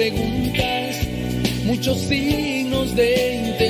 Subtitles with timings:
[0.00, 0.96] preguntas,
[1.66, 3.69] muchos signos de interrogación,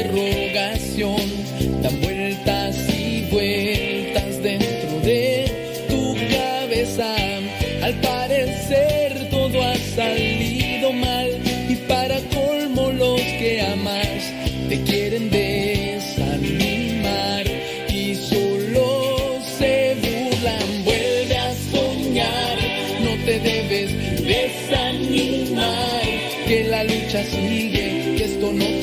[27.30, 28.79] sigue, que esto no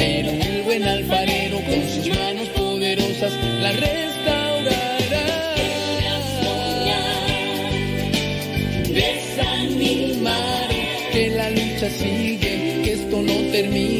[0.00, 5.54] pero el buen alfarero con sus manos poderosas la restaurará.
[8.88, 10.68] desanimar,
[11.12, 13.99] que la lucha sigue, que esto no termina,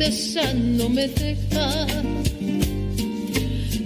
[0.00, 1.86] tristeza no me deja.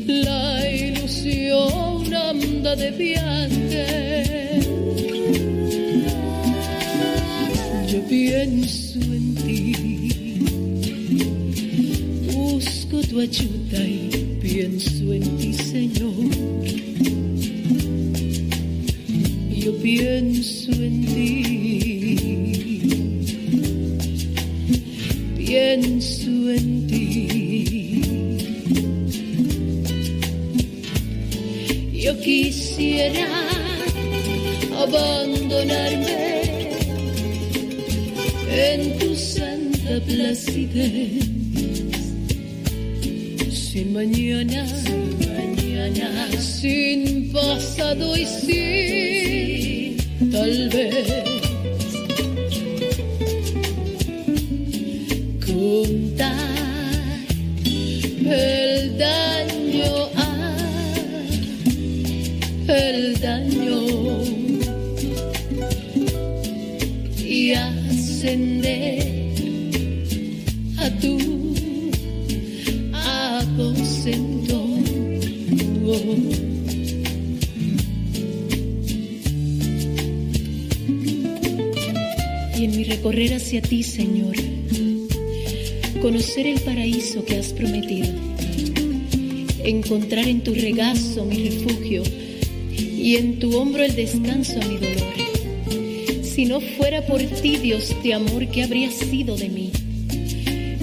[0.06, 4.61] La ilusión anda de viaje.
[7.88, 10.38] Yo pienso en ti,
[12.32, 16.14] busco tu ayuda y pienso en ti, Señor.
[19.50, 21.83] Yo pienso en ti
[25.55, 28.01] Pienso en ti.
[31.93, 33.29] Yo quisiera
[34.83, 36.43] abandonarme
[38.51, 41.23] en tu santa placidez
[43.53, 49.97] sin mañana, sin mañana, sin pasado y sin
[50.33, 51.33] tal vez.
[58.99, 60.08] Daño,
[62.69, 63.81] el daño
[67.19, 69.35] y ascender
[70.79, 71.35] a tu
[82.56, 84.37] y en mi recorrer hacia ti, Señor,
[86.00, 88.08] conocer el paraíso que has prometido,
[89.64, 92.02] encontrar en tu regazo mi refugio
[92.78, 95.14] y en tu hombro el descanso a mi dolor.
[96.22, 99.70] Si no fuera por ti, Dios de amor, ¿qué habría sido de mí?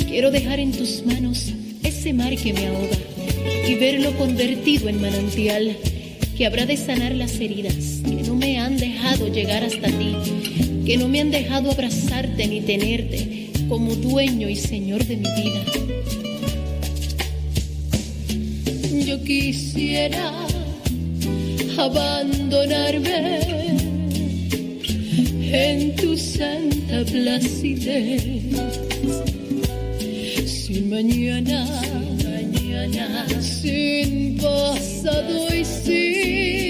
[0.07, 2.97] Quiero dejar en tus manos ese mar que me ahoga
[3.67, 5.77] y verlo convertido en manantial
[6.37, 10.15] que habrá de sanar las heridas que no me han dejado llegar hasta ti,
[10.85, 15.90] que no me han dejado abrazarte ni tenerte como dueño y señor de mi vida.
[19.25, 20.31] Quisiera
[21.77, 23.39] abandonarme
[25.51, 28.23] en tu santa placidez.
[30.45, 31.81] Sin mañana
[33.41, 36.60] sin pasado y sin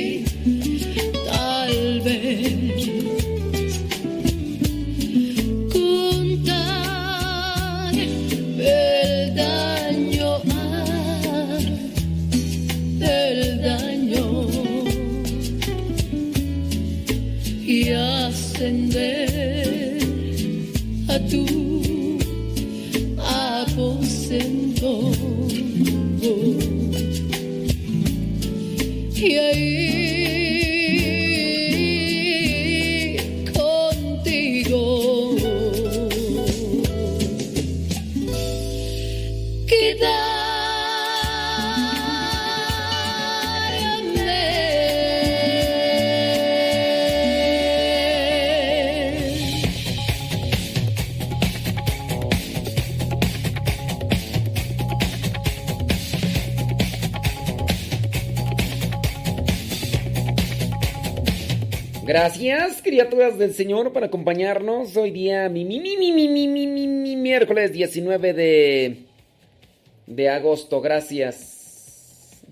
[62.22, 64.96] Gracias, criaturas del Señor, por acompañarnos.
[64.96, 68.98] Hoy día, mi, mi, mi, mi, mi, mi, mi, mi, mi, miércoles 19 de,
[70.06, 70.82] de agosto.
[70.82, 72.44] Gracias.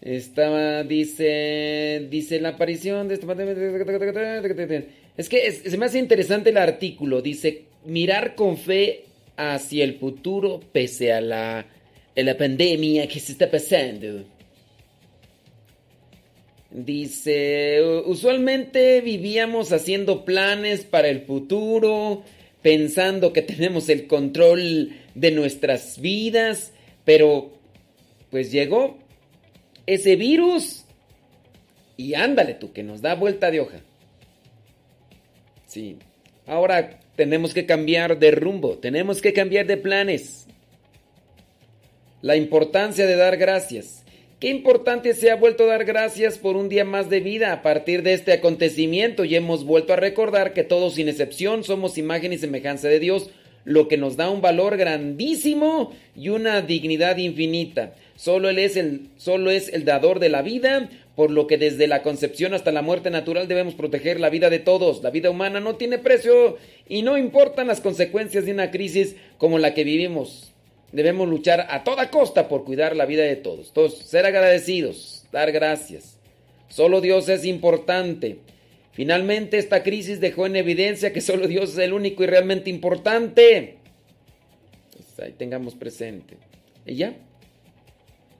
[0.00, 4.88] Estaba, dice, dice la aparición de este...
[5.18, 7.20] Es que es- se me hace interesante el artículo.
[7.20, 9.04] Dice, mirar con fe
[9.36, 11.66] hacia el futuro pese a la, a
[12.22, 14.24] la pandemia que se está pasando.
[16.70, 22.22] Dice, "U- usualmente vivíamos haciendo planes para el futuro,
[22.62, 26.72] pensando que tenemos el control de nuestras vidas,
[27.04, 27.52] pero
[28.30, 28.98] pues llegó
[29.86, 30.84] ese virus
[31.96, 33.80] y ándale tú, que nos da vuelta de hoja.
[35.66, 35.96] Sí,
[36.46, 40.46] ahora tenemos que cambiar de rumbo, tenemos que cambiar de planes.
[42.20, 43.97] La importancia de dar gracias.
[44.40, 47.60] Qué importante se ha vuelto a dar gracias por un día más de vida a
[47.60, 52.32] partir de este acontecimiento y hemos vuelto a recordar que todos sin excepción somos imagen
[52.32, 53.30] y semejanza de Dios,
[53.64, 57.96] lo que nos da un valor grandísimo y una dignidad infinita.
[58.14, 61.88] Solo él es el solo es el dador de la vida, por lo que desde
[61.88, 65.02] la concepción hasta la muerte natural debemos proteger la vida de todos.
[65.02, 69.58] La vida humana no tiene precio y no importan las consecuencias de una crisis como
[69.58, 70.54] la que vivimos.
[70.92, 73.72] Debemos luchar a toda costa por cuidar la vida de todos.
[73.72, 76.18] Todos ser agradecidos, dar gracias.
[76.68, 78.38] Solo Dios es importante.
[78.92, 83.76] Finalmente esta crisis dejó en evidencia que solo Dios es el único y realmente importante.
[84.92, 86.36] Pues ahí tengamos presente.
[86.86, 87.14] ¿Y ya?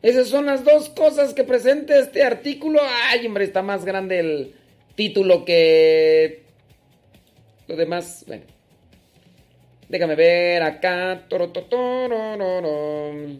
[0.00, 2.80] Esas son las dos cosas que presenta este artículo.
[3.10, 4.54] Ay, hombre, está más grande el
[4.94, 6.44] título que
[7.66, 8.24] lo demás.
[8.26, 8.57] Bueno.
[9.88, 11.25] Déjame ver acá.
[11.28, 13.38] Toro, to, toro, ro, ro.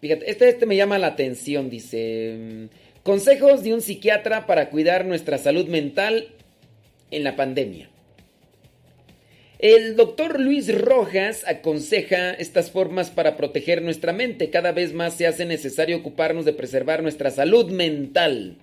[0.00, 2.68] Fíjate, este, este me llama la atención, dice.
[3.02, 6.28] Consejos de un psiquiatra para cuidar nuestra salud mental
[7.10, 7.88] en la pandemia.
[9.62, 14.50] El doctor Luis Rojas aconseja estas formas para proteger nuestra mente.
[14.50, 18.56] Cada vez más se hace necesario ocuparnos de preservar nuestra salud mental,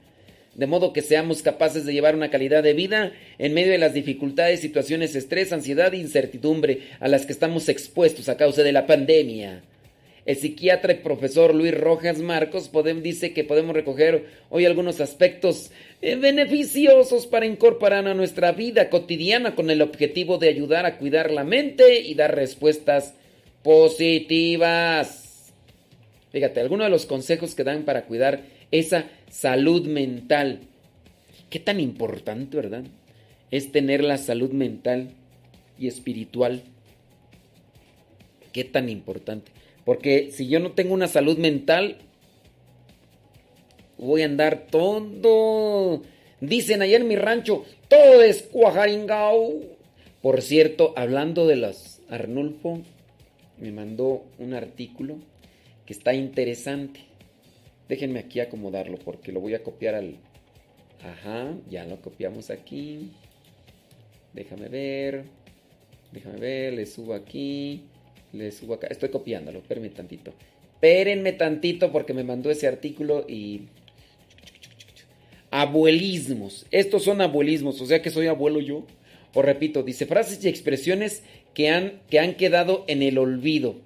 [0.59, 3.93] de modo que seamos capaces de llevar una calidad de vida en medio de las
[3.93, 8.85] dificultades, situaciones, estrés, ansiedad e incertidumbre a las que estamos expuestos a causa de la
[8.85, 9.61] pandemia.
[10.25, 12.69] El psiquiatra y profesor Luis Rojas Marcos
[13.01, 19.55] dice que podemos recoger hoy algunos aspectos eh, beneficiosos para incorporar a nuestra vida cotidiana
[19.55, 23.13] con el objetivo de ayudar a cuidar la mente y dar respuestas
[23.63, 25.53] positivas.
[26.33, 30.61] Fíjate, algunos de los consejos que dan para cuidar esa salud mental.
[31.49, 32.83] Qué tan importante, ¿verdad?
[33.51, 35.11] Es tener la salud mental
[35.77, 36.63] y espiritual.
[38.51, 39.51] Qué tan importante.
[39.85, 41.97] Porque si yo no tengo una salud mental,
[43.97, 46.03] voy a andar todo.
[46.41, 49.53] Dicen allá en mi rancho, todo es cuajaringao.
[50.21, 52.81] Por cierto, hablando de los Arnulfo,
[53.57, 55.17] me mandó un artículo
[55.85, 57.08] que está interesante.
[57.89, 60.15] Déjenme aquí acomodarlo porque lo voy a copiar al...
[61.03, 63.11] Ajá, ya lo copiamos aquí.
[64.33, 65.25] Déjame ver.
[66.11, 67.81] Déjame ver, le subo aquí.
[68.31, 68.87] Le subo acá.
[68.87, 70.33] Estoy copiándolo, espérenme tantito.
[70.75, 73.63] Espérenme tantito porque me mandó ese artículo y...
[75.51, 76.67] Abuelismos.
[76.69, 78.85] Estos son abuelismos, o sea que soy abuelo yo.
[79.33, 81.23] O repito, dice frases y expresiones
[81.55, 83.77] que han, que han quedado en el olvido.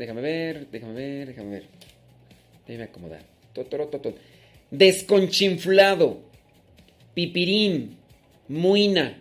[0.00, 1.64] Déjame ver, déjame ver, déjame ver.
[2.66, 3.22] Déjame acomodar.
[4.70, 6.20] Desconchinflado.
[7.14, 7.96] Pipirín.
[8.48, 9.20] Muina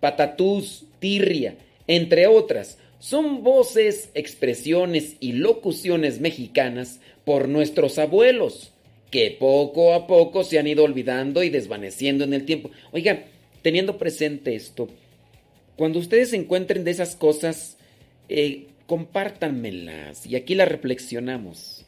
[0.00, 1.56] patatús, tirria,
[1.86, 8.72] entre otras, son voces, expresiones y locuciones mexicanas por nuestros abuelos,
[9.10, 12.70] que poco a poco se han ido olvidando y desvaneciendo en el tiempo.
[12.92, 13.24] Oiga,
[13.62, 14.88] teniendo presente esto,
[15.76, 17.76] cuando ustedes encuentren de esas cosas,
[18.28, 21.86] eh, compártanmelas y aquí las reflexionamos.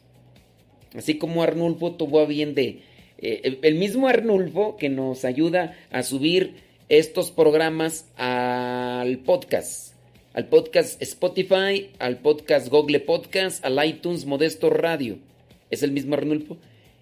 [0.94, 2.82] Así como Arnulfo tuvo a bien de...
[3.18, 6.54] Eh, el mismo Arnulfo que nos ayuda a subir
[6.88, 9.94] estos programas al podcast,
[10.32, 15.18] al podcast Spotify, al podcast Google Podcast, al iTunes Modesto Radio.
[15.70, 16.56] Es el mismo Arnulfo.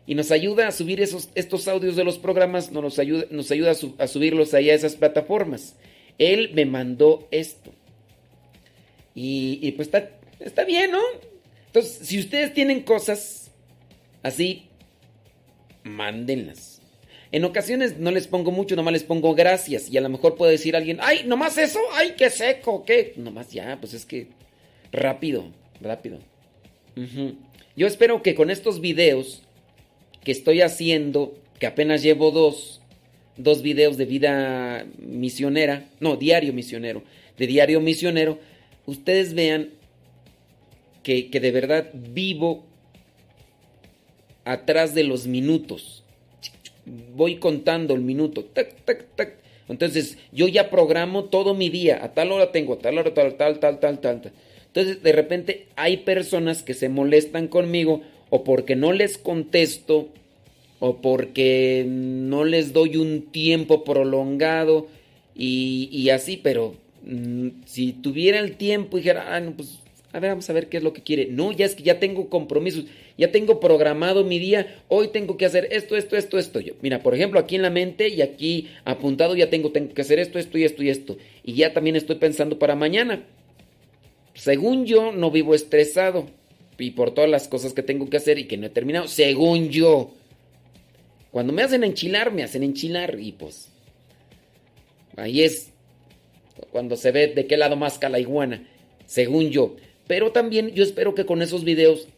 [0.06, 3.72] Y nos ayuda a subir esos, estos audios de los programas, nos ayuda, nos ayuda
[3.98, 5.76] a, subirlos ahí a esas plataformas.
[6.16, 7.69] Él me mandó esto.
[9.14, 11.00] Y, pues está, está bien, ¿no?
[11.66, 13.50] Entonces, si ustedes tienen cosas
[14.22, 14.66] así,
[15.84, 16.80] mándenlas.
[17.32, 19.88] En ocasiones no les pongo mucho, nomás les pongo gracias.
[19.88, 23.12] Y a lo mejor puede decir alguien, ay, nomás eso, ay, qué seco, qué.
[23.16, 24.28] Nomás ya, pues es que
[24.90, 25.50] rápido,
[25.80, 26.18] rápido.
[27.76, 29.42] Yo espero que con estos videos
[30.24, 32.80] que estoy haciendo, que apenas llevo dos,
[33.36, 37.02] dos videos de vida misionera, no, diario misionero,
[37.38, 38.38] de diario misionero,
[38.90, 39.70] ustedes vean
[41.02, 42.64] que, que de verdad vivo
[44.44, 46.00] atrás de los minutos
[47.14, 48.44] voy contando el minuto.
[49.68, 52.04] Entonces, yo ya programo todo mi día.
[52.04, 54.32] A tal hora tengo, a tal hora, tal, tal, tal, tal, tal.
[54.66, 60.08] Entonces, de repente hay personas que se molestan conmigo o porque no les contesto
[60.78, 64.86] o porque no les doy un tiempo prolongado
[65.34, 66.74] y, así, pero
[67.66, 69.80] si tuviera el tiempo y dijera, ah, no, pues
[70.12, 71.26] a ver, vamos a ver qué es lo que quiere.
[71.30, 75.46] No, ya es que ya tengo compromisos, ya tengo programado mi día, hoy tengo que
[75.46, 76.60] hacer esto, esto, esto, esto.
[76.60, 80.02] Yo, mira, por ejemplo, aquí en la mente y aquí apuntado ya tengo, tengo que
[80.02, 81.16] hacer esto, esto y esto y esto.
[81.44, 83.24] Y ya también estoy pensando para mañana.
[84.34, 86.26] Según yo, no vivo estresado
[86.76, 89.06] y por todas las cosas que tengo que hacer y que no he terminado.
[89.06, 90.12] Según yo.
[91.30, 93.68] Cuando me hacen enchilar, me hacen enchilar y pues
[95.16, 95.70] ahí es
[96.70, 98.66] cuando se ve de qué lado más la iguana,
[99.06, 99.76] según yo.
[100.06, 102.08] Pero también yo espero que con esos videos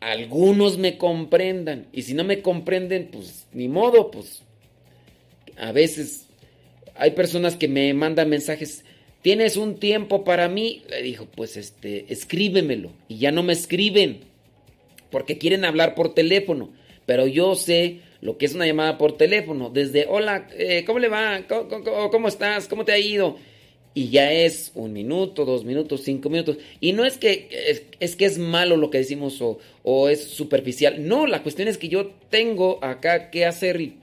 [0.00, 1.86] algunos me comprendan.
[1.92, 4.42] Y si no me comprenden, pues ni modo, pues
[5.56, 6.26] a veces
[6.94, 8.84] hay personas que me mandan mensajes.
[9.22, 10.82] ¿Tienes un tiempo para mí?
[10.88, 12.92] Le dijo, pues este, escríbemelo.
[13.08, 14.20] Y ya no me escriben.
[15.10, 16.70] Porque quieren hablar por teléfono.
[17.06, 19.70] Pero yo sé lo que es una llamada por teléfono.
[19.70, 21.42] Desde, hola, eh, ¿cómo le va?
[22.10, 22.68] ¿Cómo, estás?
[22.68, 23.36] ¿Cómo te ha ido?
[23.98, 26.58] Y ya es un minuto, dos minutos, cinco minutos.
[26.80, 31.08] Y no es que es, que es malo lo que decimos o, o, es superficial.
[31.08, 33.94] No, la cuestión es que yo tengo acá que hacer.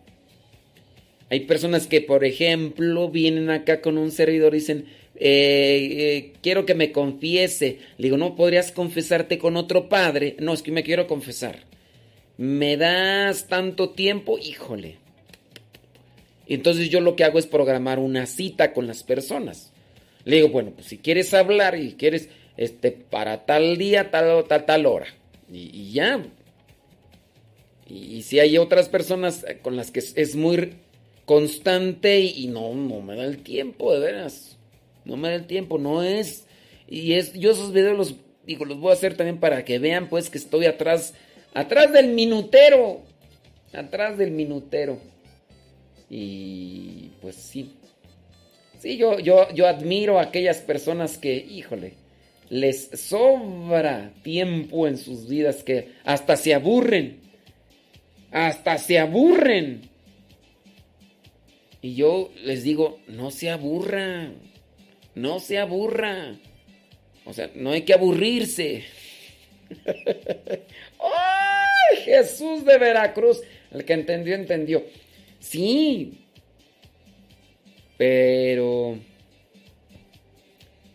[1.30, 4.86] hay personas que, por ejemplo, vienen acá con un servidor y dicen,
[5.16, 7.80] eh, quiero que me confiese.
[7.98, 10.36] Le digo, no, podrías confesarte con otro padre.
[10.40, 11.60] No, es que me quiero confesar.
[12.36, 14.38] ¿Me das tanto tiempo?
[14.40, 14.98] Híjole.
[16.48, 19.72] Entonces yo lo que hago es programar una cita con las personas.
[20.26, 24.66] Le digo, bueno, pues si quieres hablar y quieres, este, para tal día, tal, tal,
[24.66, 25.08] tal hora.
[25.52, 26.26] Y, ya.
[27.88, 30.74] Y, si hay otras personas con las que es, muy
[31.26, 34.58] constante y, no, no me da el tiempo, de veras.
[35.06, 36.48] No me da el tiempo, no es.
[36.88, 38.16] Y es, yo esos videos los,
[38.46, 41.14] digo, los voy a hacer también para que vean pues que estoy atrás,
[41.54, 43.02] atrás del minutero.
[43.74, 44.98] Atrás del minutero.
[46.10, 47.76] Y pues sí.
[48.86, 51.94] Sí, yo, yo, yo admiro a aquellas personas que, híjole,
[52.50, 57.20] les sobra tiempo en sus vidas que hasta se aburren.
[58.30, 59.90] Hasta se aburren.
[61.82, 64.30] Y yo les digo, no se aburra.
[65.16, 66.36] No se aburra.
[67.26, 68.84] O sea, no hay que aburrirse.
[71.00, 73.42] ¡Ay, Jesús de Veracruz!
[73.72, 74.84] El que entendió, entendió.
[75.40, 76.25] Sí.
[77.98, 78.98] Pero...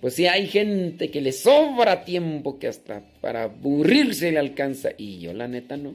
[0.01, 4.91] Pues sí, hay gente que le sobra tiempo que hasta para aburrirse le alcanza.
[4.97, 5.95] Y yo la neta no.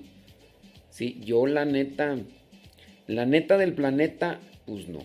[0.90, 2.18] Sí, yo la neta...
[3.08, 5.00] La neta del planeta, pues no.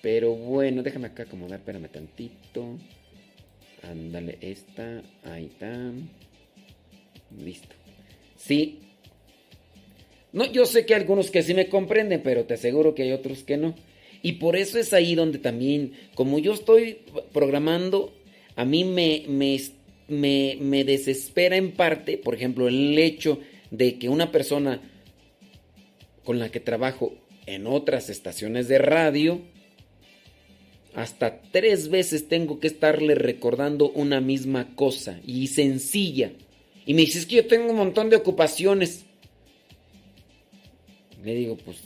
[0.00, 2.78] Pero bueno, déjame acá acomodar, espérame tantito.
[3.82, 5.92] Ándale, esta, ahí está.
[7.36, 7.74] Listo.
[8.36, 8.85] Sí,
[10.36, 13.12] no, yo sé que hay algunos que sí me comprenden, pero te aseguro que hay
[13.12, 13.74] otros que no.
[14.20, 16.98] Y por eso es ahí donde también, como yo estoy
[17.32, 18.12] programando,
[18.54, 23.40] a mí me, me, me, desespera en parte, por ejemplo, el hecho
[23.70, 24.82] de que una persona
[26.22, 27.14] con la que trabajo
[27.46, 29.40] en otras estaciones de radio,
[30.94, 36.32] hasta tres veces tengo que estarle recordando una misma cosa y sencilla.
[36.84, 39.06] Y me dices que yo tengo un montón de ocupaciones.
[41.26, 41.78] Le digo, pues,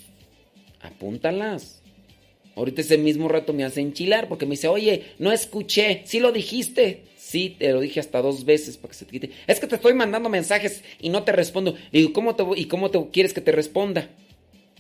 [0.82, 1.80] apúntalas.
[2.56, 6.30] Ahorita ese mismo rato me hace enchilar porque me dice, oye, no escuché, sí lo
[6.30, 7.04] dijiste.
[7.16, 9.30] Sí, te lo dije hasta dos veces para que se te quite.
[9.46, 11.74] Es que te estoy mandando mensajes y no te respondo.
[11.90, 14.10] Le digo, ¿cómo te, ¿y cómo te quieres que te responda?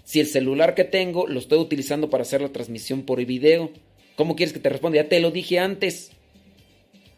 [0.04, 3.70] Si el celular que tengo lo estoy utilizando para hacer la transmisión por video,
[4.14, 4.96] ¿cómo quieres que te responda?
[4.96, 6.10] Ya te lo dije antes.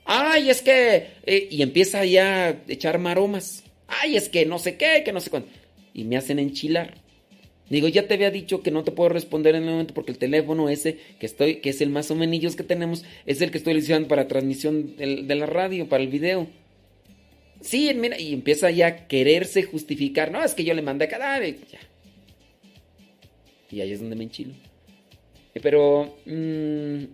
[0.05, 1.09] Ay, es que...
[1.27, 3.65] Eh", y empieza ya a echar maromas.
[3.89, 5.49] Ay, es que no sé qué, que no sé cuándo.
[5.93, 7.03] Y me hacen enchilar.
[7.71, 10.19] Digo, ya te había dicho que no te puedo responder en el momento porque el
[10.19, 13.59] teléfono ese que estoy, que es el más o menos que tenemos, es el que
[13.59, 16.49] estoy utilizando para transmisión de la radio, para el video.
[17.63, 20.33] Sí, mira, y empieza ya a quererse justificar.
[20.33, 21.57] No, es que yo le mandé cada vez.
[21.71, 21.79] Ya.
[23.71, 24.53] Y ahí es donde me enchilo.
[25.55, 26.19] Eh, pero...
[26.27, 27.05] Mm,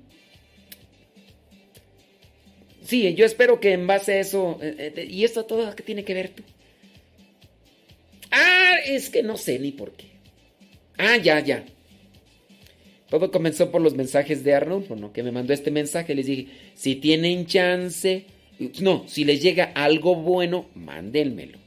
[2.82, 4.58] sí, yo espero que en base a eso...
[4.62, 6.42] Eh, eh, ¿Y esto todo qué tiene que ver tú?
[8.30, 10.06] Ah, es que no sé ni por qué.
[10.98, 11.64] Ah, ya, ya.
[13.08, 15.12] Todo comenzó por los mensajes de Arnulfo, ¿no?
[15.12, 16.14] Que me mandó este mensaje.
[16.14, 18.26] Les dije, si tienen chance,
[18.80, 21.58] no, si les llega algo bueno, mándenmelo.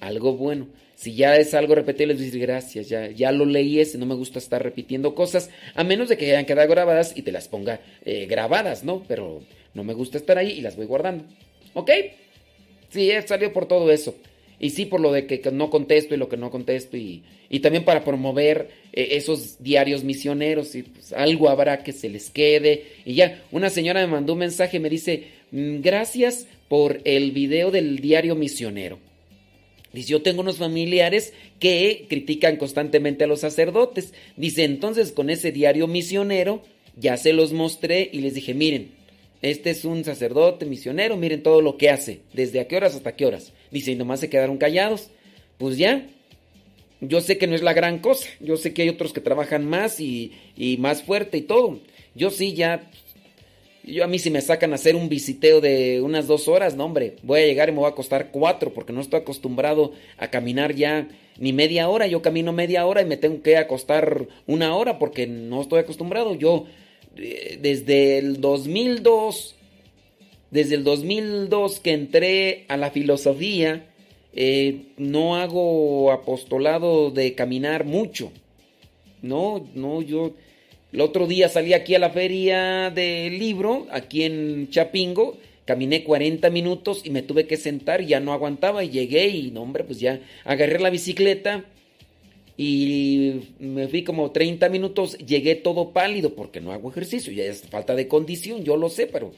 [0.00, 0.66] Algo bueno.
[0.96, 4.14] Si ya es algo repetido, les digo gracias, ya, ya lo leí ese, no me
[4.14, 7.80] gusta estar repitiendo cosas, a menos de que hayan quedado grabadas y te las ponga
[8.06, 9.04] eh, grabadas, ¿no?
[9.06, 9.42] Pero
[9.74, 11.24] no me gusta estar ahí y las voy guardando.
[11.74, 11.90] ¿Ok?
[12.88, 14.14] Sí, he salido por todo eso.
[14.58, 16.96] Y sí, por lo de que no contesto y lo que no contesto.
[16.96, 17.22] Y,
[17.62, 20.74] también para promover eh, esos diarios misioneros.
[20.74, 22.84] Y pues algo habrá que se les quede.
[23.04, 27.32] Y ya, una señora me mandó un mensaje y me dice, mm, gracias por el
[27.32, 28.98] video del diario misionero.
[29.92, 34.12] Dice, yo tengo unos familiares que critican constantemente a los sacerdotes.
[34.36, 36.62] Dice, entonces con ese diario misionero
[36.96, 38.90] ya se los mostré y les dije, miren,
[39.42, 43.16] este es un sacerdote misionero, miren todo lo que hace, desde a qué horas hasta
[43.16, 43.52] qué horas.
[43.70, 45.10] Dice, y nomás se quedaron callados.
[45.58, 46.06] Pues ya,
[47.00, 49.66] yo sé que no es la gran cosa, yo sé que hay otros que trabajan
[49.66, 50.32] más y,
[50.78, 51.80] más fuerte y todo.
[52.14, 52.90] Yo sí ya,
[53.84, 56.84] yo a mí si me sacan a hacer un visiteo de unas dos horas, no
[56.84, 60.28] hombre, voy a llegar y me voy a costar cuatro porque no estoy acostumbrado a
[60.28, 64.74] caminar ya ni media hora, yo camino media hora y me tengo que acostar una
[64.74, 66.34] hora porque no estoy acostumbrado.
[66.34, 66.64] Yo
[67.16, 69.55] eh, desde el 2002,
[70.56, 73.84] desde el 2002 que entré a la filosofía,
[74.32, 78.32] eh, no hago apostolado de caminar mucho.
[79.20, 80.32] No, no, yo...
[80.92, 86.48] El otro día salí aquí a la feria del libro, aquí en Chapingo, caminé 40
[86.48, 90.00] minutos y me tuve que sentar, ya no aguantaba y llegué y no, hombre, pues
[90.00, 91.66] ya agarré la bicicleta
[92.56, 97.60] y me fui como 30 minutos, llegué todo pálido porque no hago ejercicio, ya es
[97.62, 99.32] falta de condición, yo lo sé, pero...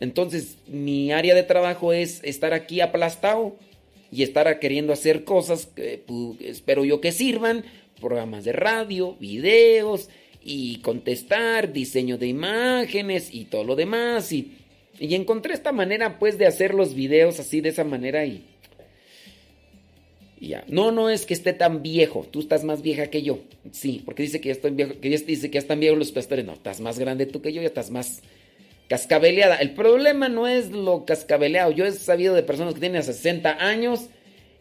[0.00, 3.56] Entonces mi área de trabajo es estar aquí aplastado
[4.10, 6.02] y estar queriendo hacer cosas que
[6.40, 7.64] espero yo que sirvan,
[8.00, 10.08] programas de radio, videos
[10.42, 14.56] y contestar, diseño de imágenes y todo lo demás y,
[14.98, 18.44] y encontré esta manera pues de hacer los videos así de esa manera y
[20.40, 20.64] ya.
[20.68, 22.26] No, no es que esté tan viejo.
[22.30, 23.40] Tú estás más vieja que yo.
[23.72, 26.46] Sí, porque dice que ya estoy viejo, que dice que ya están viejos los pastores.
[26.46, 28.22] No, estás más grande tú que yo, ya estás más
[28.90, 29.54] cascabeleada.
[29.54, 31.70] El problema no es lo cascabeleado.
[31.70, 34.08] Yo he sabido de personas que tienen 60 años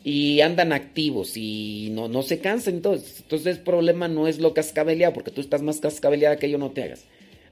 [0.04, 2.76] y andan activos y no, no se cansan.
[2.76, 6.60] Entonces, entonces el problema no es lo cascabeleado, porque tú estás más cascabeleada que yo,
[6.60, 7.06] no te hagas.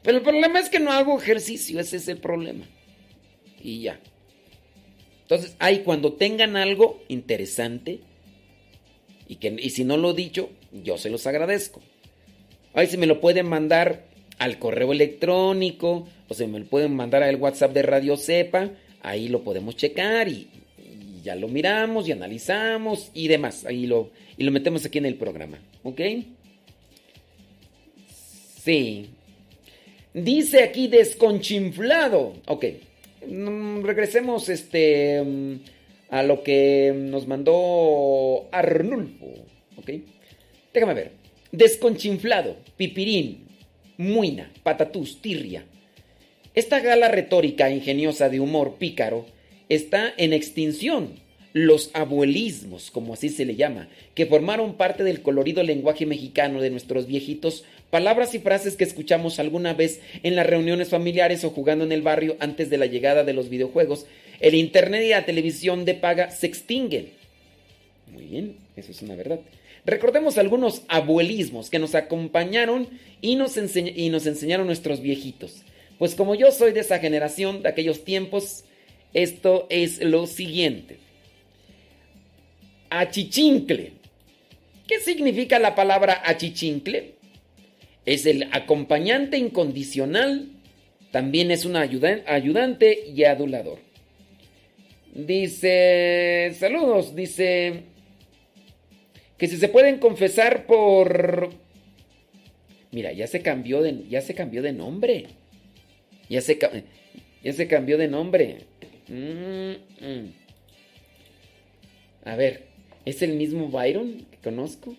[0.04, 2.66] Pero el problema es que no hago ejercicio, ese es el problema.
[3.60, 4.00] Y ya.
[5.24, 8.02] Entonces, ahí cuando tengan algo interesante,
[9.28, 11.82] y, que, y si no lo he dicho, yo se los agradezco.
[12.76, 14.06] Ahí si me lo pueden mandar
[14.38, 18.72] al correo electrónico o se me lo pueden mandar al WhatsApp de Radio Cepa,
[19.02, 20.48] ahí lo podemos checar y,
[21.24, 23.66] ya lo miramos y analizamos y demás.
[23.66, 25.60] Ahí lo, y lo metemos aquí en el programa.
[25.84, 26.02] ¿Ok?
[28.64, 29.10] Sí.
[30.14, 32.34] Dice aquí desconchinflado.
[32.48, 32.66] Ok.
[33.28, 35.22] Mm, regresemos este.
[35.22, 35.56] Mm,
[36.10, 39.28] a lo que nos mandó Arnulfo.
[39.78, 39.92] ¿Ok?
[40.74, 41.12] Déjame ver.
[41.52, 43.47] Desconchinflado, pipirín,
[43.98, 45.66] muina, patatús, tirria.
[46.56, 49.26] Esta gala retórica ingeniosa de humor pícaro
[49.70, 51.14] está en extinción.
[51.54, 56.70] Los abuelismos, como así se le llama, que formaron parte del colorido lenguaje mexicano de
[56.70, 61.84] nuestros viejitos, palabras y frases que escuchamos alguna vez en las reuniones familiares o jugando
[61.84, 64.06] en el barrio antes de la llegada de los videojuegos,
[64.40, 67.10] el Internet y la televisión de paga se extinguen.
[68.12, 69.40] Muy bien, eso es una verdad.
[69.88, 72.90] Recordemos algunos abuelismos que nos acompañaron
[73.22, 75.64] y nos, enseñaron nuestros viejitos.
[75.98, 78.66] Pues como yo soy de esa generación, de aquellos tiempos,
[79.14, 80.98] esto es lo siguiente.
[82.90, 83.94] Achichincle.
[84.88, 87.14] ¿Qué significa la palabra achichincle?
[88.06, 90.50] Es el acompañante incondicional,
[91.12, 93.80] también es un ayudante y adulador.
[95.14, 97.84] Dice, saludos, dice
[99.38, 101.50] que si se pueden confesar por
[102.92, 105.28] Mira, ya se cambió de ya se cambió de nombre.
[106.30, 106.58] Ya se
[107.44, 108.60] ya se cambió de nombre.
[109.08, 110.34] Mm, mm.
[112.26, 112.64] A ver,
[113.06, 114.96] ¿es el mismo Byron que conozco?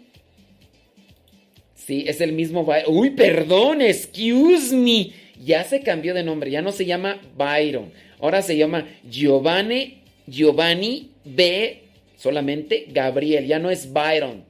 [1.74, 2.94] Sí, es el mismo Byron.
[2.94, 5.12] Uy, perdón, excuse me.
[5.44, 7.90] Ya se cambió de nombre, ya no se llama Byron.
[8.20, 11.82] Ahora se llama Giovanni Giovanni B.
[12.18, 14.44] solamente Gabriel, ya no es Byron.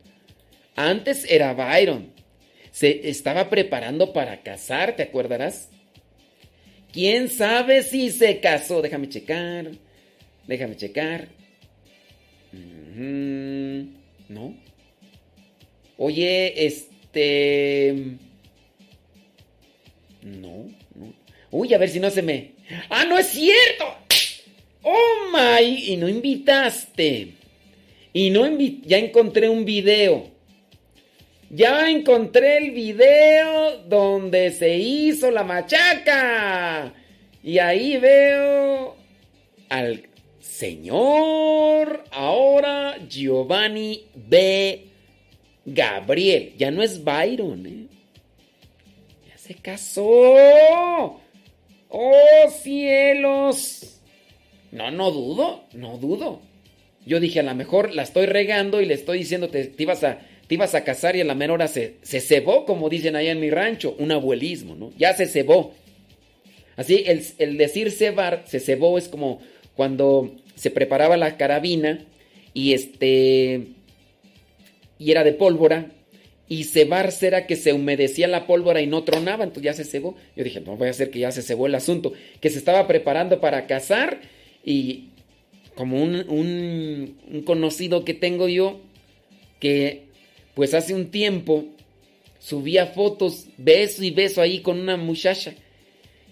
[0.75, 2.13] Antes era Byron.
[2.73, 5.71] Se estaba preparando para casar, ¿te acordarás?
[6.93, 8.83] ¿Quién sabe si se casó?
[8.83, 9.71] Déjame checar.
[10.47, 11.29] Déjame checar.
[14.29, 14.57] ¿No?
[15.97, 18.17] Oye, este...
[20.23, 21.15] No, no.
[21.51, 22.53] Uy, a ver si no se me...
[22.89, 23.85] ¡Ah, no es cierto!
[24.83, 27.38] Oh my, y no invitaste.
[28.12, 30.31] Y no ya encontré un video.
[31.51, 36.92] Ya encontré el video donde se hizo la machaca.
[37.42, 38.97] Y ahí veo
[39.68, 40.09] al
[40.40, 44.87] señor ahora Giovanni B.
[45.64, 46.55] Gabriel.
[46.59, 47.87] Ya no es Byron, ¿eh?
[49.29, 51.21] Ya se casó.
[51.90, 54.01] ¡Oh cielos!
[54.71, 56.42] No, no dudo, no dudo.
[57.09, 60.05] Yo dije, a lo mejor la estoy regando y le estoy diciendo, te, te ibas,
[60.05, 63.40] a, te a casar y a la menor se, se cebó, como dicen allá en
[63.40, 64.92] mi rancho, un abuelismo, ¿no?
[64.99, 65.73] Ya se cebó.
[66.77, 69.40] Así, el, el decir cebar, se cebó es como
[69.75, 72.05] cuando se preparaba la carabina
[72.53, 73.68] y este
[74.99, 75.92] y era de pólvora
[76.47, 80.14] y cebarse era que se humedecía la pólvora y no tronaba, entonces ya se cebó.
[80.37, 82.87] Yo dije, no voy a hacer que ya se cebó el asunto, que se estaba
[82.87, 84.21] preparando para cazar
[84.62, 85.09] y
[85.79, 88.81] como un, conocido que tengo yo,
[89.61, 90.07] que
[90.57, 91.67] pues hace un tiempo
[92.41, 95.55] subía fotos, beso y beso ahí con una muchacha.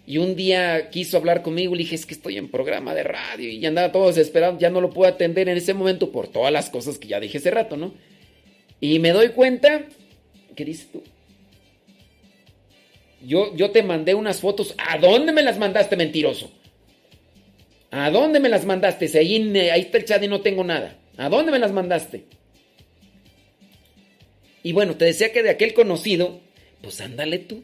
[0.04, 3.48] Y un día quiso hablar conmigo, le dije, es que estoy en programa de radio
[3.48, 6.68] y andaba todo desesperado, ya no lo puedo atender en ese momento por todas las
[6.68, 7.94] cosas que ya dije hace rato, ¿no?
[8.80, 9.85] Y me doy cuenta,
[10.56, 11.04] ¿qué dices tú?
[13.24, 16.50] Yo, yo te mandé unas fotos, ¿a dónde me las mandaste, mentiroso?
[17.96, 19.09] ¿A dónde me las mandaste?
[19.09, 19.37] Si ahí,
[19.70, 20.98] ahí está el chat y no tengo nada.
[21.16, 22.24] ¿A dónde me las mandaste?
[24.62, 26.40] Y bueno, te decía que de aquel conocido,
[26.82, 27.62] pues ándale tú,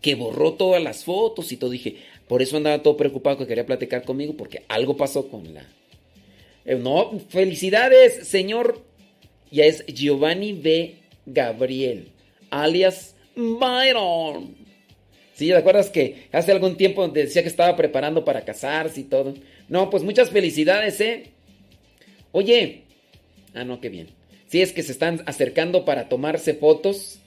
[0.00, 1.70] que borró todas las fotos y todo.
[1.70, 5.66] Dije, por eso andaba todo preocupado que quería platicar conmigo, porque algo pasó con la...
[6.64, 8.82] Eh, no, felicidades, señor.
[9.50, 10.96] Ya es Giovanni B.
[11.26, 12.12] Gabriel,
[12.50, 14.54] alias Byron.
[15.34, 19.34] Sí, ¿te acuerdas que hace algún tiempo decía que estaba preparando para casarse y todo?
[19.68, 21.30] No, pues muchas felicidades, ¿eh?
[22.32, 22.82] Oye,
[23.54, 24.08] ah, no, qué bien.
[24.46, 27.18] Sí, es que se están acercando para tomarse fotos,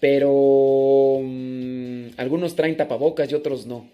[0.00, 3.88] pero mm, algunos traen tapabocas y otros no.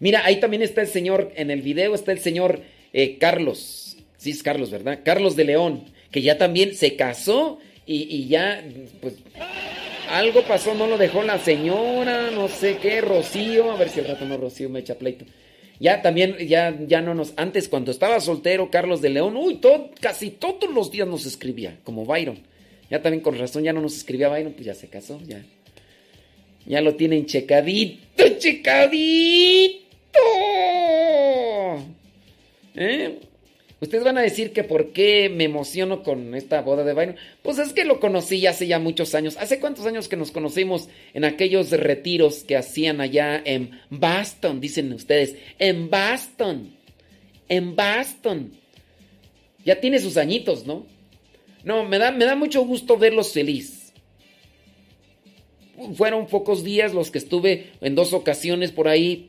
[0.00, 3.96] Mira, ahí también está el señor, en el video está el señor eh, Carlos.
[4.16, 5.00] Sí, es Carlos, ¿verdad?
[5.04, 8.64] Carlos de León, que ya también se casó y, y ya,
[9.00, 9.14] pues,
[10.10, 14.06] algo pasó, no lo dejó la señora, no sé qué, Rocío, a ver si el
[14.06, 15.24] rato no Rocío me echa pleito.
[15.80, 17.34] Ya también, ya, ya no nos.
[17.36, 19.60] Antes, cuando estaba soltero, Carlos de León, uy,
[20.00, 22.38] casi todos los días nos escribía, como Byron.
[22.90, 25.44] Ya también con razón, ya no nos escribía Byron, pues ya se casó, ya.
[26.66, 29.84] Ya lo tienen checadito, checadito.
[32.76, 33.18] ¿Eh?
[33.84, 37.16] Ustedes van a decir que por qué me emociono con esta boda de Byron.
[37.42, 39.36] Pues es que lo conocí hace ya muchos años.
[39.36, 44.62] ¿Hace cuántos años que nos conocimos en aquellos retiros que hacían allá en Boston?
[44.62, 46.74] Dicen ustedes, en Boston.
[47.50, 48.54] En Boston.
[49.66, 50.86] Ya tiene sus añitos, ¿no?
[51.62, 53.92] No, me da, me da mucho gusto verlos feliz.
[55.94, 59.28] Fueron pocos días los que estuve en dos ocasiones por ahí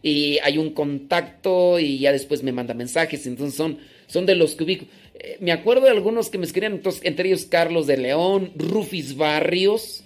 [0.00, 4.54] y hay un contacto y ya después me manda mensajes, entonces son son de los
[4.54, 4.86] que ubico.
[5.14, 9.16] Eh, me acuerdo de algunos que me escribían, entonces, entre ellos Carlos de León, Rufis
[9.16, 10.04] Barrios.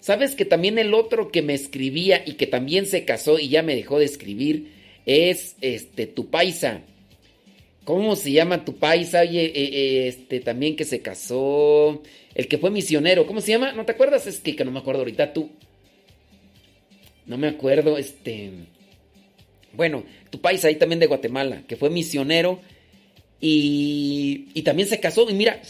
[0.00, 3.62] ¿Sabes que también el otro que me escribía y que también se casó y ya
[3.62, 4.72] me dejó de escribir
[5.04, 6.82] es este tu paisa?
[7.84, 9.20] ¿Cómo se llama tu paisa?
[9.20, 12.02] Oye, eh, eh, este también que se casó,
[12.34, 13.72] el que fue misionero, ¿cómo se llama?
[13.72, 14.26] ¿No te acuerdas?
[14.26, 15.50] Es que, que no me acuerdo ahorita tú.
[17.26, 18.50] No me acuerdo, este.
[19.74, 22.60] Bueno, tu paisa ahí también de Guatemala, que fue misionero
[23.40, 25.28] y, también se casó.
[25.28, 25.60] Y mira,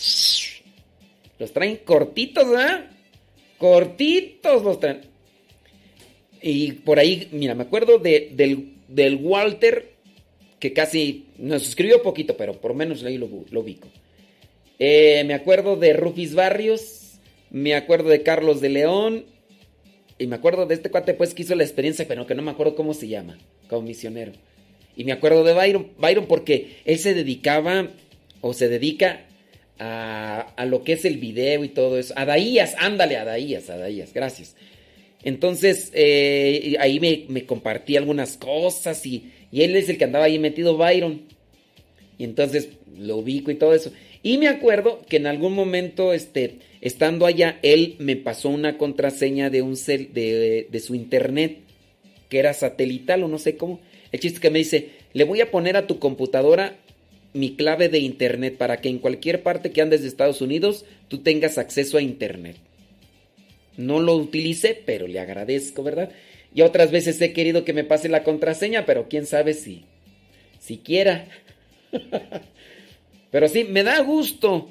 [1.39, 2.87] los traen cortitos, ¿verdad?
[3.59, 5.03] Cortitos los traen.
[6.41, 8.33] Y por ahí, mira, me acuerdo de,
[8.89, 9.93] del, Walter,
[10.59, 13.89] que casi nos escribió poquito, pero por menos ahí lo, lo ubico.
[14.79, 17.19] Eh, me acuerdo de Rufis Barrios,
[17.51, 19.25] me acuerdo de Carlos de León,
[20.19, 22.51] y me acuerdo de este cuate, pues, que hizo la experiencia, pero que no me
[22.51, 24.33] acuerdo cómo se llama, como misionero.
[24.99, 27.87] Y me acuerdo de Byron, Byron porque él se dedicaba
[28.41, 29.27] o se dedica
[29.79, 32.13] a, a lo que es el video y todo eso.
[32.17, 34.57] A Daías, ándale, a Daías, a Daías, gracias.
[35.23, 40.25] Entonces, eh, ahí me, me, compartí algunas cosas y, y, él es el que andaba
[40.25, 41.23] ahí metido, Byron.
[42.19, 43.93] Y entonces lo ubico y todo eso.
[44.25, 49.49] Y me acuerdo que en algún momento, este, estando allá, él me pasó una contraseña
[49.49, 51.59] de, un cel, de, de su internet,
[52.29, 53.79] que era satelital o no sé cómo.
[54.13, 56.77] El chiste que me dice, le voy a poner a tu computadora
[57.35, 61.19] mi clave de internet para que en cualquier parte que andes de Estados Unidos tú
[61.19, 62.57] tengas acceso a internet.
[63.77, 66.11] No lo utilicé, pero le agradezco, ¿verdad?
[66.55, 69.85] Y otras veces he querido que me pase la contraseña, pero quién sabe si
[70.59, 71.29] siquiera.
[73.31, 74.71] pero sí, me da gusto.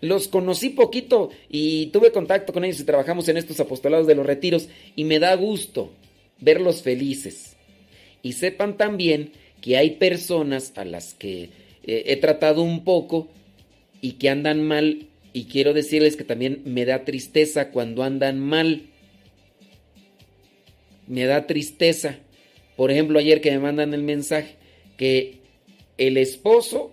[0.00, 4.26] Los conocí poquito y tuve contacto con ellos y trabajamos en estos apostolados de los
[4.26, 5.92] retiros y me da gusto
[6.40, 7.53] verlos felices.
[8.24, 11.50] Y sepan también que hay personas a las que
[11.84, 13.28] eh, he tratado un poco
[14.00, 15.06] y que andan mal.
[15.32, 18.86] Y quiero decirles que también me da tristeza cuando andan mal.
[21.06, 22.18] Me da tristeza.
[22.76, 24.56] Por ejemplo, ayer que me mandan el mensaje
[24.96, 25.40] que
[25.98, 26.92] el esposo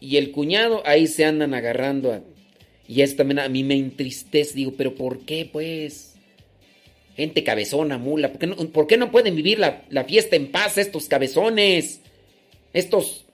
[0.00, 2.24] y el cuñado ahí se andan agarrando.
[2.88, 4.54] y eso también a mí me entristece.
[4.54, 6.09] Digo, pero ¿por qué pues?
[7.16, 8.32] Gente cabezona, mula.
[8.32, 12.00] ¿Por qué no, pueden vivir la, fiesta en paz estos cabezones?
[12.72, 13.26] Estos...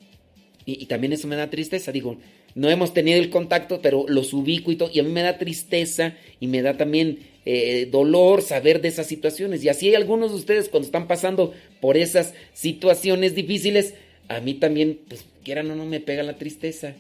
[0.65, 1.93] Y, también eso me da tristeza.
[1.93, 2.17] Digo,
[2.55, 4.91] no hemos tenido el contacto, pero los ubico y todo.
[4.93, 9.07] Y a mí me da tristeza y me da también eh, dolor saber de esas
[9.07, 9.63] situaciones.
[9.63, 13.95] Y así hay algunos de ustedes cuando están pasando por esas situaciones difíciles,
[14.29, 16.95] a mí también, pues quieran o no, me pega la tristeza.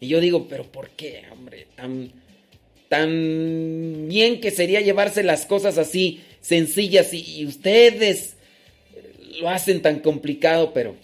[0.00, 1.68] Y yo digo, pero ¿por qué, hombre?
[1.76, 2.10] Tan
[2.88, 8.36] tan bien que sería llevarse las cosas así sencillas y, ustedes
[9.40, 10.94] lo hacen tan complicado, pero,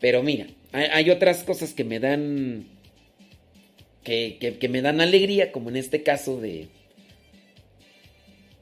[0.00, 2.66] pero mira, hay, otras cosas que me dan,
[4.02, 6.68] que, que, me dan alegría, como en este caso de,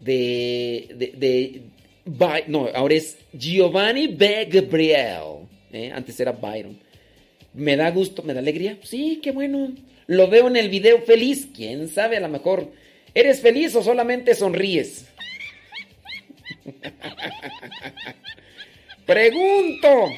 [0.00, 1.62] de, de,
[2.46, 4.48] no, ahora es Giovanni B.
[4.50, 5.90] Gabriel, ¿eh?
[5.92, 6.78] antes era Byron.
[7.54, 8.22] ¿Me da gusto?
[8.22, 8.78] ¿Me da alegría?
[8.82, 9.72] Sí, qué bueno.
[10.08, 11.48] Lo veo en el video feliz.
[11.54, 12.16] ¿Quién sabe?
[12.16, 12.72] A lo mejor.
[13.14, 15.06] ¿Eres feliz o solamente sonríes?
[19.06, 20.08] Pregunto.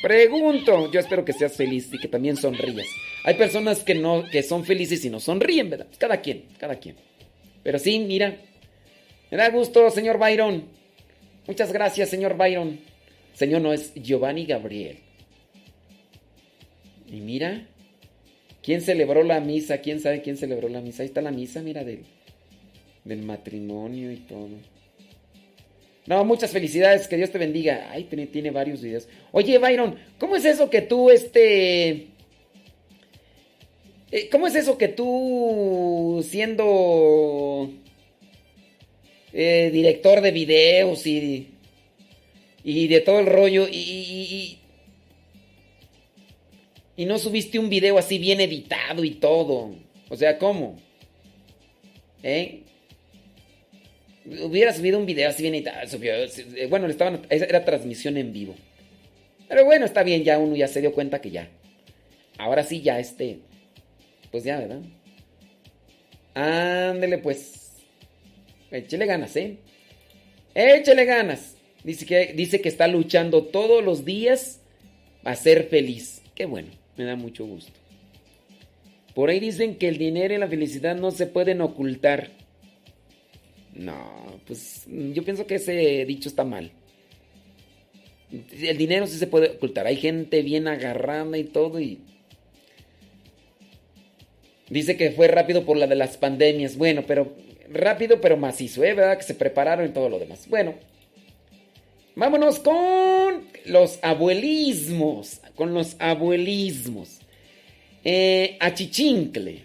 [0.00, 0.92] Pregunto.
[0.92, 2.86] Yo espero que seas feliz y que también sonrías.
[3.24, 5.88] Hay personas que no que son felices y no sonríen, ¿verdad?
[5.98, 6.94] Cada quien, cada quien.
[7.64, 8.36] Pero sí, mira.
[9.30, 10.68] Me da gusto, señor Byron.
[11.48, 12.78] Muchas gracias, señor Byron.
[13.34, 14.98] Señor no es Giovanni Gabriel.
[17.08, 17.66] Y mira,
[18.62, 19.78] ¿quién celebró la misa?
[19.78, 21.02] ¿Quién sabe quién celebró la misa?
[21.02, 22.04] Ahí está la misa, mira, del,
[23.04, 24.48] del matrimonio y todo.
[26.06, 27.88] No, muchas felicidades, que Dios te bendiga.
[27.92, 29.08] Ay, tiene, varios videos.
[29.32, 32.08] Oye, Byron, ¿cómo es eso que tú, este...
[34.12, 37.70] Eh, ¿Cómo es eso que tú, siendo
[39.32, 41.50] eh, director de videos y,
[42.64, 44.58] y de todo el rollo, y, y,
[47.00, 49.74] y, no subiste un video así bien editado y todo?
[50.08, 50.76] O sea, ¿cómo?
[52.22, 52.62] ¿Eh?
[54.26, 55.78] Hubiera subido un video así bien editado.
[56.02, 58.54] Eh, bueno, estaban, era transmisión en vivo.
[59.48, 61.48] Pero bueno, está bien, ya uno ya se dio cuenta que ya.
[62.38, 63.40] Ahora sí, ya este
[64.30, 64.80] pues ya, ¿verdad?
[66.34, 67.72] Ándele pues.
[68.70, 69.58] Échele ganas, ¿eh?
[70.54, 71.56] Échele ganas.
[71.82, 74.60] Dice que, dice que está luchando todos los días
[75.24, 76.22] a ser feliz.
[76.34, 76.68] Qué bueno,
[77.00, 77.72] me da mucho gusto.
[79.14, 82.28] Por ahí dicen que el dinero y la felicidad no se pueden ocultar.
[83.74, 86.72] No, pues yo pienso que ese dicho está mal.
[88.30, 89.86] El dinero sí se puede ocultar.
[89.86, 92.00] Hay gente bien agarrada y todo y
[94.68, 96.76] Dice que fue rápido por la de las pandemias.
[96.76, 97.34] Bueno, pero
[97.70, 98.92] rápido pero macizo, ¿eh?
[98.92, 99.16] ¿Verdad?
[99.16, 100.46] Que se prepararon y todo lo demás.
[100.48, 100.74] Bueno,
[102.20, 105.40] vámonos con los abuelismos.
[105.56, 107.18] Con los abuelismos.
[108.04, 109.64] Eh, achichincle.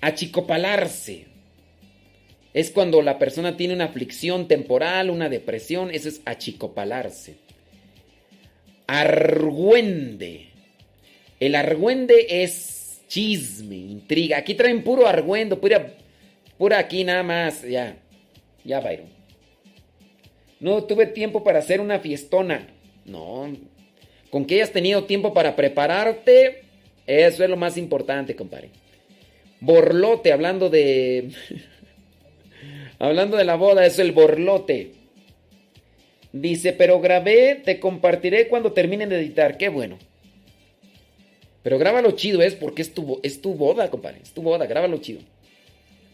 [0.00, 1.26] Achicopalarse.
[2.54, 5.90] Es cuando la persona tiene una aflicción temporal, una depresión.
[5.90, 7.36] Eso es achicopalarse.
[8.86, 10.48] Argüende.
[11.38, 14.38] El argüende es chisme, intriga.
[14.38, 15.94] Aquí traen puro argüendo, pura,
[16.56, 17.62] pura aquí nada más.
[17.62, 17.96] Ya,
[18.64, 19.21] ya, Byron.
[20.62, 22.68] No tuve tiempo para hacer una fiestona.
[23.04, 23.52] No.
[24.30, 26.62] Con que hayas tenido tiempo para prepararte,
[27.04, 28.70] eso es lo más importante, compadre.
[29.60, 31.32] Borlote, hablando de.
[33.00, 34.92] hablando de la boda, es el borlote.
[36.32, 39.58] Dice, pero grabé, te compartiré cuando terminen de editar.
[39.58, 39.98] Qué bueno.
[41.64, 44.20] Pero grábalo chido, es porque es tu, es tu boda, compadre.
[44.22, 45.22] Es tu boda, grábalo chido.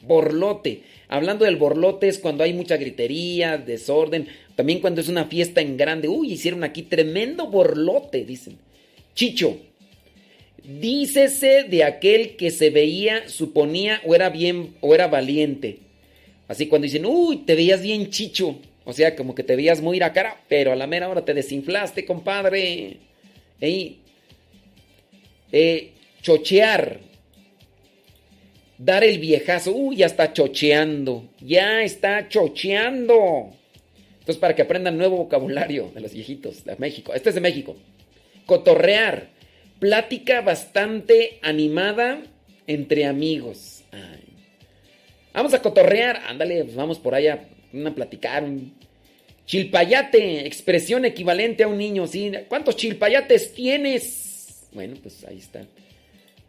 [0.03, 0.83] Borlote.
[1.09, 4.29] Hablando del borlote es cuando hay mucha gritería, desorden.
[4.57, 6.09] También cuando es una fiesta en grande.
[6.09, 8.59] Uy, hicieron aquí tremendo borlote, dicen.
[9.15, 9.59] Chicho.
[10.63, 15.79] Dícese de aquel que se veía, suponía o era bien o era valiente.
[16.47, 18.59] Así cuando dicen, uy, te veías bien chicho.
[18.85, 21.35] O sea, como que te veías muy a cara, pero a la mera hora te
[21.35, 22.99] desinflaste, compadre.
[23.61, 23.97] Eh,
[26.23, 27.08] chochear.
[28.79, 29.73] Dar el viejazo.
[29.73, 31.29] Uy, ya está chocheando.
[31.41, 33.51] Ya está chocheando.
[34.21, 37.13] Entonces, para que aprendan nuevo vocabulario de los viejitos de México.
[37.13, 37.77] Este es de México.
[38.47, 39.31] Cotorrear.
[39.81, 42.23] Plática bastante animada
[42.67, 43.85] entre amigos.
[45.33, 46.23] Vamos a cotorrear.
[46.27, 47.49] Ándale, pues vamos por allá
[47.87, 48.45] a platicar.
[49.47, 52.05] Chilpayate, expresión equivalente a un niño.
[52.49, 54.69] ¿Cuántos chilpayates tienes?
[54.73, 55.65] Bueno, pues ahí está.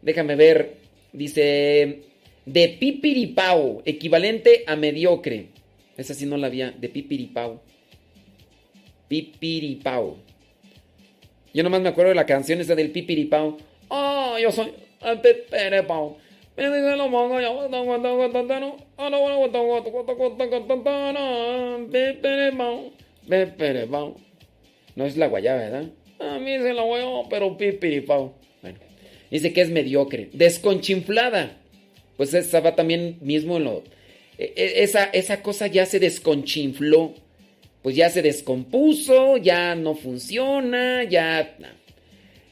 [0.02, 0.74] Déjame ver.
[1.12, 2.09] Dice.
[2.50, 5.50] De pipiripao, equivalente a mediocre.
[5.96, 6.72] Esa sí no la había.
[6.72, 7.62] De pipiripao.
[9.06, 10.16] Pipiripao.
[11.54, 13.56] Yo nomás me acuerdo de la canción esa del pipiripao.
[13.86, 16.16] Oh, yo soy el pipiripao.
[24.96, 25.84] No es la guayaba, ¿verdad?
[26.18, 28.34] A mí se la voy a, pero pipiripao.
[28.60, 28.80] Bueno,
[29.30, 30.30] dice que es mediocre.
[30.32, 31.59] Desconchinflada.
[32.20, 33.82] Pues esa va también mismo en lo.
[34.36, 37.14] E, e, esa, esa cosa ya se desconchinfló.
[37.80, 41.56] Pues ya se descompuso, ya no funciona, ya.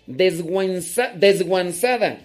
[0.06, 2.18] desguanzada.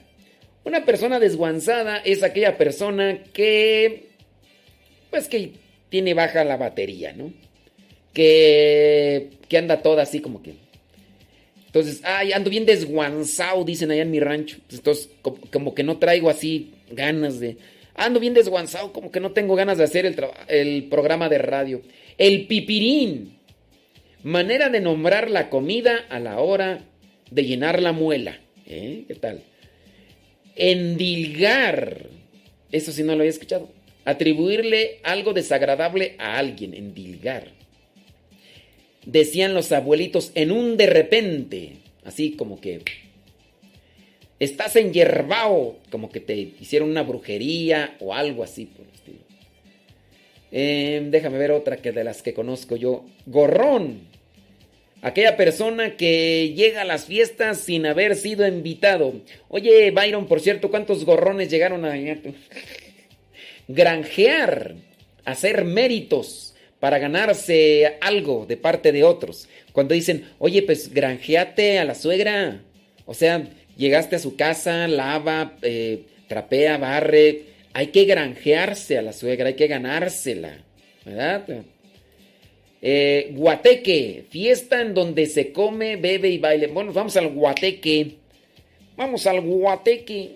[0.63, 4.05] Una persona desguanzada es aquella persona que.
[5.09, 5.51] Pues que
[5.89, 7.33] tiene baja la batería, ¿no?
[8.13, 10.53] Que, que anda toda así como que
[11.73, 14.57] entonces, ay, ando bien desguanzado, dicen allá en mi rancho.
[14.71, 15.09] Entonces,
[15.49, 17.57] como, que no traigo así ganas de...
[17.95, 20.05] Ando bien desguanzado, como que no tengo ganas de hacer
[20.47, 21.81] el, programa de radio.
[22.17, 23.37] El pipirín.
[24.23, 26.85] Manera de nombrar la comida a la hora
[27.29, 28.39] de llenar la muela.
[28.65, 29.03] ¿Eh?
[29.07, 29.41] ¿Qué tal?
[30.55, 32.07] Endilgar.
[32.71, 33.69] Eso sí no lo había escuchado.
[34.05, 36.73] Atribuirle algo desagradable a alguien.
[36.73, 37.51] Endilgar.
[39.05, 41.73] Decían los abuelitos en un de repente.
[42.05, 42.81] Así como que.
[44.43, 45.77] Estás en yerbao.
[45.89, 49.19] Como que te hicieron una brujería o algo así por estilo.
[50.51, 53.05] Em, déjame ver otra que de las que conozco yo.
[53.25, 54.01] Gorrón.
[55.01, 59.13] Aquella persona que llega a las fiestas sin haber sido invitado.
[59.47, 61.93] Oye, Byron, por cierto, ¿cuántos gorrones llegaron a
[63.67, 64.75] granjear?
[65.23, 69.47] Hacer méritos para ganarse algo de parte de otros.
[69.71, 72.61] Cuando dicen, oye, pues granjeate a la suegra.
[73.05, 77.53] O sea, llegaste a su casa, lava, eh, trapea, barre.
[77.73, 80.57] Hay que granjearse a la suegra, hay que ganársela.
[81.05, 81.45] ¿Verdad?
[82.81, 86.67] Eh, guateque, fiesta en donde se come, bebe y baile.
[86.67, 88.17] Bueno, vamos al guateque.
[88.95, 90.31] Vamos al guateque.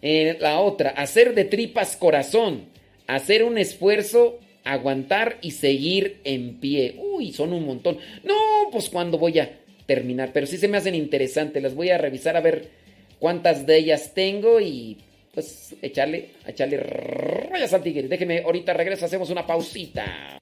[0.00, 2.66] Eh, la otra, hacer de tripas corazón.
[3.06, 6.96] Hacer un esfuerzo, aguantar y seguir en pie.
[6.98, 7.98] Uy, son un montón.
[8.24, 8.34] No,
[8.70, 9.58] pues cuando voy a
[9.94, 10.30] terminar.
[10.32, 11.62] Pero sí se me hacen interesantes.
[11.62, 12.68] Las voy a revisar a ver
[13.18, 14.96] cuántas de ellas tengo y
[15.34, 18.08] pues echarle, echarle rayas al tigre.
[18.08, 20.38] Déjeme, ahorita regreso, hacemos una pausita.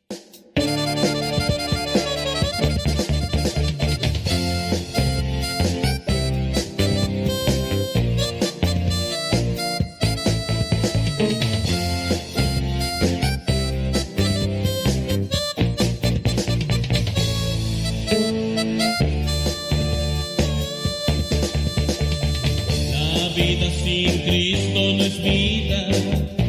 [24.25, 25.89] Cristo no es vida,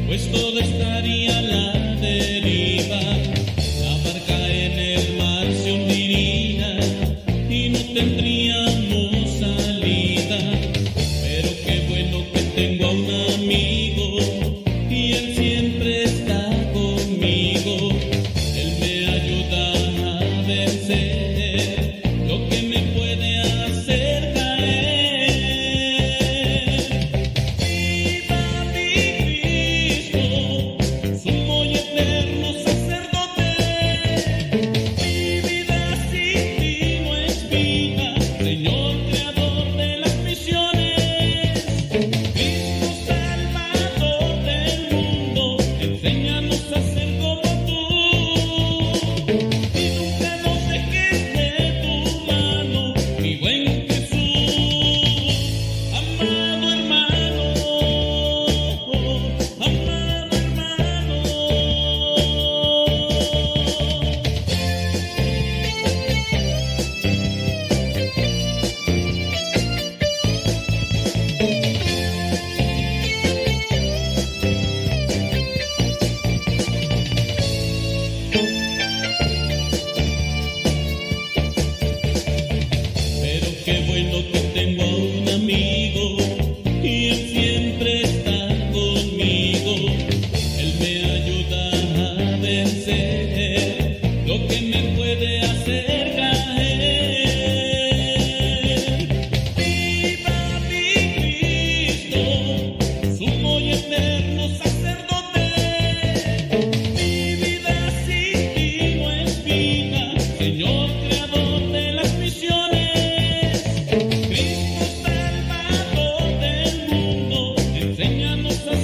[0.08, 1.41] pues todo estaría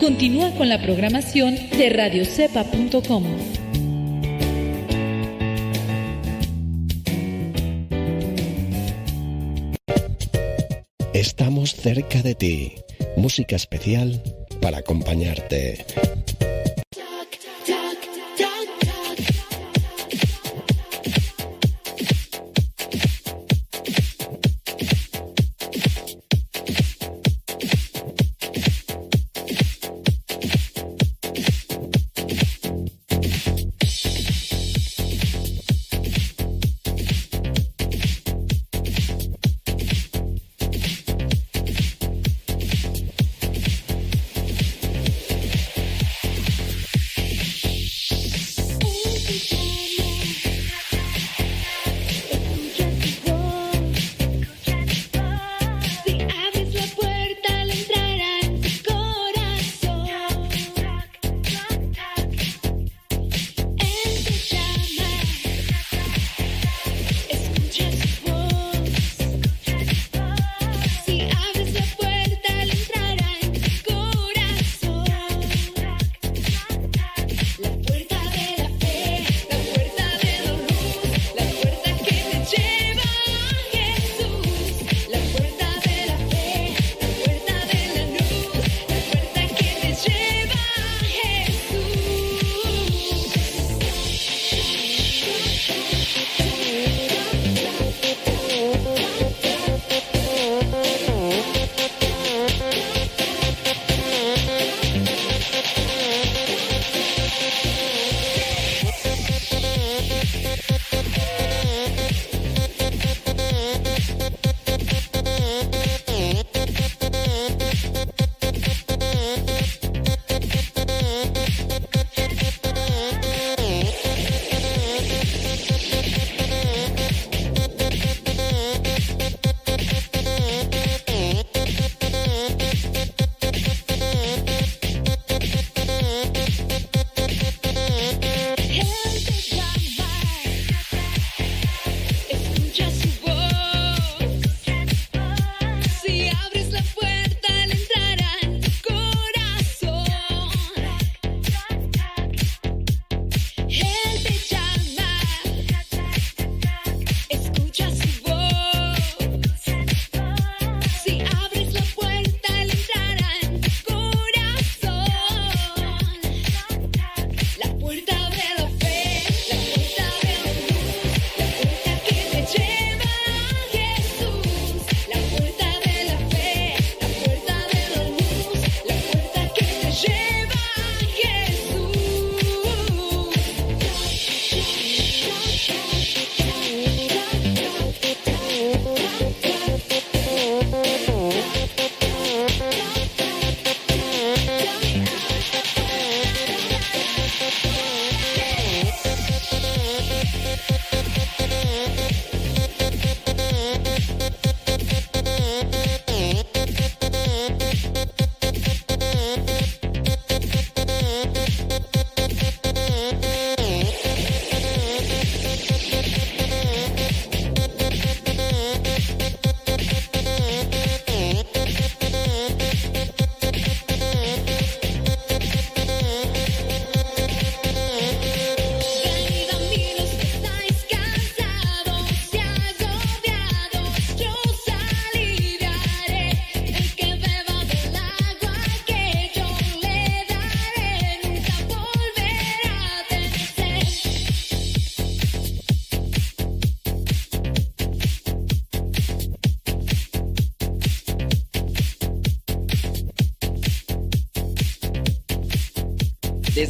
[0.00, 3.22] Continúa con la programación de radiocepa.com.
[11.12, 12.74] Estamos cerca de ti.
[13.16, 14.22] Música especial
[14.62, 15.84] para acompañarte.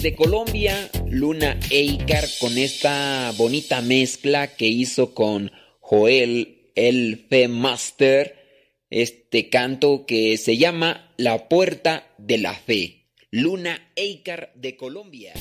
[0.00, 8.82] Desde Colombia, Luna Eikar con esta bonita mezcla que hizo con Joel el Fe Master,
[8.88, 13.10] este canto que se llama La Puerta de la Fe.
[13.30, 15.34] Luna Eikar de Colombia.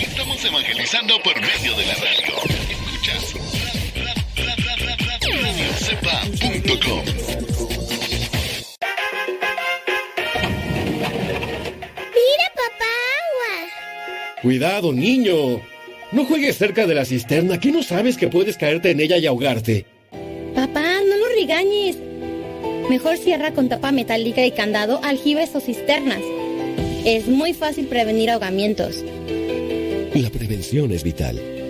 [0.00, 2.34] Estamos evangelizando por medio de la radio.
[2.70, 3.34] Escuchas
[14.42, 15.62] Cuidado, niño.
[16.10, 19.26] No juegues cerca de la cisterna, que no sabes que puedes caerte en ella y
[19.26, 19.86] ahogarte.
[20.54, 21.96] Papá, no lo regañes.
[22.90, 26.20] Mejor cierra con tapa metálica y candado aljibes o cisternas.
[27.06, 29.04] Es muy fácil prevenir ahogamientos.
[30.14, 31.61] La prevención es vital.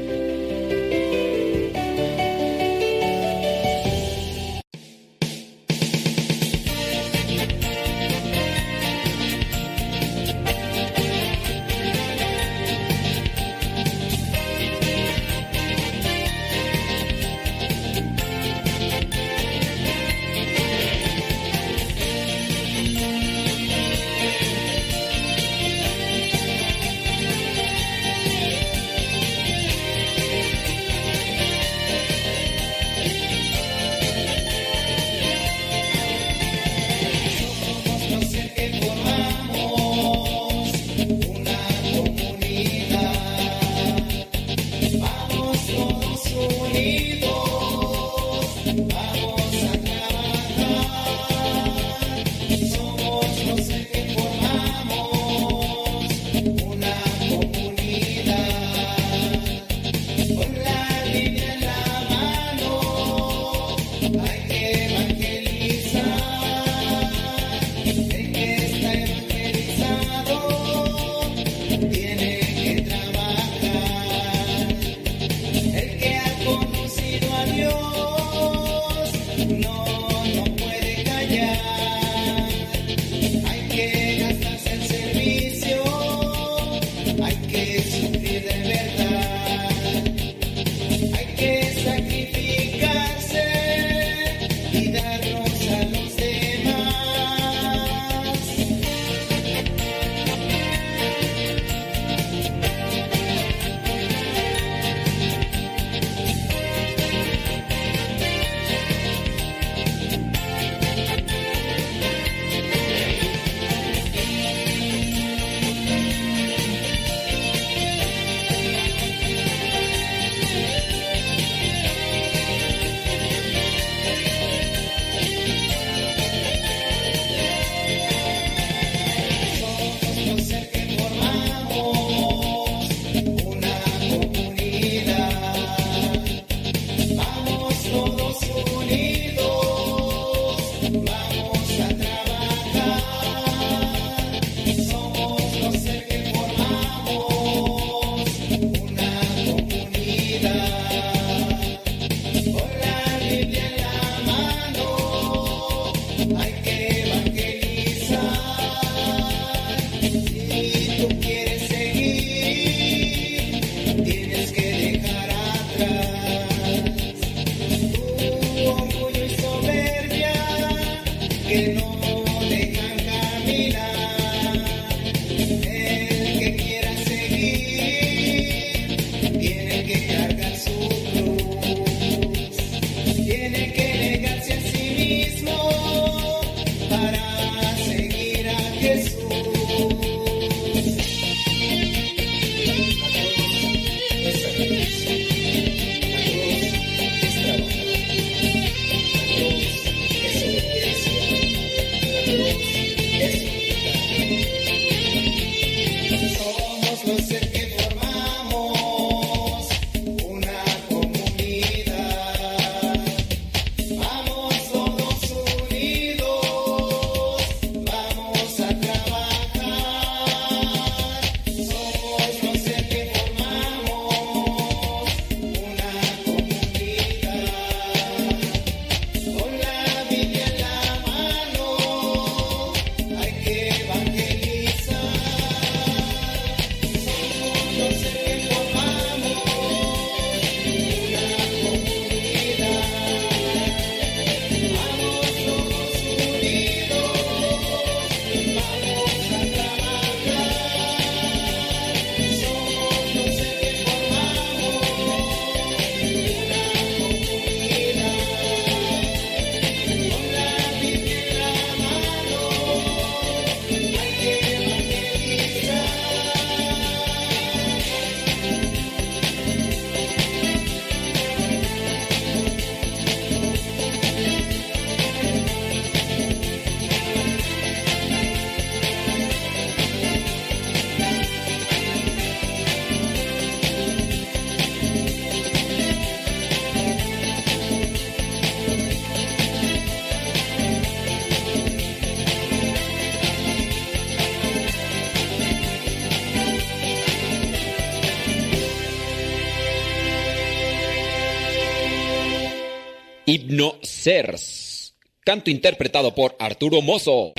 [304.03, 304.95] Hipnocers.
[305.25, 307.33] Canto interpretado por Arturo Mozo.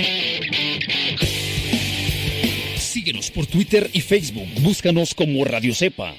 [2.78, 4.47] Síguenos por Twitter y Facebook.
[4.61, 6.16] Búscanos como Radio Cepa.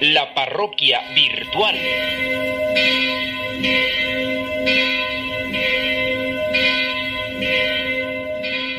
[0.00, 1.76] La parroquia virtual.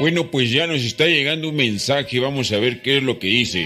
[0.03, 3.27] Bueno, pues ya nos está llegando un mensaje, vamos a ver qué es lo que
[3.27, 3.65] dice.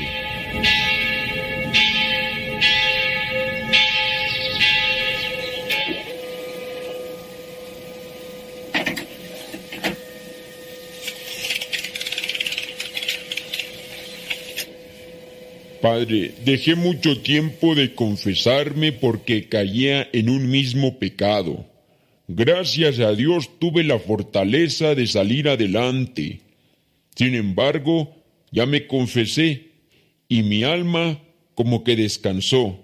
[15.81, 21.65] Padre, dejé mucho tiempo de confesarme porque caía en un mismo pecado.
[22.28, 26.41] Gracias a Dios tuve la fortaleza de salir adelante.
[27.15, 28.15] Sin embargo,
[28.51, 29.71] ya me confesé
[30.28, 31.21] y mi alma
[31.55, 32.80] como que descansó.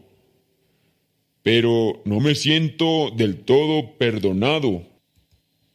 [1.42, 4.88] Pero no me siento del todo perdonado.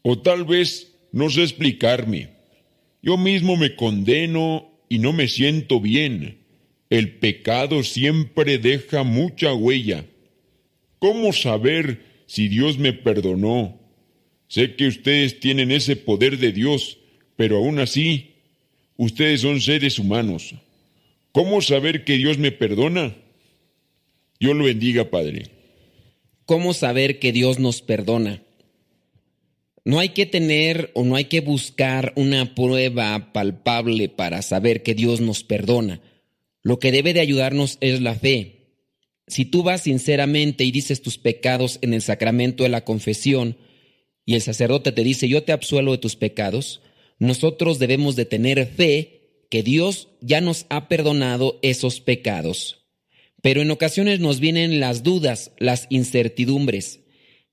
[0.01, 2.31] O tal vez no sé explicarme.
[3.03, 6.39] Yo mismo me condeno y no me siento bien.
[6.89, 10.07] El pecado siempre deja mucha huella.
[10.99, 13.81] ¿Cómo saber si Dios me perdonó?
[14.49, 16.99] Sé que ustedes tienen ese poder de Dios,
[17.37, 18.35] pero aún así,
[18.97, 20.55] ustedes son seres humanos.
[21.33, 23.17] ¿Cómo saber que Dios me perdona?
[24.39, 25.47] Dios lo bendiga, Padre.
[26.45, 28.43] ¿Cómo saber que Dios nos perdona?
[29.85, 34.95] No hay que tener o no hay que buscar una prueba palpable para saber que
[34.95, 36.03] Dios nos perdona.
[36.63, 38.58] Lo que debe de ayudarnos es la fe.
[39.29, 43.57] Si tú vas sinceramente y dices tus pecados en el sacramento de la confesión
[44.25, 46.81] y el sacerdote te dice yo te absuelvo de tus pecados,
[47.19, 52.87] nosotros debemos de tener fe que Dios ya nos ha perdonado esos pecados.
[53.43, 57.01] Pero en ocasiones nos vienen las dudas, las incertidumbres.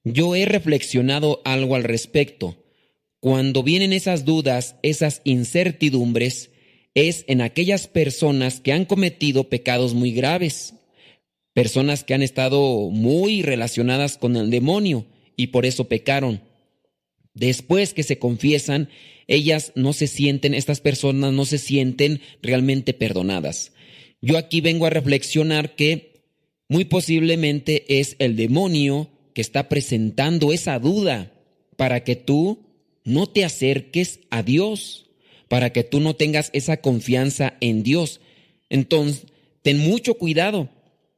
[0.04, 2.64] Yo he reflexionado algo al respecto.
[3.20, 6.52] Cuando vienen esas dudas, esas incertidumbres,
[6.96, 10.76] es en aquellas personas que han cometido pecados muy graves,
[11.56, 16.42] personas que han estado muy relacionadas con el demonio y por eso pecaron.
[17.34, 18.90] Después que se confiesan,
[19.26, 23.72] ellas no se sienten, estas personas no se sienten realmente perdonadas.
[24.22, 26.22] Yo aquí vengo a reflexionar que
[26.70, 31.34] muy posiblemente es el demonio que está presentando esa duda
[31.76, 32.60] para que tú
[33.04, 35.06] no te acerques a Dios
[35.48, 38.20] para que tú no tengas esa confianza en Dios.
[38.70, 39.26] Entonces,
[39.62, 40.70] ten mucho cuidado,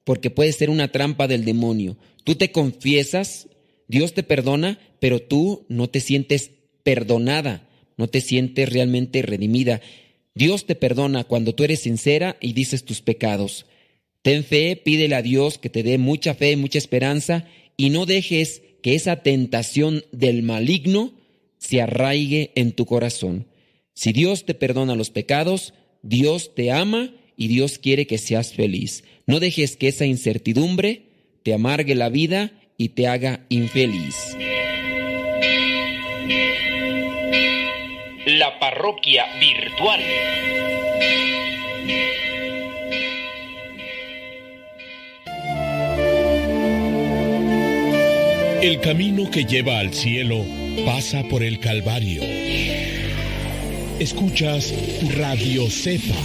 [0.08, 1.98] porque puede ser una trampa del demonio.
[2.24, 3.50] Tú te confiesas,
[3.90, 6.52] Dios te perdona, pero tú no te sientes
[6.84, 9.82] perdonada, no te sientes realmente redimida.
[10.34, 13.66] Dios te perdona cuando tú eres sincera y dices tus pecados.
[14.22, 17.46] Ten fe, pídele a Dios que te dé mucha fe, mucha esperanza
[17.76, 21.12] y no dejes que esa tentación del maligno
[21.58, 23.46] se arraigue en tu corazón.
[23.94, 29.04] Si Dios te perdona los pecados, Dios te ama y Dios quiere que seas feliz.
[29.28, 31.02] No dejes que esa incertidumbre
[31.44, 34.38] te amargue la vida y te haga infeliz.
[38.26, 40.00] La parroquia virtual.
[48.62, 50.46] El camino que lleva al cielo
[50.86, 52.24] pasa por el Calvario.
[54.00, 54.74] Escuchas
[55.18, 56.16] Radio Cepa.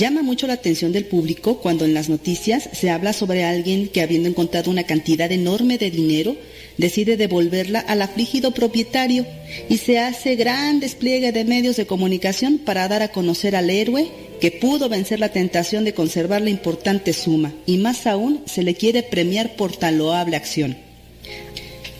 [0.00, 4.00] Llama mucho la atención del público cuando en las noticias se habla sobre alguien que
[4.00, 6.38] habiendo encontrado una cantidad enorme de dinero,
[6.78, 9.26] decide devolverla al afligido propietario
[9.68, 14.08] y se hace gran despliegue de medios de comunicación para dar a conocer al héroe
[14.40, 18.76] que pudo vencer la tentación de conservar la importante suma y más aún se le
[18.76, 20.78] quiere premiar por tan loable acción.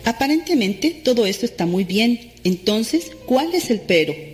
[0.06, 4.29] Aparentemente todo esto está muy bien, entonces, ¿cuál es el pero?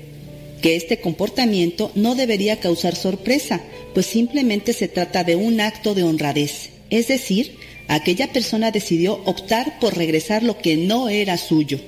[0.67, 3.61] Que este comportamiento no debería causar sorpresa,
[3.95, 7.55] pues simplemente se trata de un acto de honradez, es decir,
[7.87, 11.79] aquella persona decidió optar por regresar lo que no era suyo.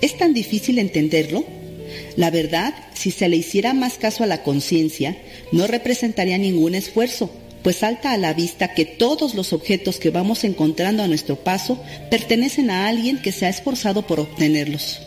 [0.00, 1.44] ¿Es tan difícil entenderlo?
[2.16, 5.16] La verdad, si se le hiciera más caso a la conciencia,
[5.52, 7.30] no representaría ningún esfuerzo,
[7.62, 11.80] pues salta a la vista que todos los objetos que vamos encontrando a nuestro paso
[12.10, 14.98] pertenecen a alguien que se ha esforzado por obtenerlos.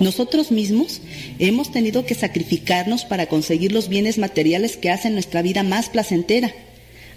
[0.00, 1.00] Nosotros mismos
[1.38, 6.52] hemos tenido que sacrificarnos para conseguir los bienes materiales que hacen nuestra vida más placentera.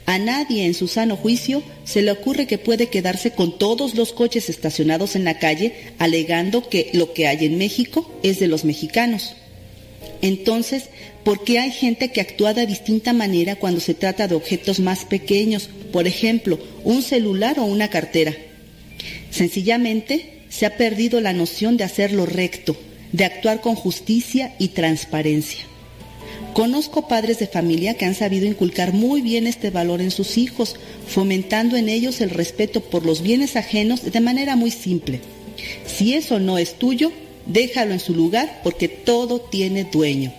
[0.06, 4.14] A nadie en su sano juicio se le ocurre que puede quedarse con todos los
[4.14, 8.66] coches estacionados en la calle alegando que lo que hay en México es de los
[8.66, 9.36] mexicanos.
[10.22, 10.90] Entonces,
[11.24, 15.06] ¿por qué hay gente que actúa de distinta manera cuando se trata de objetos más
[15.06, 18.36] pequeños, por ejemplo, un celular o una cartera?
[19.32, 22.78] Sencillamente, se ha perdido la noción de hacer lo recto,
[23.12, 25.66] de actuar con justicia y transparencia.
[26.54, 30.78] Conozco padres de familia que han sabido inculcar muy bien este valor en sus hijos,
[31.08, 35.20] fomentando en ellos el respeto por los bienes ajenos de manera muy simple.
[35.86, 37.12] Si eso no es tuyo,
[37.46, 40.34] déjalo en su lugar porque todo tiene dueño.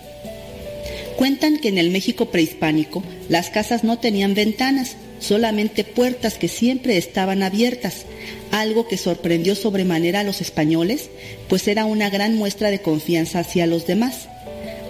[1.19, 6.97] Cuentan que en el México prehispánico las casas no tenían ventanas, solamente puertas que siempre
[6.97, 8.05] estaban abiertas,
[8.51, 11.11] algo que sorprendió sobremanera a los españoles,
[11.49, 14.29] pues era una gran muestra de confianza hacia los demás.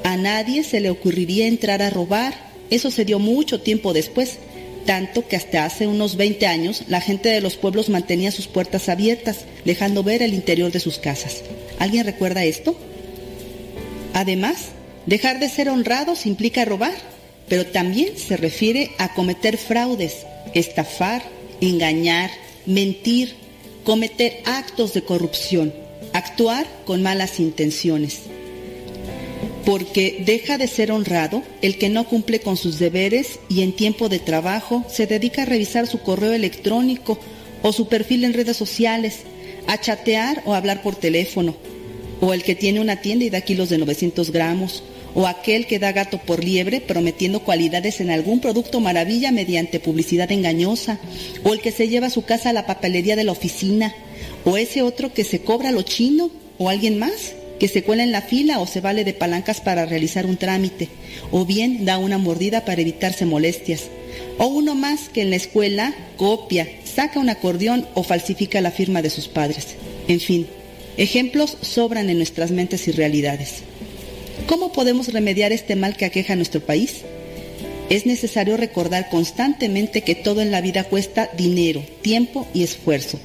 [0.05, 2.35] A nadie se le ocurriría entrar a robar,
[2.70, 4.39] eso se dio mucho tiempo después,
[4.85, 8.89] tanto que hasta hace unos 20 años la gente de los pueblos mantenía sus puertas
[8.89, 11.43] abiertas, dejando ver el interior de sus casas.
[11.79, 12.77] ¿Alguien recuerda esto?
[14.14, 14.57] Además,
[15.07, 16.95] dejar de ser honrados implica robar,
[17.49, 21.22] pero también se refiere a cometer fraudes, estafar,
[21.61, 22.30] engañar,
[22.66, 23.34] mentir,
[23.84, 25.72] cometer actos de corrupción,
[26.12, 28.22] actuar con malas intenciones.
[29.64, 34.09] Porque deja de ser honrado el que no cumple con sus deberes y en tiempo
[34.09, 37.18] de trabajo se dedica a revisar su correo electrónico
[37.62, 39.20] o su perfil en redes sociales,
[39.66, 41.57] a chatear o hablar por teléfono,
[42.20, 44.84] o el que tiene una tienda y da kilos de 900 gramos,
[45.17, 50.31] o aquel que da gato por liebre prometiendo cualidades en algún producto maravilla mediante publicidad
[50.31, 51.01] engañosa,
[51.43, 53.95] o el que se lleva a su casa a la papelería de la oficina,
[54.45, 58.12] o ese otro que se cobra lo chino, o alguien más que se cuela en
[58.12, 60.91] la fila o se vale de palancas para realizar un trámite,
[61.31, 63.85] o bien da una mordida para evitarse molestias,
[64.37, 69.01] o uno más que en la escuela copia, saca un acordeón o falsifica la firma
[69.01, 69.77] de sus padres.
[70.09, 70.47] En fin,
[70.99, 73.62] ejemplos sobran en nuestras mentes y realidades.
[74.47, 77.03] ¿Cómo podemos remediar este mal que aqueja a nuestro país?
[77.90, 83.18] Es necesario recordar constantemente que todo en la vida cuesta dinero, tiempo y esfuerzo.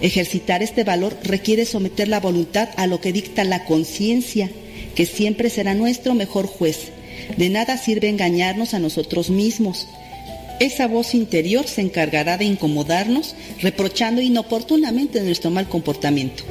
[0.00, 4.50] Ejercitar este valor requiere someter la voluntad a lo que dicta la conciencia,
[4.94, 6.90] que siempre será nuestro mejor juez.
[7.36, 9.86] De nada sirve engañarnos a nosotros mismos.
[10.58, 16.44] Esa voz interior se encargará de incomodarnos, reprochando inoportunamente nuestro mal comportamiento.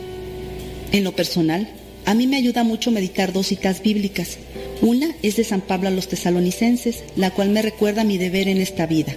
[0.92, 1.68] En lo personal,
[2.06, 4.38] a mí me ayuda mucho meditar dos citas bíblicas.
[4.82, 8.62] Una es de San Pablo a los tesalonicenses, la cual me recuerda mi deber en
[8.62, 9.16] esta vida.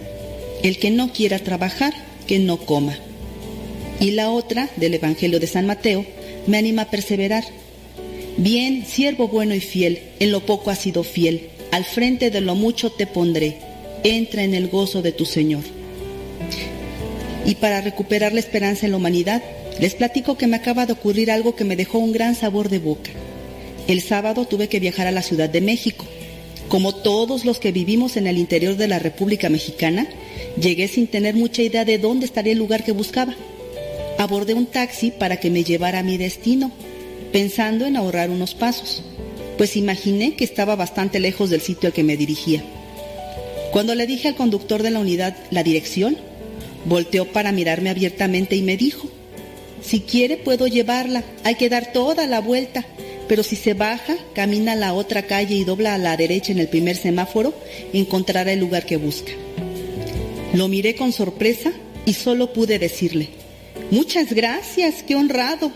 [0.62, 1.92] El que no quiera trabajar,
[2.26, 2.96] que no coma.
[4.00, 6.06] Y la otra, del Evangelio de San Mateo,
[6.46, 7.44] me anima a perseverar.
[8.38, 12.54] Bien, siervo bueno y fiel, en lo poco has sido fiel, al frente de lo
[12.54, 13.58] mucho te pondré,
[14.04, 15.62] entra en el gozo de tu Señor.
[17.44, 19.42] Y para recuperar la esperanza en la humanidad,
[19.80, 22.78] les platico que me acaba de ocurrir algo que me dejó un gran sabor de
[22.78, 23.10] boca.
[23.86, 26.04] El sábado tuve que viajar a la Ciudad de México.
[26.68, 30.06] Como todos los que vivimos en el interior de la República Mexicana,
[30.60, 33.34] llegué sin tener mucha idea de dónde estaría el lugar que buscaba.
[34.18, 36.72] Abordé un taxi para que me llevara a mi destino,
[37.32, 39.02] pensando en ahorrar unos pasos,
[39.56, 42.62] pues imaginé que estaba bastante lejos del sitio al que me dirigía.
[43.70, 46.16] Cuando le dije al conductor de la unidad la dirección,
[46.84, 49.08] volteó para mirarme abiertamente y me dijo,
[49.82, 52.84] si quiere puedo llevarla, hay que dar toda la vuelta,
[53.28, 56.58] pero si se baja, camina a la otra calle y dobla a la derecha en
[56.58, 57.54] el primer semáforo,
[57.92, 59.32] encontrará el lugar que busca.
[60.54, 61.72] Lo miré con sorpresa
[62.06, 63.28] y solo pude decirle,
[63.90, 65.70] muchas gracias, qué honrado.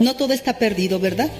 [0.00, 1.30] No todo está perdido, ¿verdad?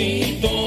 [0.00, 0.59] necesito.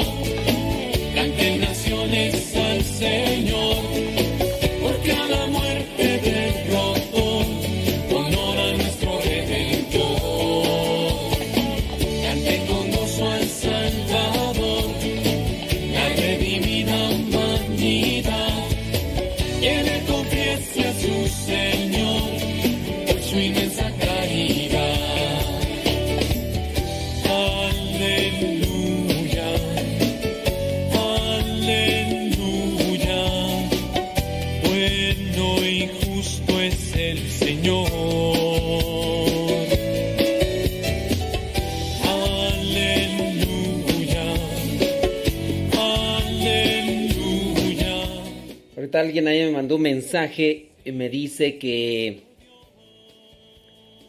[49.02, 52.24] Alguien ahí me mandó un mensaje y me dice que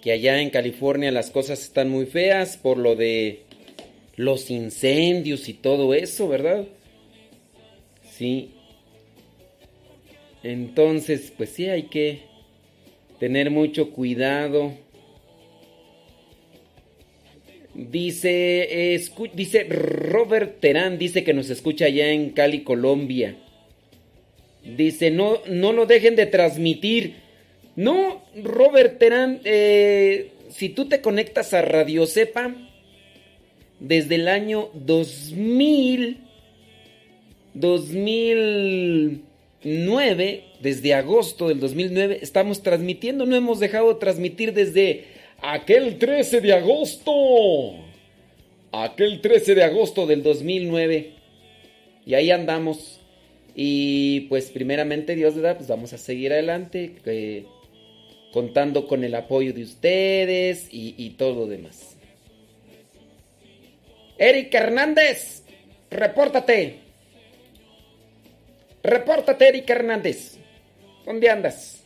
[0.04, 3.40] que allá en California las cosas están muy feas por lo de
[4.16, 6.66] los incendios y todo eso, ¿verdad?
[8.10, 8.50] Sí.
[10.42, 12.20] Entonces, pues sí hay que
[13.18, 14.74] tener mucho cuidado.
[17.72, 19.00] Dice,
[19.32, 23.36] dice Robert Terán, dice que nos escucha allá en Cali, Colombia.
[24.64, 27.16] Dice, no, no lo dejen de transmitir.
[27.76, 32.54] No, Robert Terán, eh, si tú te conectas a Radio Cepa,
[33.80, 36.18] desde el año 2000,
[37.54, 45.04] 2009, desde agosto del 2009, estamos transmitiendo, no hemos dejado de transmitir desde
[45.42, 47.12] aquel 13 de agosto.
[48.72, 51.12] Aquel 13 de agosto del 2009.
[52.06, 52.93] Y ahí andamos.
[53.54, 57.46] Y pues primeramente Dios, da, Pues vamos a seguir adelante, eh,
[58.32, 61.96] contando con el apoyo de ustedes y, y todo lo demás.
[64.18, 65.42] Eric Hernández,
[65.90, 66.80] repórtate.
[68.82, 70.36] Repórtate, Eric Hernández.
[71.04, 71.82] ¿Dónde andas?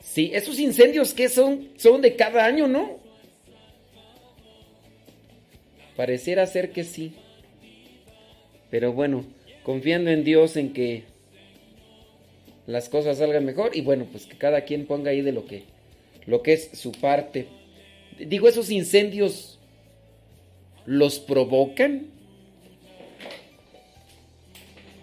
[0.00, 2.98] Sí, esos incendios que son, son de cada año, ¿no?
[5.96, 7.14] Pareciera ser que sí.
[8.70, 9.24] Pero bueno,
[9.62, 11.04] confiando en Dios en que
[12.66, 15.64] las cosas salgan mejor y bueno, pues que cada quien ponga ahí de lo que
[16.26, 17.48] lo que es su parte.
[18.18, 19.58] Digo, esos incendios
[20.86, 22.06] los provocan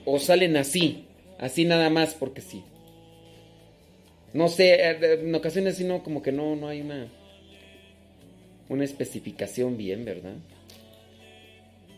[0.05, 1.05] o salen así,
[1.39, 2.63] así nada más porque sí.
[4.33, 7.07] No sé, en ocasiones sino como que no, no hay una,
[8.69, 10.35] una especificación bien, ¿verdad?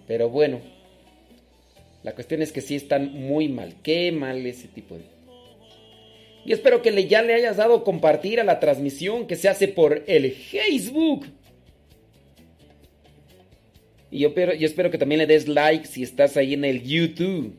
[0.07, 0.61] Pero bueno,
[2.04, 3.76] la cuestión es que sí están muy mal.
[3.84, 5.04] Qué mal ese tipo de...
[6.45, 10.04] Y espero que ya le hayas dado compartir a la transmisión que se hace por
[10.08, 11.26] el Facebook.
[14.10, 17.54] Y yo, yo espero que también le des like si estás ahí en el YouTube.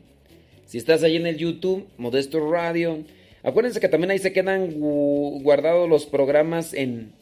[0.65, 3.03] Si estás ahí en el YouTube, Modesto Radio.
[3.43, 7.13] Acuérdense que también ahí se quedan guardados los programas en,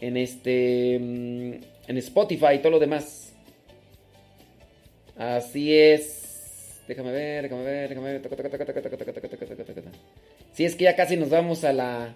[0.00, 1.52] en este, mm,
[1.88, 3.34] en Spotify y todo lo demás.
[5.16, 6.17] Así es.
[6.88, 8.22] Déjame ver, déjame ver, déjame ver.
[10.54, 12.14] Si es que ya casi nos vamos a la,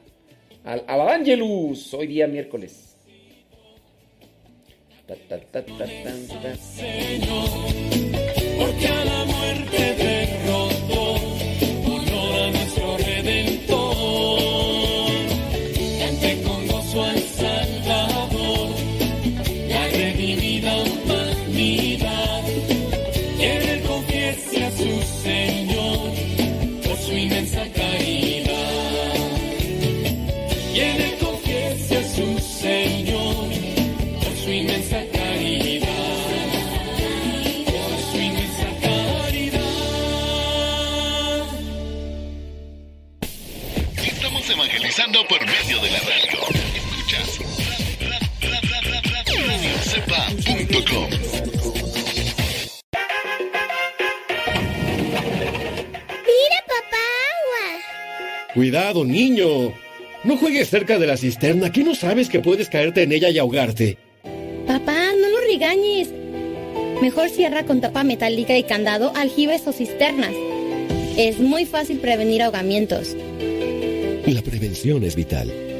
[0.65, 2.97] a, a la Angelus, hoy día miércoles.
[8.59, 10.42] Porque a la muerte
[45.33, 46.41] por medio de la radio.
[46.77, 47.39] Escuchas
[49.47, 51.09] radiocepa.com.
[56.29, 57.65] Mira, papá, agua.
[58.53, 59.73] Cuidado, niño.
[60.25, 63.39] No juegues cerca de la cisterna, que no sabes que puedes caerte en ella y
[63.39, 63.97] ahogarte.
[64.67, 66.11] Papá, no lo regañes.
[67.01, 70.35] Mejor cierra con tapa metálica y candado aljibes o cisternas.
[71.17, 73.17] Es muy fácil prevenir ahogamientos.
[74.27, 75.73] La prevención es vital.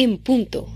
[0.00, 0.68] En punto.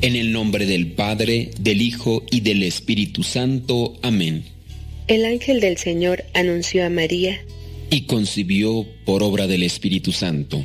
[0.00, 3.98] En el nombre del Padre, del Hijo y del Espíritu Santo.
[4.00, 4.44] Amén.
[5.06, 7.38] El ángel del Señor anunció a María,
[7.90, 10.64] Y concibió por obra del Espíritu Santo.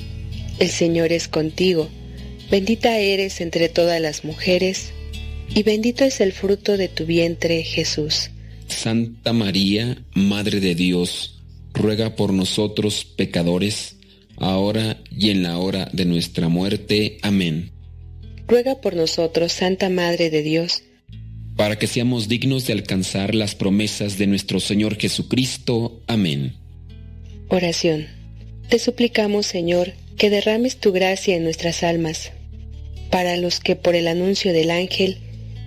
[0.61, 1.89] el Señor es contigo,
[2.51, 4.93] bendita eres entre todas las mujeres,
[5.49, 8.29] y bendito es el fruto de tu vientre Jesús.
[8.67, 11.41] Santa María, Madre de Dios,
[11.73, 13.95] ruega por nosotros pecadores,
[14.37, 17.17] ahora y en la hora de nuestra muerte.
[17.23, 17.71] Amén.
[18.47, 20.83] Ruega por nosotros, Santa Madre de Dios,
[21.55, 26.03] Para que seamos dignos de alcanzar las promesas de nuestro Señor Jesucristo.
[26.05, 26.53] Amén.
[27.49, 28.05] Oración.
[28.69, 32.31] Te suplicamos, Señor, que derrames tu gracia en nuestras almas,
[33.09, 35.17] para los que por el anuncio del ángel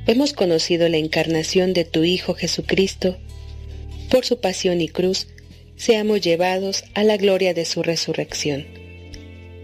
[0.07, 3.19] hemos conocido la encarnación de tu Hijo Jesucristo,
[4.11, 5.27] por su pasión y cruz,
[5.75, 8.65] seamos llevados a la gloria de su resurrección.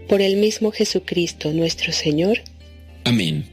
[0.09, 2.41] Por el mismo Jesucristo nuestro Señor.
[3.05, 3.45] Amén.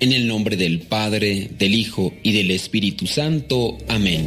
[0.00, 3.76] En el nombre del Padre, del Hijo y del Espíritu Santo.
[3.86, 4.26] Amén.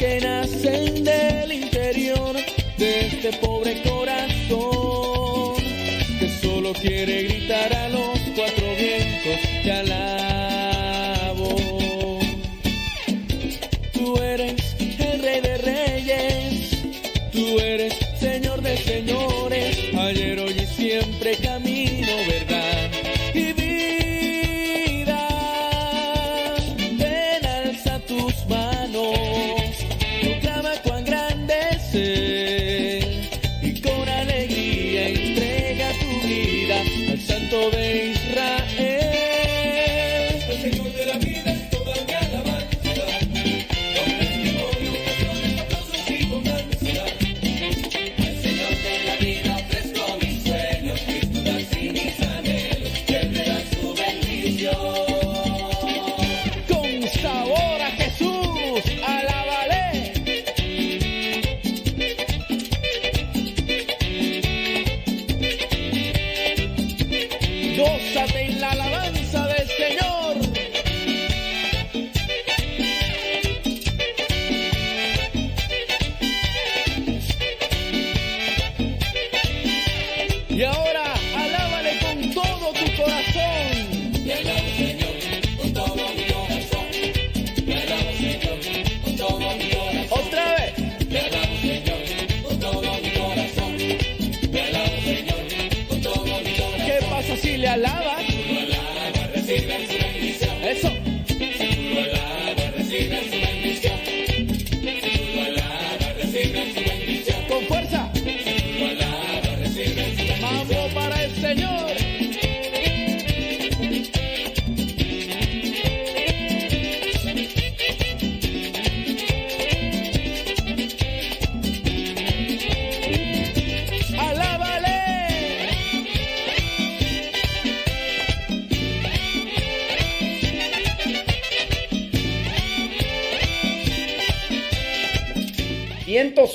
[0.00, 2.34] Que nacen del interior
[2.78, 5.56] de este pobre corazón
[6.18, 9.70] que solo quiere gritar a los cuatro vientos te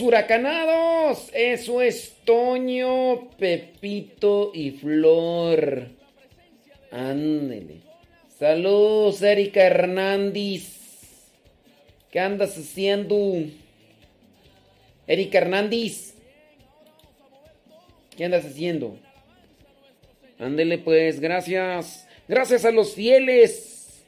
[0.05, 1.29] huracanados.
[1.33, 5.89] Eso es Toño, Pepito y Flor.
[6.91, 7.81] Ándele.
[8.39, 10.75] Saludos, Erika Hernández.
[12.11, 13.43] ¿Qué andas haciendo?
[15.07, 16.13] Erika Hernández.
[18.15, 18.97] ¿Qué andas haciendo?
[20.39, 22.07] Ándele pues, gracias.
[22.27, 24.03] Gracias a los fieles.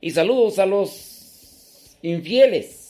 [0.00, 2.81] Y saludos a los infieles.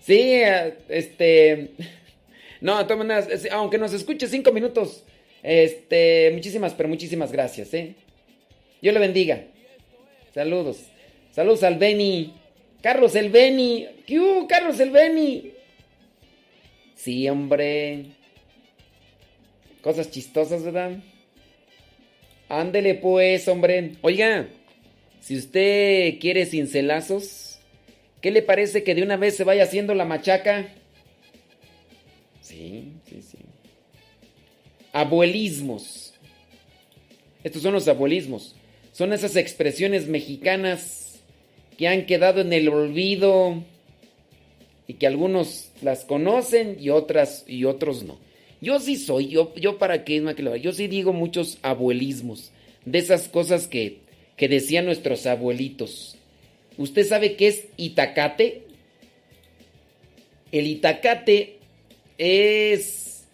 [0.00, 0.42] Sí,
[0.88, 1.70] este.
[2.60, 5.04] No, de todas maneras, aunque nos escuche cinco minutos,
[5.42, 7.94] este, muchísimas, pero muchísimas gracias, ¿eh?
[8.80, 9.44] Dios le bendiga.
[10.34, 10.78] Saludos.
[11.32, 12.34] Saludos al Beni.
[12.82, 13.86] Carlos el Beni.
[14.06, 15.52] ¿Qué hubo, Carlos el Beni?
[16.94, 18.06] Sí, hombre.
[19.82, 20.98] Cosas chistosas, ¿verdad?
[22.48, 23.92] Ándele pues, hombre.
[24.00, 24.48] Oiga,
[25.20, 27.43] si usted quiere cincelazos,
[28.24, 30.72] ¿qué le parece que de una vez se vaya haciendo la machaca?
[32.40, 33.36] Sí, sí, sí.
[34.94, 36.14] Abuelismos.
[37.42, 38.56] Estos son los abuelismos.
[38.92, 41.20] Son esas expresiones mexicanas
[41.76, 43.62] que han quedado en el olvido
[44.88, 48.18] y que algunos las conocen y otras y otros no.
[48.62, 50.24] Yo sí soy, yo, yo para qué,
[50.62, 52.52] yo sí digo muchos abuelismos,
[52.86, 53.98] de esas cosas que,
[54.38, 56.16] que decían nuestros abuelitos.
[56.76, 58.62] ¿Usted sabe qué es itacate?
[60.50, 61.58] El itacate
[62.18, 63.24] es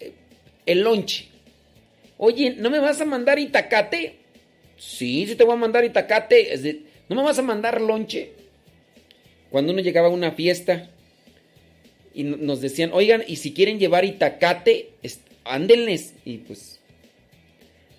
[0.00, 0.12] eh,
[0.66, 1.28] el lonche.
[2.16, 4.16] Oye, ¿no me vas a mandar itacate?
[4.76, 6.82] Sí, sí te voy a mandar itacate.
[7.08, 8.32] ¿No me vas a mandar lonche?
[9.50, 10.90] Cuando uno llegaba a una fiesta
[12.12, 14.90] y nos decían, oigan, y si quieren llevar itacate,
[15.44, 16.14] ándenles.
[16.24, 16.80] Y pues,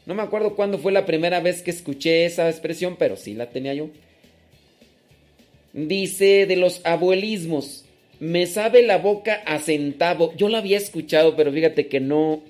[0.05, 3.49] no me acuerdo cuándo fue la primera vez que escuché esa expresión, pero sí la
[3.49, 3.89] tenía yo.
[5.75, 7.83] Dice de los abuelismos,
[8.21, 10.33] me sabe la boca a centavo.
[10.37, 12.41] Yo la había escuchado, pero fíjate que no,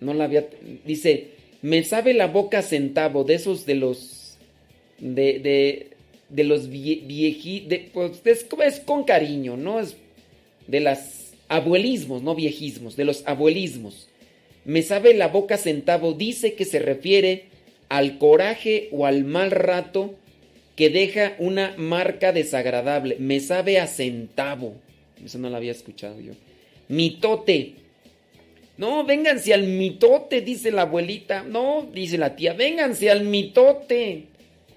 [0.00, 0.48] no la había.
[0.86, 1.28] Dice,
[1.60, 4.38] me sabe la boca a centavo, de esos de los,
[4.98, 5.90] de, de,
[6.30, 9.78] de los viejitos, pues es, es con cariño, ¿no?
[9.78, 9.94] Es
[10.66, 14.08] de las abuelismos, no viejismos, de los abuelismos.
[14.64, 17.44] Me sabe la boca centavo, dice que se refiere
[17.90, 20.14] al coraje o al mal rato
[20.78, 23.16] que deja una marca desagradable.
[23.18, 24.76] Me sabe a centavo.
[25.24, 26.34] Eso no lo había escuchado yo.
[26.86, 27.74] Mitote.
[28.76, 31.42] No, vénganse al mitote, dice la abuelita.
[31.42, 34.26] No, dice la tía, vénganse al mitote.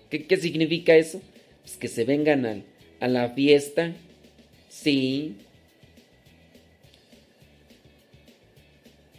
[0.09, 1.21] ¿Qué, qué significa eso?
[1.61, 2.63] Pues que se vengan
[2.99, 3.93] a la fiesta.
[4.69, 5.35] Sí.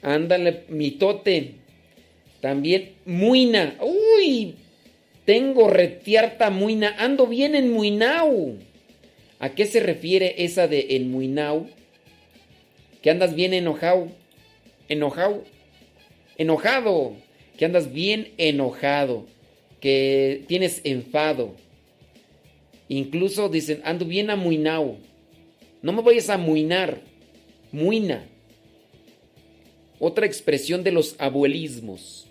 [0.02, 1.54] Ándale, mitote.
[2.40, 3.76] También muina.
[3.80, 4.56] Uy,
[5.24, 6.94] tengo retiarta muina.
[6.98, 8.56] Ando bien en muinau.
[9.38, 11.68] ¿A qué se refiere esa de en muinau?
[13.02, 14.08] Que andas bien enojado.
[14.88, 15.44] Enojado.
[16.38, 17.16] Enojado.
[17.56, 19.26] Que andas bien enojado.
[19.80, 21.56] Que tienes enfado.
[22.88, 24.98] Incluso dicen, ando bien amuinao.
[25.80, 27.00] No me vayas a muinar.
[27.72, 28.26] Muina.
[29.98, 32.26] Otra expresión de los abuelismos.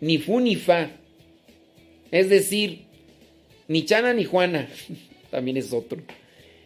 [0.00, 0.90] Ni fu ni fa.
[2.10, 2.82] Es decir,
[3.68, 4.68] ni Chana ni Juana.
[5.30, 5.98] También es otro.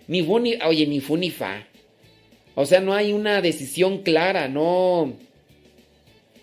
[0.06, 0.54] Ni fu ni.
[0.66, 1.66] Oye, ni fu fa.
[2.54, 5.16] O sea, no hay una decisión clara, no.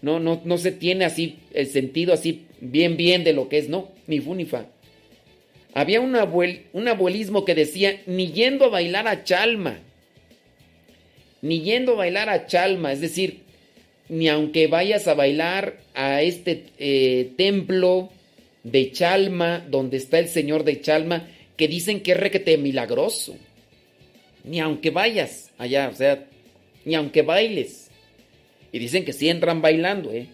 [0.01, 3.69] No, no, no se tiene así el sentido así bien, bien de lo que es,
[3.69, 4.67] no, ni fu fa.
[5.73, 6.15] Había un,
[6.73, 9.79] un abuelismo que decía, ni yendo a bailar a Chalma,
[11.41, 13.41] ni yendo a bailar a Chalma, es decir,
[14.09, 18.09] ni aunque vayas a bailar a este eh, templo
[18.71, 23.37] de Chalma, donde está el Señor de Chalma, que dicen que es requete milagroso.
[24.43, 26.25] Ni aunque vayas allá, o sea,
[26.83, 27.89] ni aunque bailes.
[28.71, 30.27] Y dicen que sí entran bailando, ¿eh?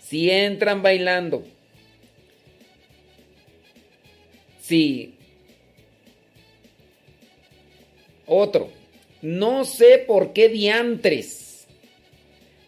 [0.00, 1.44] Sí entran bailando.
[4.62, 5.14] Sí.
[8.26, 8.70] Otro.
[9.20, 11.66] No sé por qué diantres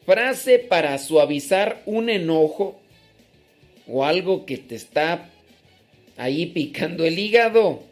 [0.04, 2.81] frase para suavizar un enojo
[3.86, 5.30] o algo que te está
[6.16, 7.82] ahí picando el hígado.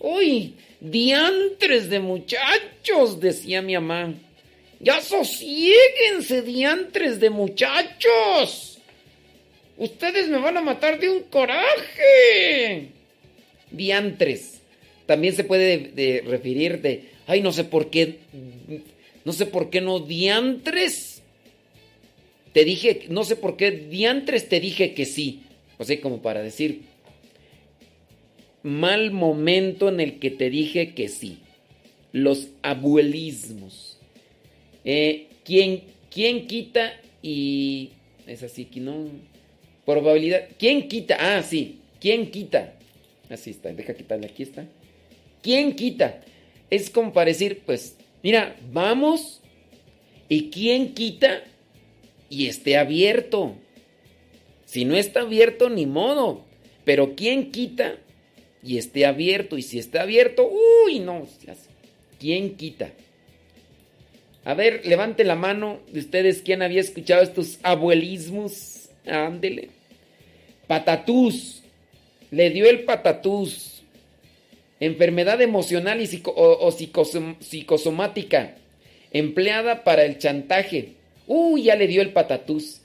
[0.00, 0.54] ¡Uy!
[0.80, 4.14] Diantres de muchachos, decía mi mamá.
[4.80, 8.78] Ya sosiéguense, diantres de muchachos.
[9.76, 12.88] Ustedes me van a matar de un coraje.
[13.70, 14.60] Diantres.
[15.06, 18.18] También se puede de, referir de, ay, no sé por qué
[19.24, 21.17] no sé por qué no diantres.
[22.58, 25.44] Te dije, no sé por qué diantres te dije que sí.
[25.78, 26.80] O sea, como para decir,
[28.64, 31.38] mal momento en el que te dije que sí.
[32.10, 33.98] Los abuelismos.
[34.84, 37.90] Eh, ¿quién, ¿Quién quita y...
[38.26, 39.06] Es así que no...
[39.86, 40.48] Probabilidad...
[40.58, 41.16] ¿Quién quita?
[41.20, 41.78] Ah, sí.
[42.00, 42.74] ¿Quién quita?
[43.30, 43.72] Así está.
[43.72, 44.26] Deja quitarle.
[44.26, 44.66] Aquí está.
[45.42, 46.22] ¿Quién quita?
[46.70, 49.40] Es como para decir, pues, Mira, vamos
[50.28, 51.44] y quién quita
[52.28, 53.54] y esté abierto.
[54.66, 56.44] Si no está abierto, ni modo.
[56.84, 57.96] Pero quién quita
[58.62, 59.56] y esté abierto.
[59.56, 60.50] Y si está abierto,
[60.86, 61.26] uy, no.
[62.18, 62.92] ¿Quién quita?
[64.44, 68.88] A ver, levante la mano de ustedes quién había escuchado estos abuelismos.
[69.06, 69.70] Ándele.
[70.66, 71.62] Patatús.
[72.30, 73.78] Le dio el patatús
[74.80, 76.70] enfermedad emocional y o,
[77.40, 78.54] psicosomática,
[79.12, 80.94] empleada para el chantaje.
[81.28, 82.80] Uy, ya le dio el patatús.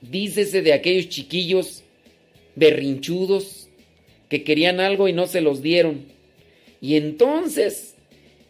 [0.00, 1.84] Dícese de aquellos chiquillos
[2.56, 3.68] berrinchudos
[4.28, 6.06] que querían algo y no se los dieron.
[6.80, 7.94] Y entonces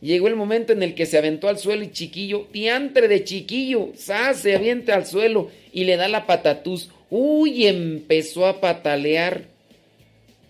[0.00, 3.90] llegó el momento en el que se aventó al suelo y chiquillo, diantre de chiquillo,
[3.94, 6.90] se avienta al suelo y le da la patatús.
[7.10, 9.46] Uy, empezó a patalear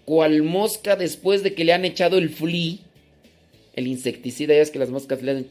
[0.04, 2.76] cual mosca después de que le han echado el flea,
[3.74, 5.46] el insecticida, ya es que las moscas le dan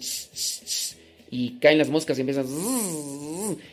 [1.30, 2.46] y caen las moscas y empiezan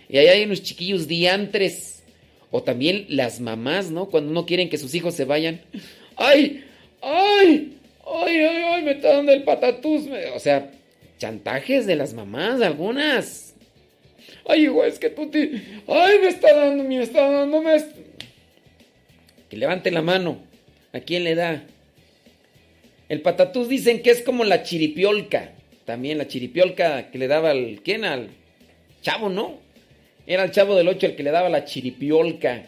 [0.08, 2.02] y ahí hay unos chiquillos diantres
[2.50, 4.06] o también las mamás, ¿no?
[4.06, 5.60] Cuando no quieren que sus hijos se vayan.
[6.16, 6.64] ¡Ay!
[7.02, 7.76] ¡Ay!
[8.06, 8.82] ¡Ay, ay, ay!
[8.84, 10.04] Me está dando el patatús.
[10.34, 10.70] O sea,
[11.18, 13.54] chantajes de las mamás, algunas.
[14.46, 15.62] Ay, hijo, es que tú te...
[15.88, 17.76] Ay, me está dando, me está dando, me...
[19.48, 20.38] Que levante la mano.
[20.92, 21.64] ¿A quién le da?
[23.08, 25.52] El patatús dicen que es como la chiripiolca.
[25.84, 27.80] También la chiripiolca que le daba al...
[27.84, 28.04] ¿Quién?
[28.04, 28.30] Al
[29.02, 29.58] chavo, ¿no?
[30.26, 32.66] Era el chavo del 8 el que le daba la chiripiolca.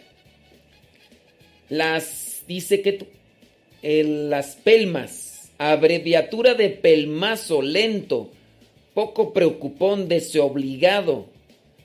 [1.68, 2.44] Las...
[2.46, 3.06] Dice que...
[3.82, 5.52] las pelmas.
[5.58, 8.30] Abreviatura de pelmazo, lento.
[8.92, 11.28] Poco preocupón, desobligado.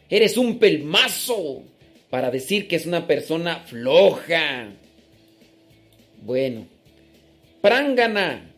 [0.10, 1.64] Eres un pelmazo.
[2.10, 4.74] Para decir que es una persona floja.
[6.24, 6.68] Bueno.
[7.62, 8.51] Prángana.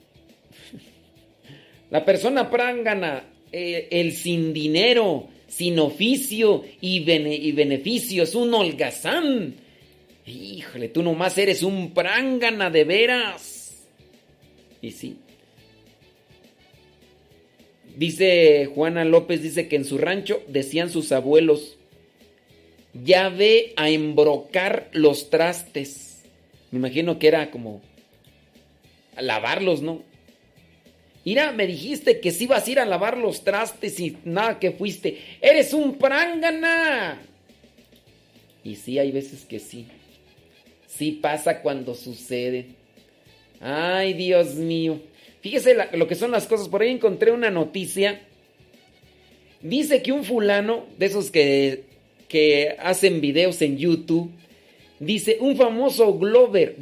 [1.94, 9.54] La persona prángana, eh, el sin dinero, sin oficio y, y beneficio, es un holgazán.
[10.26, 13.86] Híjole, tú nomás eres un prángana de veras.
[14.82, 15.18] Y sí.
[17.96, 21.78] Dice Juana López, dice que en su rancho decían sus abuelos,
[22.96, 26.24] ya ve a embrocar los trastes.
[26.72, 27.84] Me imagino que era como
[29.16, 30.12] lavarlos, ¿no?
[31.26, 34.72] Mira, me dijiste que si ibas a ir a lavar los trastes y nada que
[34.72, 35.18] fuiste.
[35.42, 37.22] ¡Eres un prángana!
[38.64, 39.88] Y sí, hay veces que sí.
[40.88, 42.68] Sí pasa cuando sucede.
[43.60, 45.00] Ay, Dios mío.
[45.42, 46.68] Fíjese lo que son las cosas.
[46.68, 48.22] Por ahí encontré una noticia.
[49.62, 51.84] Dice que un fulano, de esos que,
[52.28, 54.30] que hacen videos en YouTube,
[55.00, 56.76] dice, un famoso glover,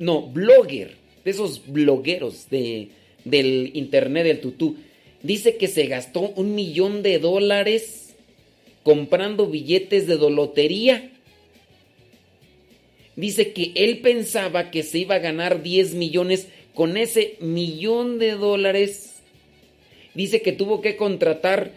[0.00, 2.88] no, blogger, de esos blogueros de
[3.26, 4.76] del internet del tutú.
[5.22, 8.14] Dice que se gastó un millón de dólares
[8.82, 11.10] comprando billetes de lotería.
[13.16, 18.32] Dice que él pensaba que se iba a ganar 10 millones con ese millón de
[18.32, 19.16] dólares.
[20.14, 21.72] Dice que tuvo que contratar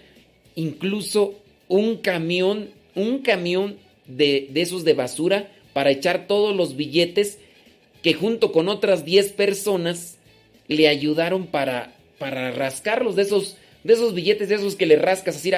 [0.55, 1.33] incluso
[1.67, 7.39] un camión, un camión de, de esos de basura para echar todos los billetes
[8.03, 10.18] que junto con otras 10 personas
[10.69, 15.35] le ayudaron para, para rascarlos de esos, de esos billetes, de esos que le rascas
[15.35, 15.51] así.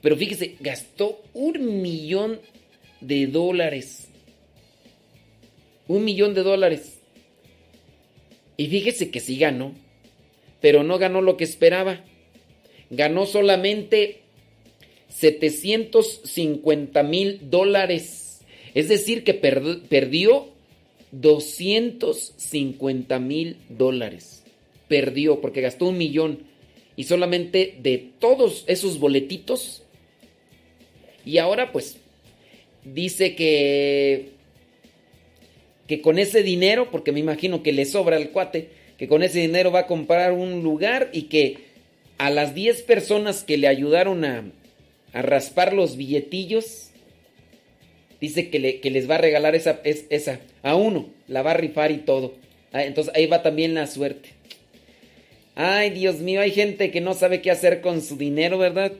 [0.00, 2.38] Pero fíjese, gastó un millón
[3.00, 4.08] de dólares.
[5.88, 7.00] Un millón de dólares.
[8.56, 9.72] Y fíjese que sí ganó.
[10.60, 12.04] Pero no ganó lo que esperaba.
[12.90, 14.20] Ganó solamente
[15.08, 18.42] 750 mil dólares.
[18.74, 20.53] Es decir, que perdió
[21.20, 24.42] 250 mil dólares.
[24.88, 26.40] Perdió porque gastó un millón.
[26.96, 29.82] Y solamente de todos esos boletitos.
[31.24, 31.96] Y ahora pues
[32.84, 34.34] dice que...
[35.86, 39.40] Que con ese dinero, porque me imagino que le sobra al cuate, que con ese
[39.40, 41.58] dinero va a comprar un lugar y que
[42.16, 44.50] a las 10 personas que le ayudaron a,
[45.12, 46.83] a raspar los billetillos,
[48.20, 51.56] dice que, le, que les va a regalar esa, esa, a uno, la va a
[51.56, 52.34] rifar y todo.
[52.72, 54.30] Ah, entonces ahí va también la suerte.
[55.54, 58.92] Ay, Dios mío, hay gente que no sabe qué hacer con su dinero, ¿verdad?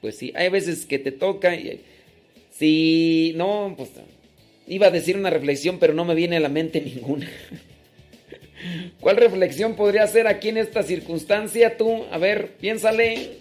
[0.00, 1.54] Pues sí, hay veces que te toca.
[1.54, 1.80] Y,
[2.50, 3.90] sí, no, pues
[4.66, 7.28] iba a decir una reflexión, pero no me viene a la mente ninguna.
[9.00, 12.04] ¿Cuál reflexión podría ser aquí en esta circunstancia tú?
[12.10, 13.38] A ver, piénsale.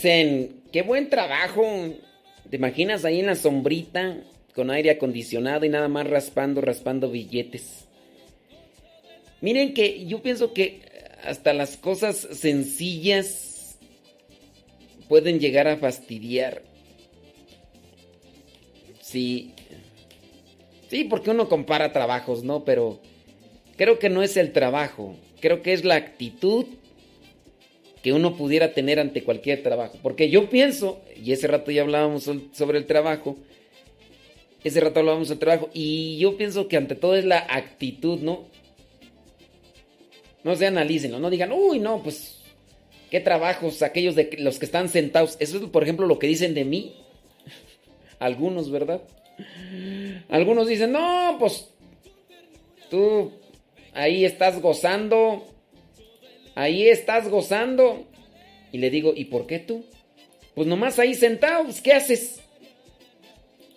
[0.00, 1.62] Dicen, qué buen trabajo.
[2.48, 4.16] ¿Te imaginas ahí en la sombrita
[4.54, 7.86] con aire acondicionado y nada más raspando, raspando billetes?
[9.42, 10.80] Miren que yo pienso que
[11.22, 13.78] hasta las cosas sencillas
[15.08, 16.62] pueden llegar a fastidiar.
[19.02, 19.52] Sí.
[20.88, 22.64] Sí, porque uno compara trabajos, ¿no?
[22.64, 23.00] Pero
[23.76, 26.66] creo que no es el trabajo, creo que es la actitud
[28.02, 29.98] que uno pudiera tener ante cualquier trabajo.
[30.02, 33.36] Porque yo pienso, y ese rato ya hablábamos sobre el trabajo,
[34.64, 38.44] ese rato hablábamos del trabajo, y yo pienso que ante todo es la actitud, ¿no?
[40.42, 42.40] No se analicen, no digan, uy, no, pues,
[43.10, 45.36] qué trabajos aquellos de los que están sentados.
[45.38, 46.94] Eso es, por ejemplo, lo que dicen de mí.
[48.18, 49.02] Algunos, ¿verdad?
[50.30, 51.68] Algunos dicen, no, pues,
[52.88, 53.32] tú
[53.92, 55.44] ahí estás gozando
[56.60, 58.04] Ahí estás gozando.
[58.70, 59.82] Y le digo, ¿y por qué tú?
[60.54, 62.40] Pues nomás ahí sentado, pues, ¿qué haces?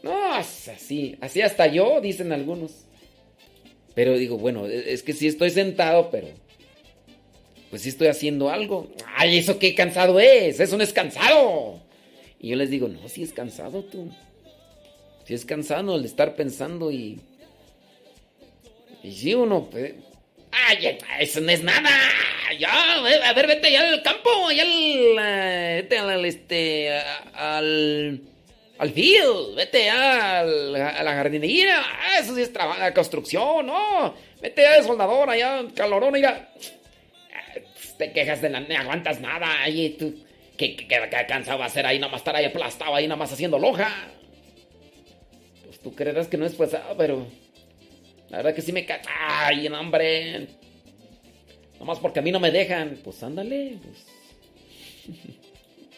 [0.04, 2.84] No, así, así hasta yo, dicen algunos.
[3.96, 6.28] Pero digo, bueno, e, es que sí estoy sentado, pero
[7.70, 8.92] pues sí estoy haciendo algo.
[9.16, 11.80] Ay, eso qué cansado es, eso no es cansado.
[12.38, 14.12] Y yo les digo, no, sí es cansado tú.
[15.24, 17.22] Sí es cansado el estar pensando y...
[19.02, 19.70] Y si uno...
[20.54, 21.90] Ay, eso no es nada.
[22.60, 24.70] Ya, a ver, vete allá al campo, allá al,
[25.20, 26.92] eh, vete al, este,
[27.34, 28.22] al,
[28.78, 34.68] al field, vete al, a la jardinería, ah, eso sí es trabajo, construcción, no, vete
[34.68, 36.50] allá de soldador, allá, calorón, mira,
[37.98, 40.14] te quejas de la, no aguantas nada, ahí tú,
[40.56, 43.58] ¿qué, qué, qué cansado va a ser ahí, nomás estar ahí aplastado, ahí nomás haciendo
[43.58, 43.90] loja.
[45.66, 47.26] Pues tú creerás que no es pesado, pero
[48.34, 49.00] la verdad que sí me cae,
[49.30, 50.48] ay, hombre,
[51.80, 52.98] Nomás porque a mí no me dejan.
[53.04, 53.78] Pues ándale.
[53.84, 54.08] Pues.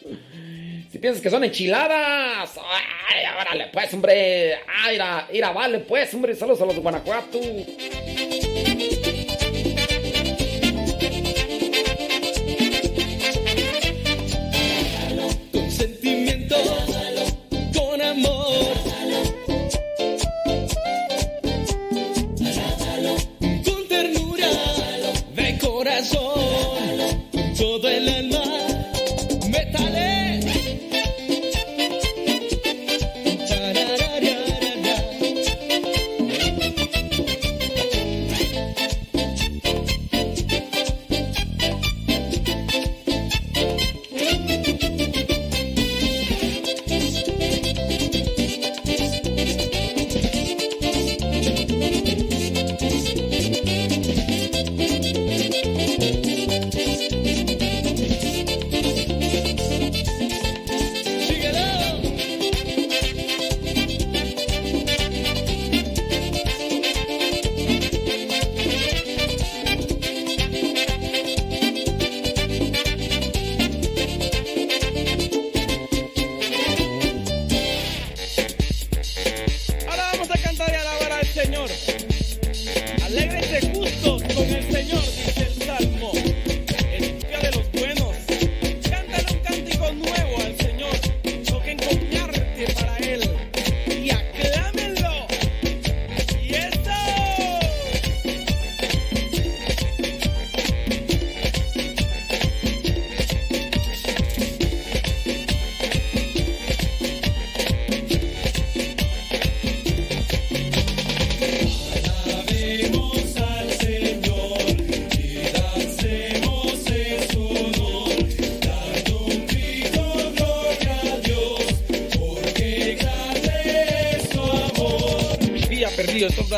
[0.92, 2.58] si piensas que son enchiladas.
[3.08, 4.58] Ay, órale, pues, hombre.
[4.82, 6.34] Ay, ira, ira, vale, pues, hombre.
[6.34, 7.40] Saludos a los de Guanajuato.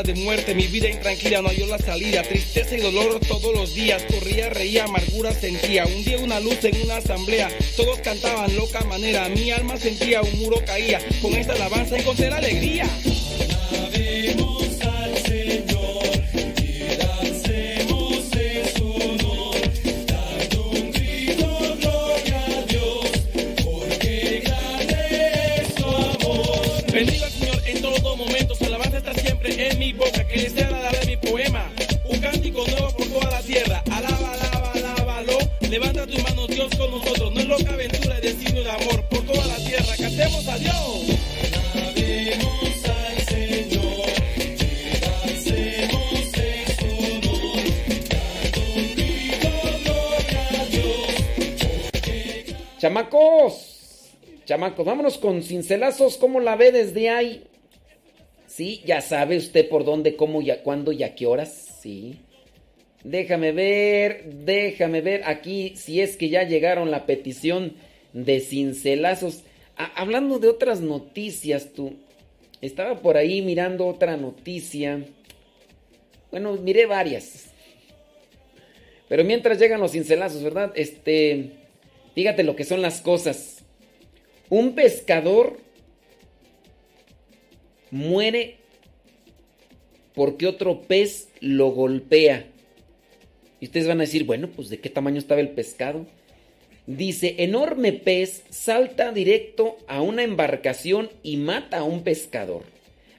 [0.02, 4.02] De muerte, mi vida intranquila no halló la salida, tristeza y dolor todos los días,
[4.04, 9.28] corría, reía, amargura sentía, un día una luz en una asamblea, todos cantaban loca manera,
[9.28, 12.88] mi alma sentía, un muro caía, con esta alabanza encontré la alegría.
[37.32, 39.96] No es loca aventura, es destino de amor por toda la tierra.
[39.98, 41.18] Cantemos a Dios.
[52.78, 54.14] Chamacos,
[54.44, 57.44] chamacos, vámonos con cincelazos, ¿cómo la ve desde ahí?
[58.46, 62.20] Sí, ya sabe usted por dónde, cómo, ya, cuándo y a qué horas, sí.
[63.04, 67.74] Déjame ver, déjame ver aquí si es que ya llegaron la petición
[68.12, 69.44] de cincelazos.
[69.76, 71.96] hablando de otras noticias, tú.
[72.60, 75.04] Estaba por ahí mirando otra noticia.
[76.30, 77.50] Bueno, miré varias.
[79.08, 80.72] Pero mientras llegan los cincelazos, ¿verdad?
[80.74, 81.52] Este,
[82.14, 83.64] fíjate lo que son las cosas.
[84.50, 85.60] Un pescador
[87.90, 88.56] muere
[90.14, 92.46] porque otro pez lo golpea.
[93.60, 96.06] Y ustedes van a decir, bueno, pues de qué tamaño estaba el pescado.
[96.86, 102.62] Dice, enorme pez salta directo a una embarcación y mata a un pescador.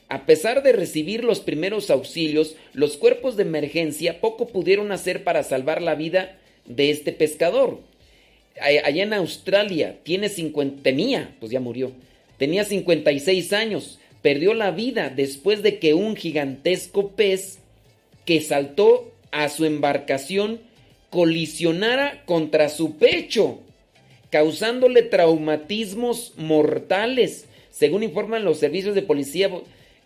[0.08, 5.44] A pesar de recibir los primeros auxilios, los cuerpos de emergencia poco pudieron hacer para
[5.44, 7.80] salvar la vida de este pescador.
[8.60, 11.92] Allá en Australia tiene 50, tenía, pues ya murió,
[12.38, 17.60] tenía 56 años, perdió la vida después de que un gigantesco pez
[18.26, 20.60] que saltó a su embarcación
[21.10, 23.60] colisionara contra su pecho,
[24.30, 29.50] causándole traumatismos mortales, según informan los servicios de policía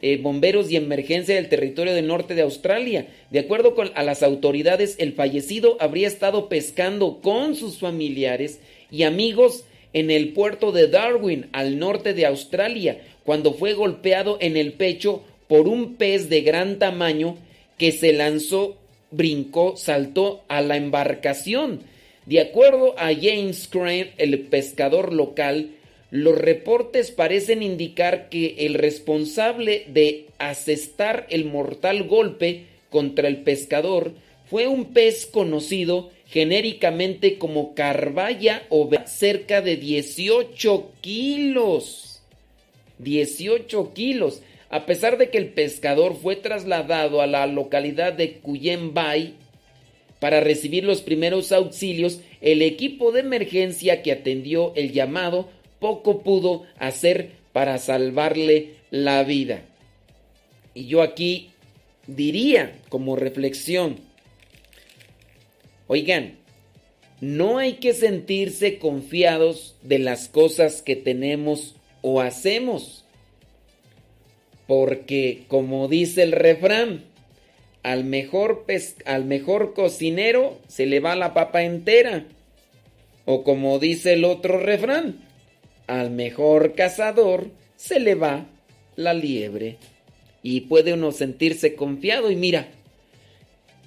[0.01, 3.07] eh, bomberos y emergencia del territorio del norte de Australia.
[3.31, 8.59] De acuerdo con a las autoridades, el fallecido habría estado pescando con sus familiares
[8.91, 9.63] y amigos
[9.93, 15.23] en el puerto de Darwin, al norte de Australia, cuando fue golpeado en el pecho
[15.47, 17.37] por un pez de gran tamaño
[17.77, 18.75] que se lanzó,
[19.13, 21.81] brincó, saltó a la embarcación.
[22.25, 25.71] De acuerdo a James Crane, el pescador local,
[26.11, 34.13] los reportes parecen indicar que el responsable de asestar el mortal golpe contra el pescador
[34.49, 42.21] fue un pez conocido genéricamente como carballa o cerca de 18 kilos.
[42.99, 44.41] 18 kilos.
[44.73, 49.35] A pesar de que el pescador fue trasladado a la localidad de Cuyen Bay
[50.19, 55.47] para recibir los primeros auxilios, el equipo de emergencia que atendió el llamado
[55.77, 59.61] poco pudo hacer para salvarle la vida.
[60.73, 61.51] Y yo aquí
[62.07, 63.97] diría como reflexión,
[65.85, 66.39] oigan,
[67.21, 73.02] no hay que sentirse confiados de las cosas que tenemos o hacemos,
[74.75, 77.03] porque como dice el refrán,
[77.83, 78.65] al mejor,
[79.05, 82.25] al mejor cocinero se le va la papa entera,
[83.25, 85.19] o como dice el otro refrán,
[85.85, 88.47] al mejor cazador se le va
[88.95, 89.77] la liebre.
[90.41, 92.69] Y puede uno sentirse confiado y mira,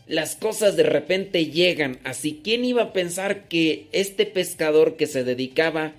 [0.07, 1.99] las cosas de repente llegan.
[2.05, 5.95] Así, ¿quién iba a pensar que este pescador que se dedicaba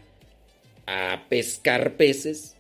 [0.86, 2.57] a pescar peces,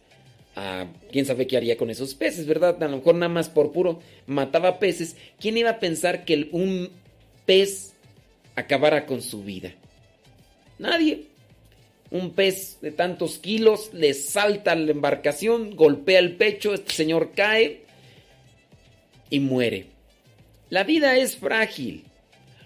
[1.11, 2.81] quién sabe qué haría con esos peces, ¿verdad?
[2.81, 5.15] A lo mejor nada más por puro mataba peces.
[5.39, 6.89] ¿Quién iba a pensar que un
[7.45, 7.93] pez
[8.55, 9.73] acabara con su vida?
[10.79, 11.27] Nadie
[12.09, 17.31] un pez de tantos kilos, le salta a la embarcación, golpea el pecho, este señor
[17.35, 17.81] cae
[19.29, 19.88] y muere.
[20.69, 22.03] La vida es frágil.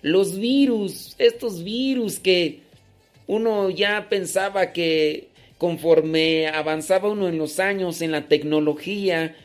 [0.01, 2.61] Los virus, estos virus que
[3.27, 5.29] uno ya pensaba que
[5.61, 9.35] conforme avanzaba uno en los años, en la tecnología,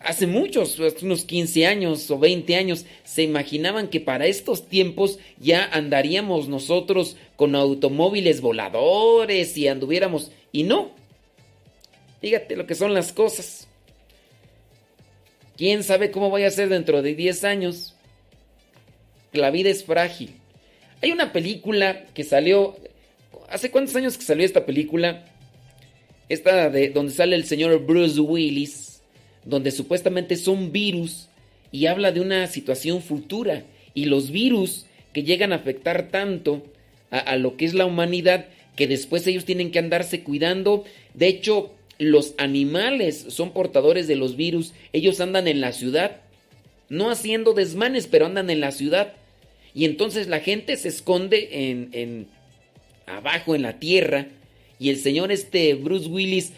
[0.00, 5.64] hace muchos, unos 15 años o 20 años, se imaginaban que para estos tiempos ya
[5.64, 10.30] andaríamos nosotros con automóviles voladores y anduviéramos.
[10.52, 10.92] Y no.
[12.20, 13.66] Fíjate lo que son las cosas.
[15.56, 17.96] ¿Quién sabe cómo vaya a ser dentro de 10 años?
[19.32, 20.36] La vida es frágil.
[21.02, 22.76] Hay una película que salió...
[23.48, 25.24] ¿Hace cuántos años que salió esta película?
[26.28, 28.96] Esta de donde sale el señor Bruce Willis
[29.46, 31.28] donde supuestamente son virus
[31.72, 33.64] y habla de una situación futura.
[33.94, 36.62] Y los virus que llegan a afectar tanto
[37.10, 40.84] a, lo que es la humanidad, que después ellos tienen que andarse cuidando.
[41.14, 44.74] De hecho, los animales son portadores de los virus.
[44.92, 46.20] Ellos andan en la ciudad,
[46.88, 49.14] no haciendo desmanes, pero andan en la ciudad.
[49.74, 52.26] Y entonces la gente se esconde en, en
[53.06, 54.26] abajo en la tierra.
[54.78, 56.52] Y el señor este Bruce Willis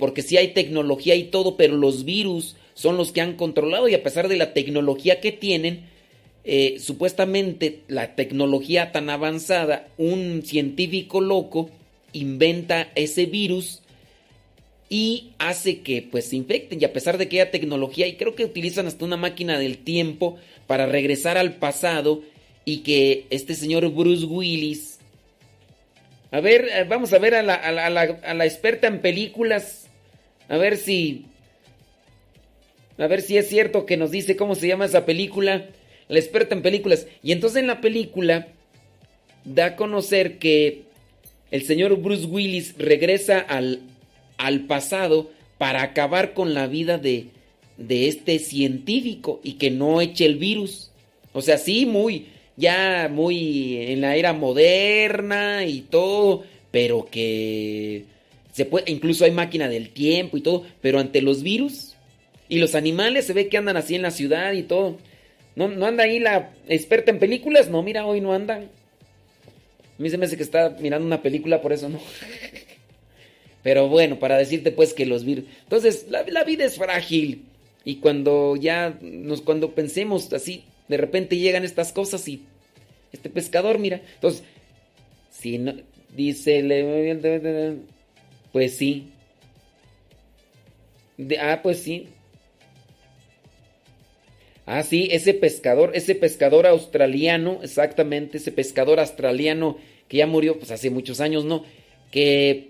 [0.00, 3.94] porque sí hay tecnología y todo, pero los virus son los que han controlado y
[3.94, 5.82] a pesar de la tecnología que tienen,
[6.44, 11.68] eh, supuestamente la tecnología tan avanzada, un científico loco
[12.12, 13.82] inventa ese virus
[14.88, 16.80] y hace que pues se infecten.
[16.80, 19.78] Y a pesar de que haya tecnología y creo que utilizan hasta una máquina del
[19.78, 22.22] tiempo para regresar al pasado
[22.64, 24.99] y que este señor Bruce Willis
[26.32, 28.86] A ver, eh, vamos a ver a la, a la- a la- a la experta
[28.86, 29.86] en películas.
[30.48, 31.26] A ver si.
[32.98, 35.66] A ver si es cierto que nos dice cómo se llama esa película.
[36.08, 37.06] La experta en películas.
[37.22, 38.48] Y entonces en la película
[39.44, 40.82] da a conocer que
[41.50, 43.80] el señor Bruce Willis regresa al,
[44.38, 47.26] al pasado para acabar con la vida de,
[47.76, 50.90] de este científico y que no eche el virus.
[51.32, 52.26] O sea, sí, muy,
[52.60, 58.04] ya muy en la era moderna y todo, pero que
[58.52, 61.96] se puede, incluso hay máquina del tiempo y todo, pero ante los virus
[62.48, 64.98] y los animales se ve que andan así en la ciudad y todo.
[65.56, 67.68] ¿No, no anda ahí la experta en películas?
[67.68, 68.62] No, mira, hoy no andan.
[68.62, 72.00] A mí se me hace que está mirando una película, por eso no.
[73.62, 75.44] Pero bueno, para decirte pues que los virus...
[75.62, 77.44] Entonces, la, la vida es frágil.
[77.84, 82.42] Y cuando ya nos, cuando pensemos así, de repente llegan estas cosas y
[83.12, 84.02] este pescador, mira.
[84.14, 84.42] Entonces,
[85.30, 85.74] si no,
[86.16, 86.62] dice,
[88.52, 89.12] pues sí.
[91.16, 92.08] De- ah, pues sí.
[94.66, 100.70] Ah, sí, ese pescador, ese pescador australiano, exactamente, ese pescador australiano que ya murió, pues
[100.70, 101.64] hace muchos años, ¿no?
[102.10, 102.68] Que,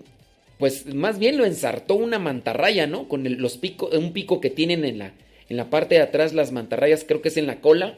[0.57, 3.07] pues más bien lo ensartó una mantarraya, ¿no?
[3.07, 5.13] Con los picos, un pico que tienen en la,
[5.49, 7.97] en la parte de atrás las mantarrayas, creo que es en la cola.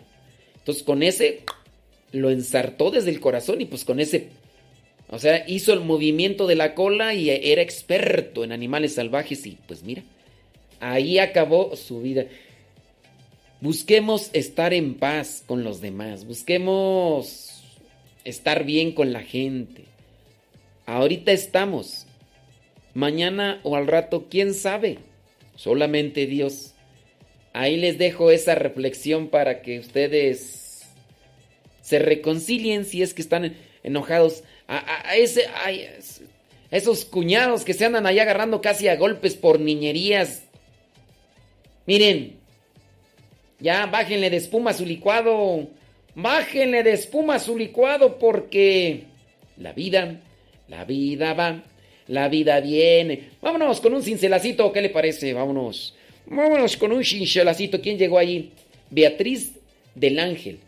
[0.63, 1.43] Entonces con ese
[2.13, 4.29] lo ensartó desde el corazón y pues con ese,
[5.09, 9.57] o sea, hizo el movimiento de la cola y era experto en animales salvajes y
[9.67, 10.03] pues mira,
[10.79, 12.25] ahí acabó su vida.
[13.59, 16.25] Busquemos estar en paz con los demás.
[16.25, 17.63] Busquemos
[18.23, 19.85] estar bien con la gente.
[20.85, 22.05] Ahorita estamos.
[22.93, 24.99] Mañana o al rato, quién sabe.
[25.55, 26.72] Solamente Dios.
[27.53, 30.87] Ahí les dejo esa reflexión para que ustedes
[31.81, 34.43] se reconcilien si es que están enojados.
[34.67, 35.45] A, a- ese,
[36.71, 40.43] esos cuñados que se andan ahí agarrando casi a golpes por niñerías.
[41.85, 42.37] Miren,
[43.59, 45.67] ya, bájenle de espuma su licuado.
[46.15, 49.03] Bájenle de espuma su licuado porque
[49.57, 50.21] la vida,
[50.67, 51.63] la vida va,
[52.07, 53.29] la vida viene.
[53.41, 55.33] Vámonos con un cincelacito, ¿qué le parece?
[55.33, 55.95] Vámonos.
[56.25, 57.81] Vámonos con un cincelacito.
[57.81, 58.51] ¿Quién llegó ahí?
[58.89, 59.53] Beatriz
[59.95, 60.59] del Ángel.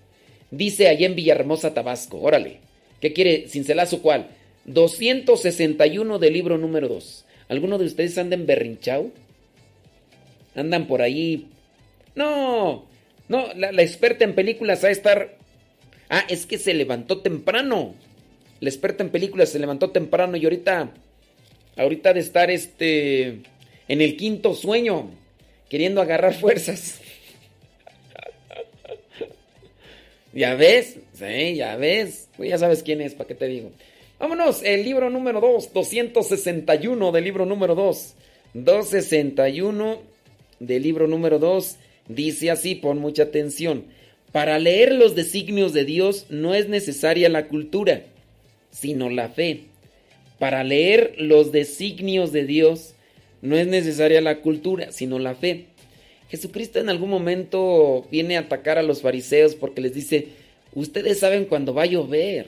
[0.52, 2.19] Dice allá en Villahermosa, Tabasco.
[2.19, 2.60] Órale.
[3.02, 3.48] ¿Qué quiere?
[3.48, 4.27] ¿Cincelazo cuál?
[4.65, 7.26] 261 del libro número 2.
[7.49, 9.11] ¿Alguno de ustedes anda en berrinchao?
[10.56, 11.48] Andan por ahí
[12.15, 12.86] no,
[13.27, 15.38] no, la, la experta en películas va a estar...
[16.10, 17.94] Ah, es que se levantó temprano.
[18.61, 20.91] La experta en películas se levantó temprano y ahorita...
[21.77, 23.41] Ahorita de estar este...
[23.88, 25.11] En el quinto sueño.
[25.76, 27.02] Queriendo agarrar fuerzas.
[30.31, 30.99] ¿Ya ves?
[31.19, 32.30] Ya ves.
[32.38, 33.72] Pues ya sabes quién es, ¿para qué te digo?
[34.18, 38.14] Vámonos, el libro número 2, 261 del libro número 2.
[38.53, 39.99] 261
[40.61, 41.76] del libro número 2
[42.07, 43.84] dice así, pon mucha atención.
[44.31, 48.03] Para leer los designios de Dios no es necesaria la cultura,
[48.72, 49.64] sino la fe.
[50.39, 52.95] Para leer los designios de Dios
[53.46, 55.66] no es necesaria la cultura, sino la fe.
[56.30, 60.30] Jesucristo en algún momento viene a atacar a los fariseos porque les dice,
[60.74, 62.48] ustedes saben cuando va a llover,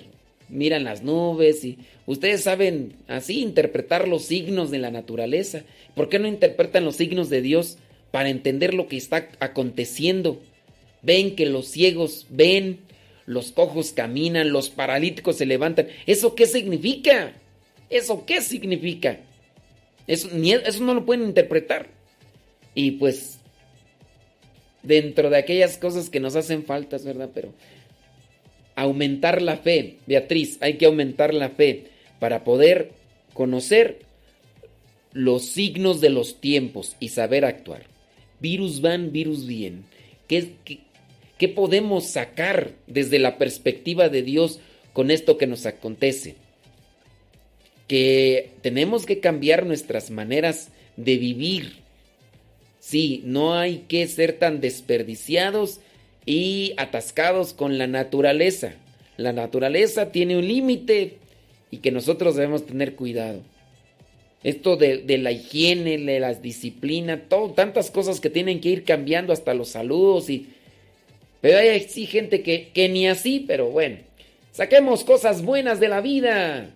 [0.50, 5.64] miran las nubes y ustedes saben así interpretar los signos de la naturaleza.
[5.96, 7.78] ¿Por qué no interpretan los signos de Dios
[8.12, 10.42] para entender lo que está aconteciendo?
[11.04, 12.80] Ven que los ciegos ven,
[13.26, 15.88] los cojos caminan, los paralíticos se levantan.
[16.08, 17.34] ¿Eso qué significa?
[17.90, 19.20] ¿Eso qué significa?
[20.08, 21.88] Eso, eso no lo pueden interpretar.
[22.74, 23.40] Y pues,
[24.84, 27.30] dentro de aquellas cosas que nos hacen faltas, ¿verdad?
[27.34, 27.54] Pero
[28.76, 31.88] aumentar la fe, Beatriz, hay que aumentar la fe
[32.20, 32.92] para poder
[33.34, 34.00] conocer
[35.12, 37.84] los signos de los tiempos y saber actuar.
[38.40, 39.86] Virus van, virus bien.
[40.28, 40.80] ¿Qué, qué,
[41.38, 44.60] qué podemos sacar desde la perspectiva de Dios
[44.94, 46.36] con esto que nos acontece?
[47.88, 51.78] Que tenemos que cambiar nuestras maneras de vivir.
[52.80, 55.80] Sí, no hay que ser tan desperdiciados
[56.26, 58.74] y atascados con la naturaleza.
[59.16, 61.18] La naturaleza tiene un límite
[61.72, 63.42] y que nosotros debemos tener cuidado.
[64.44, 69.34] Esto de, la higiene, de la disciplina, todo, tantas cosas que tienen que ir cambiando
[69.34, 70.48] hasta los saludos y...
[71.42, 73.98] Pero hay gente que, que ni así, pero bueno.
[74.52, 76.70] Saquemos cosas buenas de la vida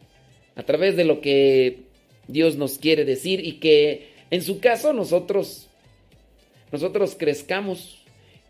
[0.55, 1.79] a través de lo que
[2.27, 5.67] Dios nos quiere decir y que en su caso nosotros
[6.71, 7.97] nosotros crezcamos,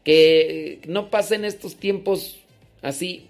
[0.03, 2.37] que no pasen estos tiempos
[2.81, 3.27] así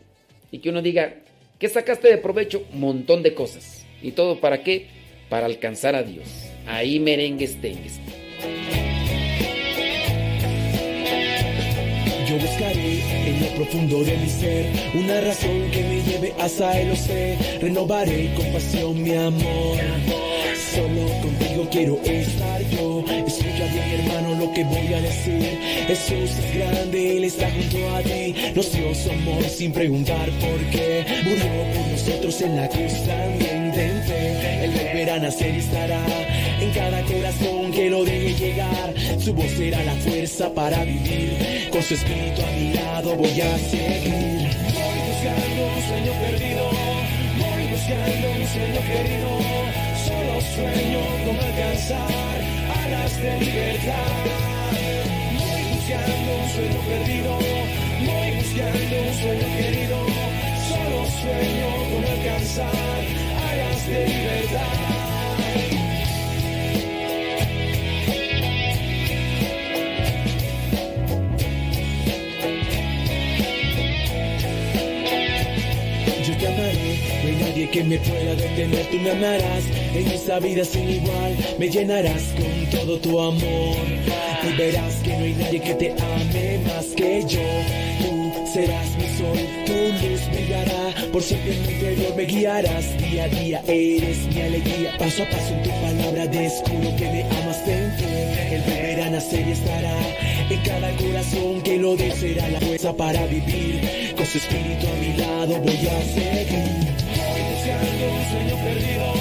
[0.52, 1.16] y que uno diga,
[1.60, 2.66] ¿qué sacaste de provecho?
[2.74, 3.86] Montón de cosas.
[4.02, 4.88] ¿Y todo para qué?
[5.30, 6.28] Para alcanzar a Dios.
[6.68, 8.00] Ahí merengues tengues.
[12.28, 12.38] Yo
[13.28, 17.38] en lo profundo de mi ser una razón que me lleve hasta el sé.
[17.62, 19.78] Renovaré con pasión mi amor.
[20.74, 23.04] Solo contigo quiero estar yo.
[23.28, 25.58] Escucha bien, hermano, lo que voy a decir.
[25.88, 28.36] Jesús es grande, Él está junto a ti.
[28.56, 31.06] Nos dio su amor sin preguntar por qué.
[31.24, 33.62] Murió por nosotros en la cruz también.
[34.62, 36.06] Él volverá a nacer y estará
[36.62, 38.94] en cada corazón que lo deje llegar.
[39.20, 41.70] Su voz será la fuerza para vivir.
[41.72, 44.48] Con su espíritu a mi lado voy a seguir.
[44.78, 46.64] Voy buscando un sueño perdido.
[47.42, 49.30] Voy buscando un sueño querido.
[50.06, 52.38] Solo sueño con alcanzar
[52.84, 54.24] alas de libertad.
[55.40, 57.32] Voy buscando un sueño perdido.
[58.06, 59.98] Voy buscando un sueño querido.
[60.70, 62.81] Solo sueño con alcanzar
[77.72, 79.64] que me pueda detener, tú me amarás.
[79.96, 83.78] En esta vida sin igual, me llenarás con todo tu amor.
[84.44, 87.40] Y verás que no hay nadie que te ame más que yo.
[88.02, 93.24] Tú serás mi sol, tu luz brillará, por siempre en mi interior me guiarás, día
[93.24, 97.66] a día eres mi alegría, paso a paso en tu palabra descubro que me amas
[97.66, 98.08] dentro,
[98.52, 99.98] el volverá a nacer y estará
[100.50, 102.50] en cada corazón que lo deseará.
[102.50, 107.01] La fuerza para vivir, con su espíritu a mi lado voy a seguir.
[107.62, 109.14] Buscando un sueño perdido,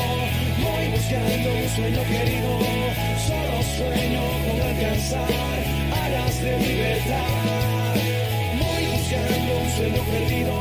[0.65, 2.59] voy buscando un sueño querido,
[3.27, 5.29] solo sueño con alcanzar
[5.93, 7.97] alas de libertad.
[8.59, 10.61] Voy buscando un sueño perdido,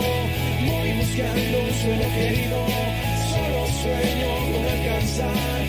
[0.68, 2.65] voy buscando un sueño querido,
[3.31, 5.61] solo sueño con alcanzar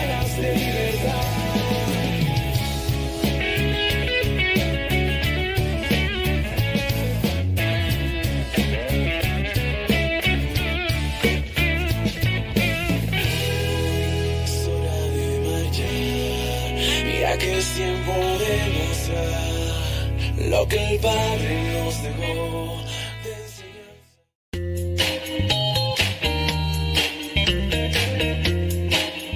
[0.00, 1.87] alas de libertad.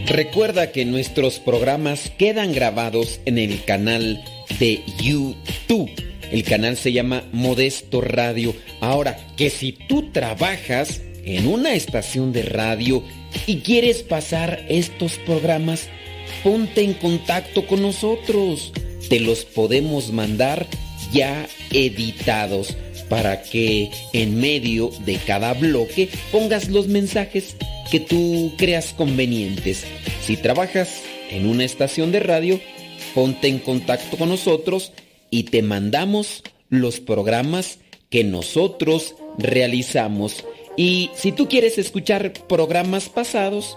[0.06, 4.23] Recuerda que nuestros programas quedan grabados en el canal
[4.59, 5.90] de YouTube.
[6.31, 8.55] El canal se llama Modesto Radio.
[8.81, 13.02] Ahora, que si tú trabajas en una estación de radio
[13.47, 15.89] y quieres pasar estos programas,
[16.43, 18.73] ponte en contacto con nosotros.
[19.09, 20.66] Te los podemos mandar
[21.12, 22.77] ya editados
[23.09, 27.56] para que en medio de cada bloque pongas los mensajes
[27.90, 29.85] que tú creas convenientes.
[30.23, 32.60] Si trabajas en una estación de radio,
[33.14, 34.93] ponte en contacto con nosotros
[35.31, 37.78] y te mandamos los programas
[38.09, 40.44] que nosotros realizamos.
[40.77, 43.77] Y si tú quieres escuchar programas pasados,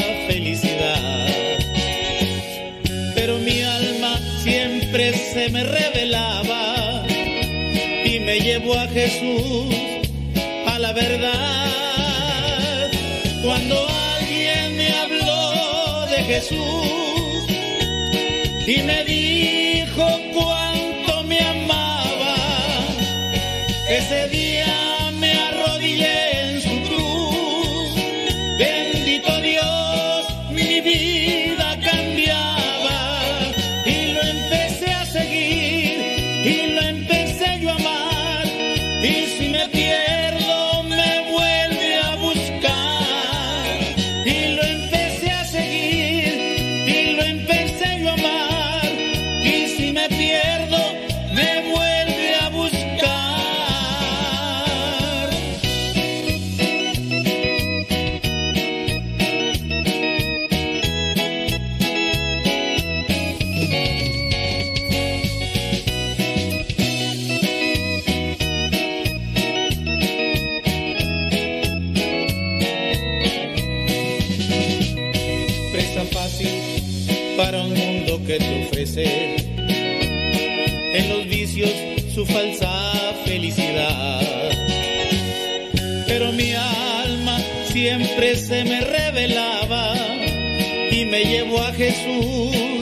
[5.51, 7.03] me revelaba
[8.05, 9.75] y me llevó a Jesús,
[10.65, 12.89] a la verdad.
[13.43, 13.87] Cuando
[14.17, 16.57] alguien me habló de Jesús,
[18.67, 22.35] y me dijo cuánto me amaba.
[23.89, 24.40] Ese día
[82.21, 84.21] su falsa felicidad.
[86.05, 87.39] Pero mi alma
[87.71, 89.95] siempre se me revelaba
[90.91, 92.80] y me llevó a Jesús,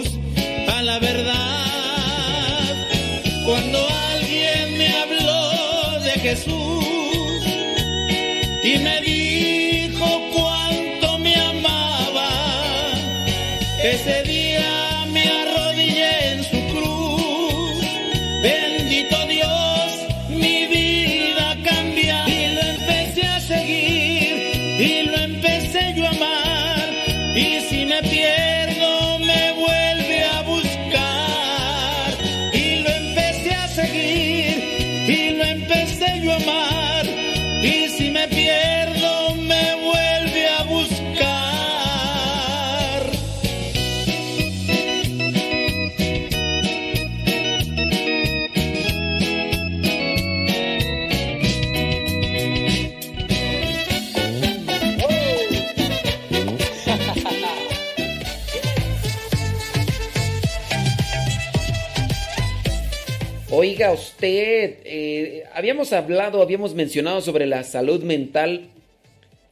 [64.27, 68.69] eh, habíamos hablado, habíamos mencionado sobre la salud mental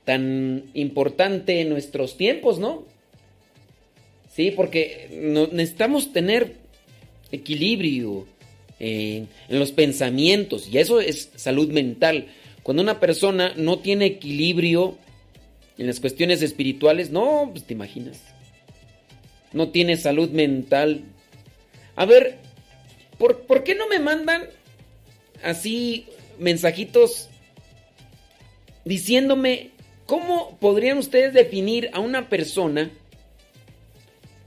[0.06, 2.86] tan importante en nuestros tiempos, ¿no?
[4.34, 5.10] Sí, porque
[5.52, 6.54] necesitamos tener
[7.32, 8.28] equilibrio
[8.80, 12.28] en, en los pensamientos y eso es salud mental.
[12.64, 14.98] Cuando una persona no tiene equilibrio
[15.78, 18.22] en las cuestiones espirituales, no, pues te imaginas.
[19.54, 21.04] No tiene salud mental.
[21.96, 22.38] A ver,
[23.18, 24.44] ¿por, por qué no me mandan
[25.44, 26.08] así
[26.40, 27.30] mensajitos
[28.86, 29.72] diciéndome
[30.06, 32.92] cómo podrían ustedes definir a una persona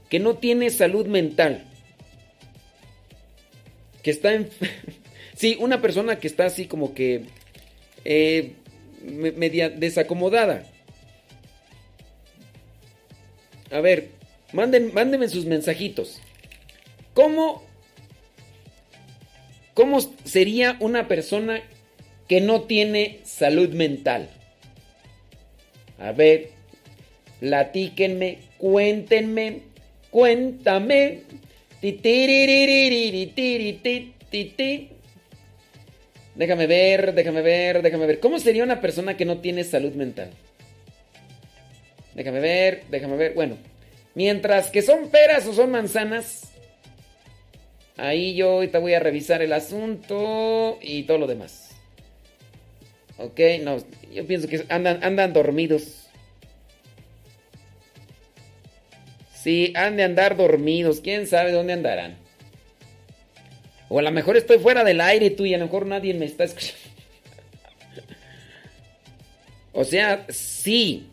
[0.09, 1.65] que no tiene salud mental?
[4.03, 4.49] Que está en...
[5.35, 7.25] sí, una persona que está así como que...
[8.03, 8.53] eh,
[9.03, 10.65] me- media desacomodada.
[13.71, 14.09] A ver,
[14.51, 16.19] manden, mándenme sus mensajitos.
[17.13, 17.63] ¿Cómo,
[19.73, 21.61] ¿Cómo sería una persona
[22.27, 24.29] que no tiene salud mental?
[25.97, 26.49] A ver,
[27.39, 29.61] platíquenme, cuéntenme,
[30.09, 31.21] cuéntame.
[36.35, 38.19] Déjame ver, déjame ver, déjame ver.
[38.19, 40.31] ¿Cómo sería una persona que no tiene salud mental?
[42.13, 43.33] Déjame ver, déjame ver.
[43.33, 43.57] Bueno,
[44.15, 46.50] mientras que son peras o son manzanas,
[47.97, 51.69] ahí yo ahorita voy a revisar el asunto y todo lo demás.
[53.17, 53.77] Ok, no,
[54.11, 56.07] yo pienso que andan, andan dormidos.
[59.33, 61.01] Sí, han de andar dormidos.
[61.01, 62.17] ¿Quién sabe dónde andarán?
[63.89, 66.25] O a lo mejor estoy fuera del aire tú y a lo mejor nadie me
[66.25, 66.79] está escuchando.
[69.73, 71.07] O sea, sí.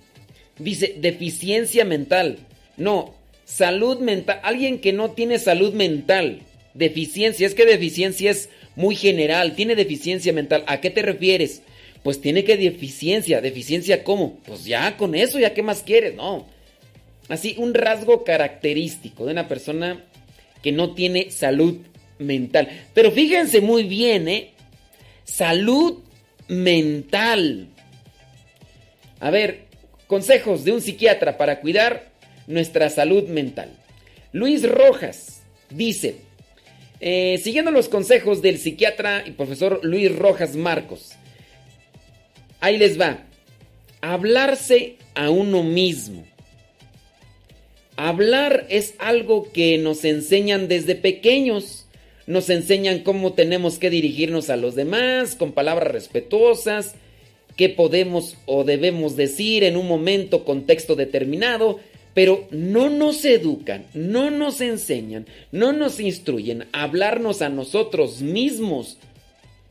[0.59, 2.38] Dice deficiencia mental.
[2.76, 3.14] No,
[3.44, 4.40] salud mental.
[4.42, 6.42] Alguien que no tiene salud mental.
[6.78, 7.46] Deficiencia.
[7.46, 9.56] Es que deficiencia es muy general.
[9.56, 10.62] Tiene deficiencia mental.
[10.68, 11.62] ¿A qué te refieres?
[12.05, 13.40] Pues tiene que deficiencia.
[13.40, 14.38] ¿Deficiencia cómo?
[14.46, 16.14] Pues ya con eso, ya qué más quieres.
[16.14, 16.46] No.
[17.28, 20.05] Así, un rasgo característico de una persona
[20.62, 21.78] que no tiene salud
[22.20, 22.68] mental.
[22.94, 24.52] Pero fíjense muy bien, ¿eh?
[25.24, 25.98] Salud
[26.46, 27.66] mental.
[29.18, 29.64] A ver,
[30.06, 32.12] consejos de un psiquiatra para cuidar
[32.46, 33.70] nuestra salud mental.
[34.32, 36.27] Luis Rojas dice,
[37.00, 41.12] eh, siguiendo los consejos del psiquiatra y profesor Luis Rojas Marcos,
[42.60, 43.24] ahí les va,
[44.00, 46.24] hablarse a uno mismo.
[47.96, 51.86] Hablar es algo que nos enseñan desde pequeños.
[52.28, 56.94] Nos enseñan cómo tenemos que dirigirnos a los demás con palabras respetuosas,
[57.56, 61.80] qué podemos o debemos decir en un momento, contexto determinado,
[62.14, 68.98] pero no nos educan, no nos enseñan, no nos instruyen a hablarnos a nosotros mismos.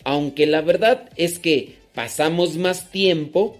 [0.03, 3.57] Aunque la verdad es que pasamos más tiempo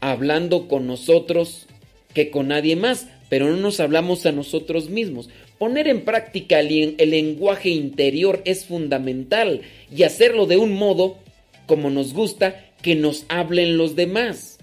[0.00, 1.66] hablando con nosotros
[2.14, 5.28] que con nadie más pero no nos hablamos a nosotros mismos.
[5.58, 9.62] Poner en práctica el, lenguaje interior es fundamental
[9.94, 11.18] y hacerlo de un modo,
[11.66, 14.57] como nos gusta, que nos hablen los demás.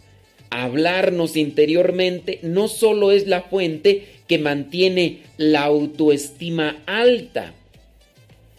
[0.57, 7.53] Hablarnos interiormente no solo es la fuente que mantiene la autoestima alta,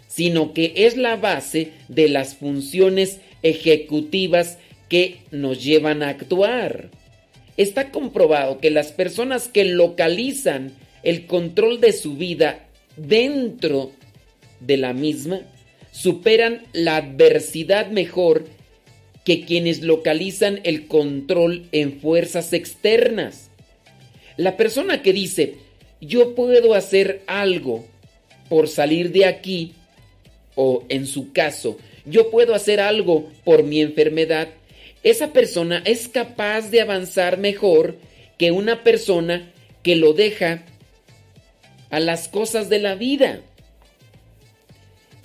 [0.06, 4.59] sino que es la base de las funciones ejecutivas
[4.90, 6.90] que nos llevan a actuar.
[7.56, 12.66] Está comprobado que las personas que localizan el control de su vida
[12.98, 13.90] dentro
[14.60, 15.40] de la misma
[15.93, 18.44] superan la adversidad mejor
[19.26, 23.50] que quienes localizan el control en fuerzas externas.
[24.36, 25.56] La persona que dice,
[26.00, 27.84] yo puedo hacer algo
[28.48, 29.72] por salir de aquí,
[30.54, 34.46] o en su caso, yo puedo hacer algo por mi enfermedad,
[35.02, 37.96] esa persona es capaz de avanzar mejor
[38.38, 40.62] que una persona que lo deja
[41.90, 43.40] a las cosas de la vida.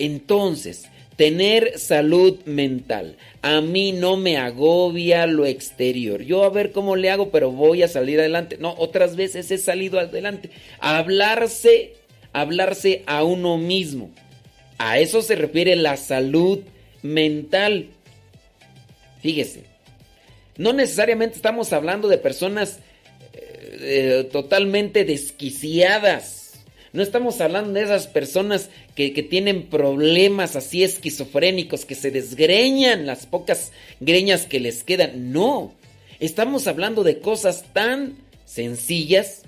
[0.00, 0.86] Entonces,
[1.22, 3.16] tener salud mental.
[3.42, 6.22] A mí no me agobia lo exterior.
[6.22, 8.56] Yo a ver cómo le hago, pero voy a salir adelante.
[8.58, 10.50] No, otras veces he salido adelante.
[10.80, 11.92] Hablarse,
[12.32, 14.10] hablarse a uno mismo.
[14.78, 16.58] A eso se refiere la salud
[17.02, 17.90] mental.
[19.20, 19.62] Fíjese,
[20.56, 22.80] no necesariamente estamos hablando de personas
[23.32, 26.41] eh, eh, totalmente desquiciadas.
[26.92, 33.06] No estamos hablando de esas personas que, que, tienen problemas así esquizofrénicos, que se desgreñan
[33.06, 35.32] las pocas greñas que les quedan.
[35.32, 35.72] No,
[36.20, 39.42] estamos hablando de cosas tan sencillas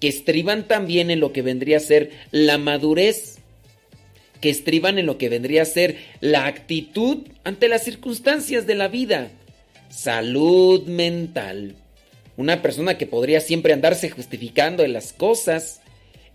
[0.00, 3.38] que estriban también en lo que vendría a ser la madurez,
[4.40, 8.88] que estriban en lo que vendría a ser la actitud ante las circunstancias de la
[8.88, 9.30] vida
[9.88, 11.74] salud mental.
[12.36, 15.80] Una persona que podría siempre andarse justificando en las cosas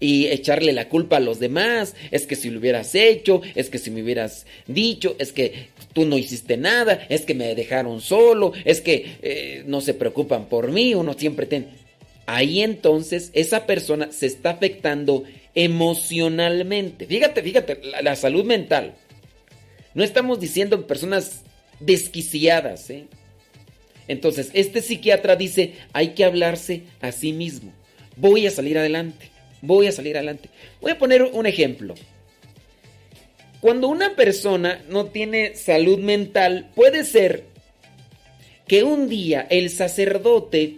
[0.01, 1.95] y echarle la culpa a los demás.
[2.09, 6.05] Es que si lo hubieras hecho, es que si me hubieras dicho, es que tú
[6.05, 10.71] no hiciste nada, es que me dejaron solo, es que eh, no se preocupan por
[10.71, 11.67] mí, uno siempre tiene...
[12.25, 15.23] Ahí entonces esa persona se está afectando
[15.53, 17.05] emocionalmente.
[17.05, 18.95] Fíjate, fíjate, la, la salud mental.
[19.93, 21.41] No estamos diciendo personas
[21.79, 23.05] desquiciadas, ¿eh?
[24.07, 27.71] Entonces, este psiquiatra dice, hay que hablarse a sí mismo.
[28.17, 29.30] Voy a salir adelante,
[29.61, 30.49] voy a salir adelante.
[30.81, 31.95] Voy a poner un ejemplo.
[33.59, 37.45] Cuando una persona no tiene salud mental, puede ser
[38.67, 40.77] que un día el sacerdote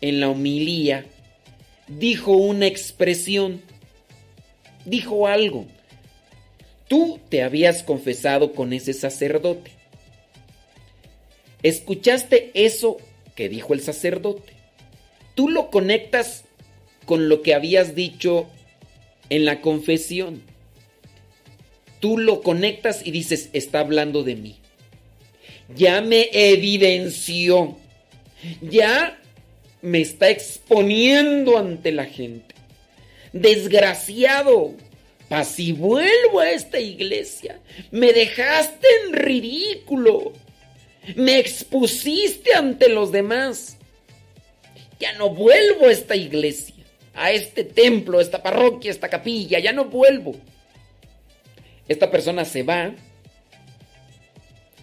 [0.00, 1.06] en la homilía
[1.86, 3.62] dijo una expresión,
[4.84, 5.66] dijo algo.
[6.88, 9.70] Tú te habías confesado con ese sacerdote.
[11.62, 12.98] Escuchaste eso
[13.34, 14.52] que dijo el sacerdote.
[15.34, 16.43] Tú lo conectas
[17.04, 18.48] con lo que habías dicho
[19.30, 20.42] en la confesión.
[22.00, 24.56] Tú lo conectas y dices, está hablando de mí.
[25.74, 27.76] Ya me evidenció.
[28.60, 29.18] Ya
[29.80, 32.54] me está exponiendo ante la gente.
[33.32, 34.74] Desgraciado.
[35.44, 37.58] Si vuelvo a esta iglesia,
[37.90, 40.32] me dejaste en ridículo.
[41.16, 43.78] Me expusiste ante los demás.
[45.00, 46.73] Ya no vuelvo a esta iglesia,
[47.14, 49.58] a este templo, a esta parroquia, a esta capilla.
[49.58, 50.34] Ya no vuelvo.
[51.88, 52.94] Esta persona se va.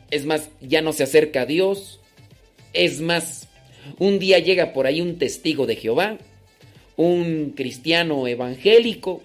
[0.09, 1.99] Es más, ya no se acerca a Dios.
[2.73, 3.47] Es más,
[3.97, 6.17] un día llega por ahí un testigo de Jehová,
[6.95, 9.21] un cristiano evangélico,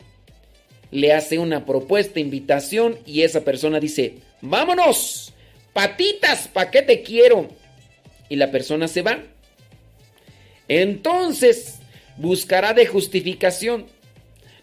[0.91, 5.33] le hace una propuesta, invitación y esa persona dice, vámonos,
[5.73, 7.49] patitas, ¿para qué te quiero?
[8.29, 9.19] Y la persona se va.
[10.69, 11.81] Entonces
[12.17, 13.87] buscará de justificación.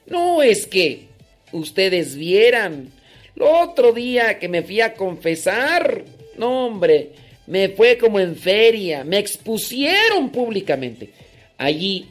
[0.08, 1.08] No es que
[1.52, 2.92] ustedes vieran.
[3.36, 6.04] Lo otro día que me fui a confesar,
[6.38, 7.12] no hombre,
[7.48, 11.10] me fue como en feria, me expusieron públicamente.
[11.58, 12.08] Allí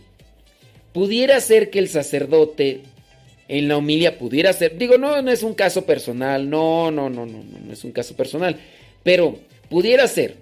[0.93, 2.81] pudiera ser que el sacerdote
[3.49, 7.27] en la homilia pudiera ser, digo, no, no es un caso personal, no, no, no,
[7.27, 8.57] no, no, no es un caso personal,
[9.03, 9.39] pero
[9.69, 10.42] pudiera ser.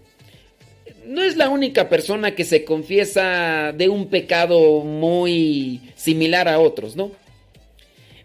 [1.11, 6.95] No es la única persona que se confiesa de un pecado muy similar a otros,
[6.95, 7.11] ¿no?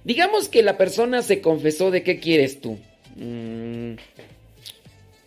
[0.04, 2.78] Digamos que la persona se confesó de qué quieres tú.
[3.16, 3.96] Mm,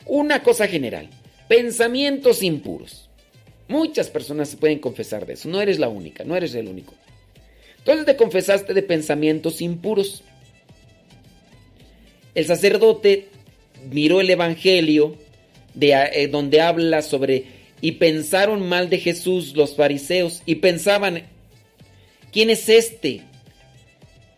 [0.07, 1.11] una cosa general,
[1.49, 3.09] pensamientos impuros.
[3.67, 6.95] Muchas personas se pueden confesar de eso, no eres la única, no eres el único.
[7.79, 10.23] Entonces te confesaste de pensamientos impuros.
[12.37, 13.27] El sacerdote
[13.91, 15.17] miró el Evangelio
[15.79, 17.45] de, eh, donde habla sobre
[17.81, 21.23] y pensaron mal de Jesús los fariseos y pensaban,
[22.33, 23.23] ¿quién es este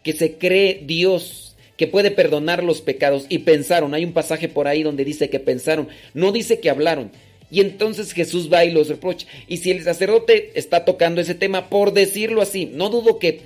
[0.03, 3.25] que se cree Dios, que puede perdonar los pecados?
[3.31, 7.11] Y pensaron, hay un pasaje por ahí donde dice que pensaron, no dice que hablaron.
[7.51, 9.27] Y entonces Jesús va y los reprocha.
[9.49, 13.41] Y si el sacerdote está tocando ese tema, por decirlo así, no dudo que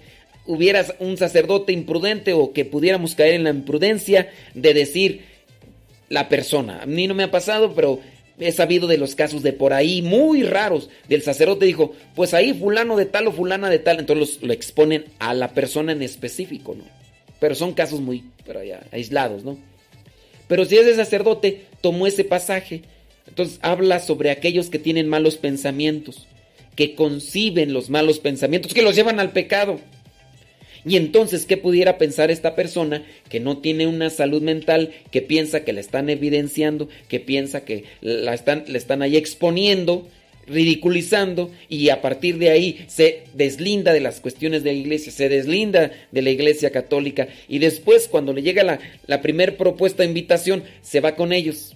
[0.47, 5.34] hubiera un sacerdote imprudente o que pudiéramos caer en la imprudencia de decir,
[6.15, 6.81] la persona.
[6.82, 8.01] A mí no me ha pasado, pero
[8.39, 10.89] he sabido de los casos de por ahí muy raros.
[11.09, 13.99] Del sacerdote dijo, pues ahí fulano de tal o fulana de tal.
[13.99, 16.85] Entonces lo exponen a la persona en específico, ¿no?
[17.41, 18.61] Pero son casos muy pero
[18.93, 19.59] aislados, ¿no?
[20.49, 22.82] Pero si ese sacerdote tomó ese pasaje,
[23.27, 26.27] entonces habla sobre aquellos que tienen malos pensamientos,
[26.77, 29.81] que conciben los malos pensamientos, que los llevan al pecado.
[30.86, 35.65] Y entonces, ¿qué pudiera pensar esta persona que no tiene una salud mental, que piensa
[35.65, 40.06] que la están evidenciando, que piensa que la están, le están ahí exponiendo,
[40.47, 45.31] ridiculizando, y a partir de ahí se deslinda de las cuestiones de la iglesia, se
[45.31, 50.11] deslinda de la iglesia católica, y después, cuando le llega la, la primer propuesta de
[50.11, 51.74] invitación, se va con ellos?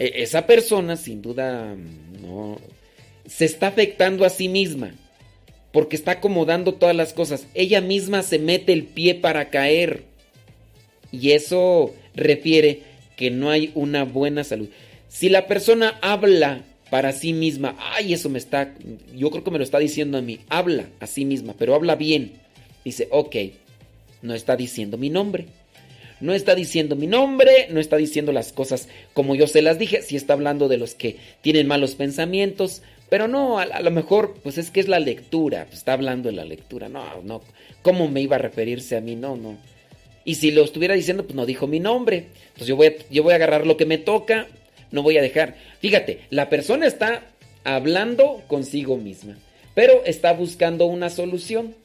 [0.00, 1.76] E, esa persona, sin duda,
[2.20, 2.58] no,
[3.28, 4.94] se está afectando a sí misma
[5.74, 7.48] porque está acomodando todas las cosas.
[7.52, 10.04] Ella misma se mete el pie para caer.
[11.10, 12.82] Y eso refiere
[13.16, 14.68] que no hay una buena salud.
[15.08, 18.72] Si la persona habla para sí misma, ay, eso me está,
[19.16, 21.96] yo creo que me lo está diciendo a mí, habla a sí misma, pero habla
[21.96, 22.34] bien.
[22.84, 23.34] Dice, ok,
[24.22, 25.46] no está diciendo mi nombre.
[26.20, 30.02] No está diciendo mi nombre, no está diciendo las cosas como yo se las dije,
[30.02, 32.82] si está hablando de los que tienen malos pensamientos,
[33.14, 36.34] pero no, a, lo mejor, pues es que es la lectura, pues está hablando de
[36.34, 37.42] la lectura, no, no,
[37.80, 39.14] ¿cómo me iba a referirse a mí?
[39.14, 39.56] No, no.
[40.24, 42.26] Y si lo estuviera diciendo, pues no dijo mi nombre.
[42.46, 44.48] Entonces yo voy, yo voy a agarrar lo que me toca,
[44.90, 45.54] no voy a dejar.
[45.78, 47.22] Fíjate, la persona está
[47.62, 49.36] hablando consigo misma,
[49.76, 51.76] pero está buscando una solución.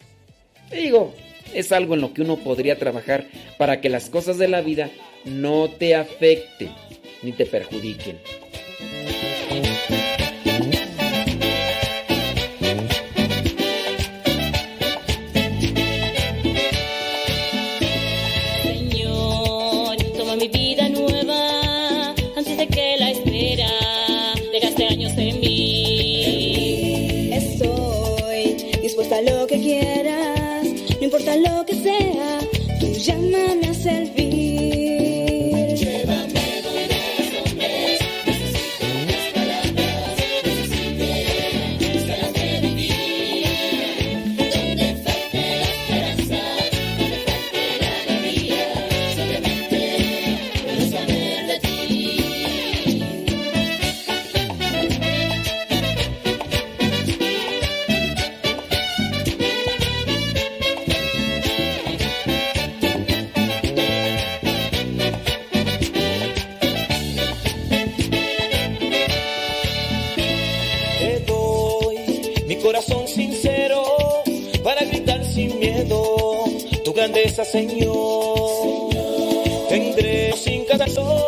[0.72, 1.14] digo,
[1.54, 3.28] es algo en lo que uno podría trabajar
[3.60, 4.90] para que las cosas de la vida
[5.26, 6.72] no te afecten
[7.22, 8.18] ni te perjudiquen.
[77.46, 78.90] Señor.
[79.70, 81.19] Tendré sin cada tu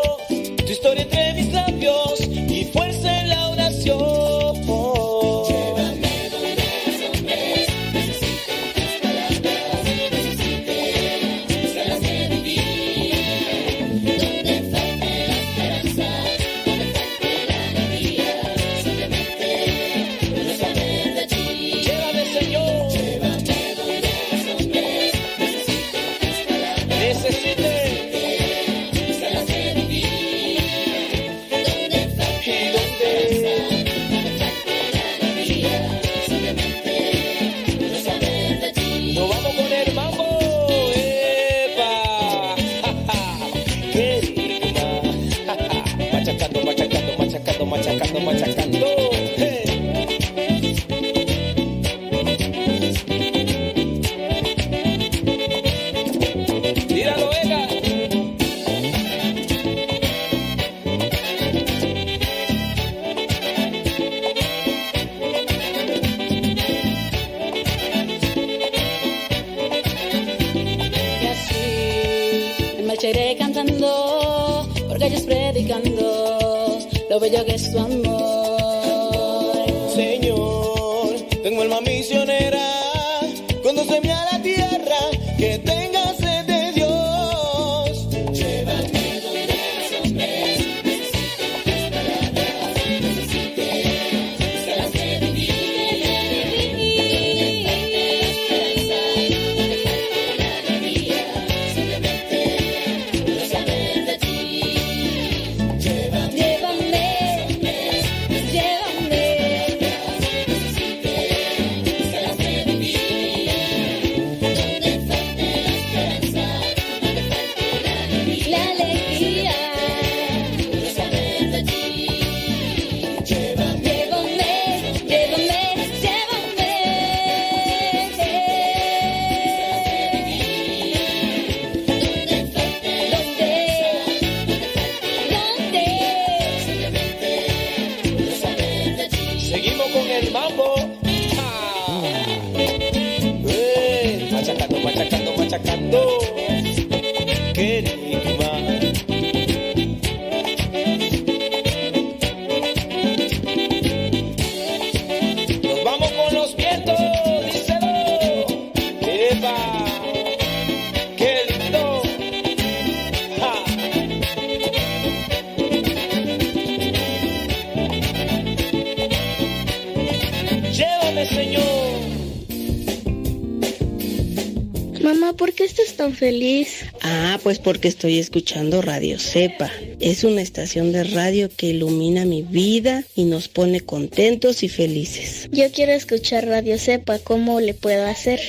[176.21, 176.85] feliz?
[177.01, 179.71] Ah, pues porque estoy escuchando Radio Cepa.
[179.99, 185.49] Es una estación de radio que ilumina mi vida y nos pone contentos y felices.
[185.51, 188.39] Yo quiero escuchar Radio Cepa, ¿cómo le puedo hacer?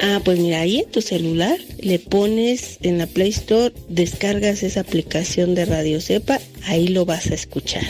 [0.00, 4.80] Ah, pues mira, ahí en tu celular le pones en la Play Store, descargas esa
[4.80, 7.84] aplicación de Radio Cepa, ahí lo vas a escuchar.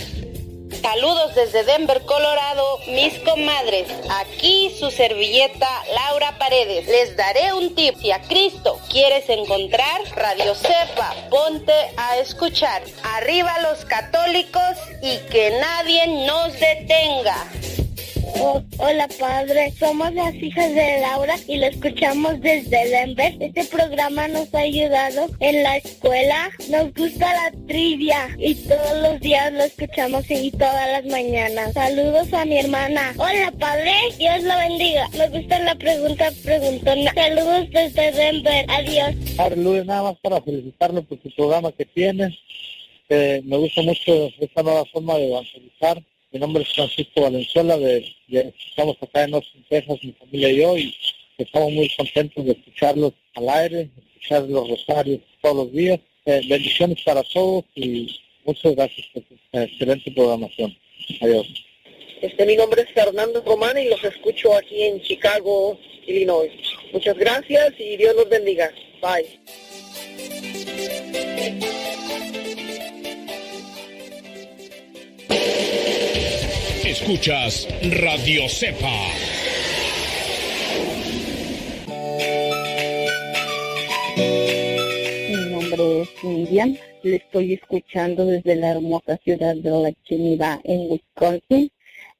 [0.82, 3.86] Saludos desde Denver, Colorado, mis comadres.
[4.10, 6.88] Aquí su servilleta Laura Paredes.
[6.88, 7.94] Les daré un tip.
[8.00, 8.61] Si a Cristo
[8.92, 12.82] quieres encontrar, Radio Cepa, ponte a escuchar.
[13.14, 17.36] Arriba los católicos y que nadie nos detenga.
[18.34, 23.34] Oh, hola padre, somos las hijas de Laura y lo escuchamos desde Denver.
[23.40, 26.50] Este programa nos ha ayudado en la escuela.
[26.68, 31.72] Nos gusta la trivia y todos los días lo escuchamos y todas las mañanas.
[31.72, 33.14] Saludos a mi hermana.
[33.16, 35.08] Hola padre, Dios lo bendiga.
[35.16, 37.14] Me gusta la pregunta preguntona.
[37.14, 38.66] Saludos desde Denver.
[38.68, 39.14] Adiós.
[39.56, 42.38] Luis, nada más para felicitarlo por su programa que tiene.
[43.08, 46.02] Eh, me gusta mucho esta nueva forma de evangelizar.
[46.30, 48.04] Mi nombre es Francisco Valenzuela, de-
[48.68, 50.94] estamos acá en Austin, Texas, mi familia y yo, y
[51.38, 55.98] estamos muy contentos de escucharlos al aire, escuchar los rosarios todos los días.
[56.24, 60.76] Eh, bendiciones para todos y muchas gracias por su excelente programación.
[61.20, 61.46] Adiós.
[62.20, 65.76] Este, mi nombre es Fernando Román y los escucho aquí en Chicago,
[66.06, 66.52] Illinois.
[66.92, 68.72] Muchas gracias y Dios los bendiga.
[69.02, 69.40] Bye.
[76.84, 79.08] Escuchas Radio Cepa.
[85.76, 91.70] Nombre es Miriam, le estoy escuchando desde la hermosa ciudad de La Chinita en Wisconsin.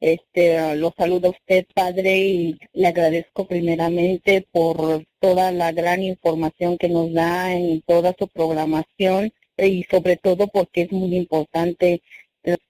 [0.01, 6.89] Este, lo saluda usted, padre, y le agradezco primeramente por toda la gran información que
[6.89, 12.03] nos da en toda su programación y sobre todo porque es muy importante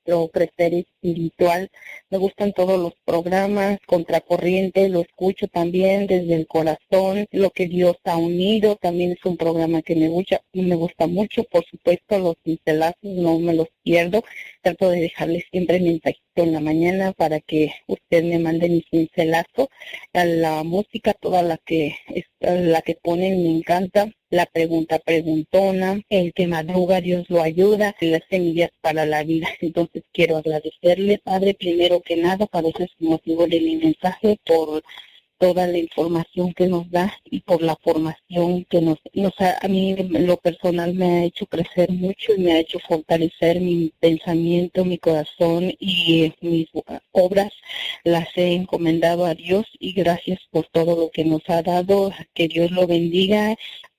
[0.05, 1.71] nuestro crecer espiritual.
[2.11, 7.97] Me gustan todos los programas, Contracorriente, lo escucho también desde el corazón, lo que Dios
[8.05, 12.37] ha unido, también es un programa que me gusta, me gusta mucho, por supuesto los
[12.43, 14.25] pincelazos no me los pierdo,
[14.63, 19.69] trato de dejarles siempre mensajito en la mañana para que usted me mande mi pincelazo,
[20.13, 21.97] la música, toda la que
[22.41, 28.23] la que ponen me encanta, la pregunta preguntona, el que madruga Dios lo ayuda, las
[28.31, 29.47] semillas para la vida.
[29.61, 34.83] Entonces quiero agradecerle, Padre, primero que nada, para ese es motivo de mi mensaje, por
[35.39, 39.67] toda la información que nos da y por la formación que nos, nos ha- a
[39.67, 44.85] mí lo personal me ha hecho crecer mucho y me ha hecho fortalecer mi pensamiento,
[44.85, 46.69] mi corazón y mis
[47.11, 47.53] obras
[48.05, 52.47] las he encomendado a Dios y gracias por todo lo que nos ha dado, que
[52.47, 53.57] Dios lo bendiga,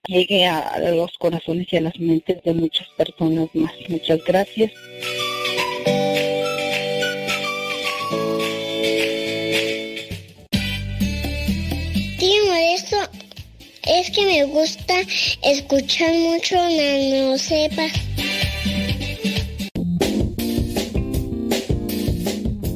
[0.07, 3.73] llegue a los corazones y a las mentes de muchas personas más.
[3.89, 4.71] Muchas gracias.
[12.45, 12.97] molesto
[13.85, 14.95] es que me gusta
[15.43, 17.87] escuchar mucho Nano Sepa.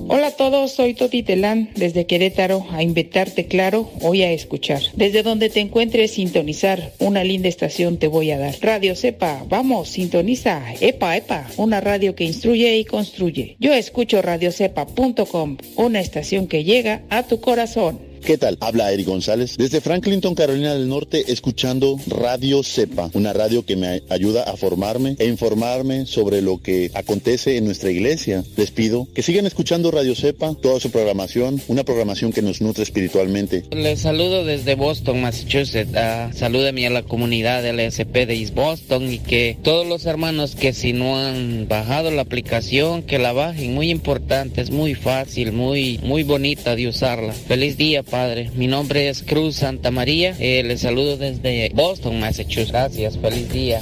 [0.10, 4.81] Hola a todos, soy Toti Telán desde Querétaro a invitarte, claro, hoy a escuchar.
[4.95, 8.56] Desde donde te encuentres, sintonizar, una linda estación te voy a dar.
[8.61, 13.57] Radio Sepa, vamos, sintoniza, epa, epa, una radio que instruye y construye.
[13.60, 17.99] Yo escucho radiocepa.com, una estación que llega a tu corazón.
[18.27, 18.57] ¿Qué tal?
[18.59, 24.03] Habla Eric González desde Franklinton, Carolina del Norte, escuchando Radio Cepa, una radio que me
[24.09, 28.43] ayuda a formarme e informarme sobre lo que acontece en nuestra iglesia.
[28.57, 32.83] Les pido que sigan escuchando Radio Cepa, toda su programación, una programación que nos nutre
[32.83, 33.63] espiritualmente.
[33.71, 35.93] Les saludo desde Boston, Massachusetts.
[35.93, 40.91] Uh, a la comunidad LSP de East Boston y que todos los hermanos que si
[40.91, 43.73] no han bajado la aplicación, que la bajen.
[43.73, 47.31] Muy importante, es muy fácil, muy, muy bonita de usarla.
[47.31, 48.49] Feliz día, Padre.
[48.56, 50.35] Mi nombre es Cruz Santa María.
[50.39, 52.72] Eh, les saludo desde Boston, Massachusetts.
[52.72, 53.15] Gracias.
[53.19, 53.80] Feliz día.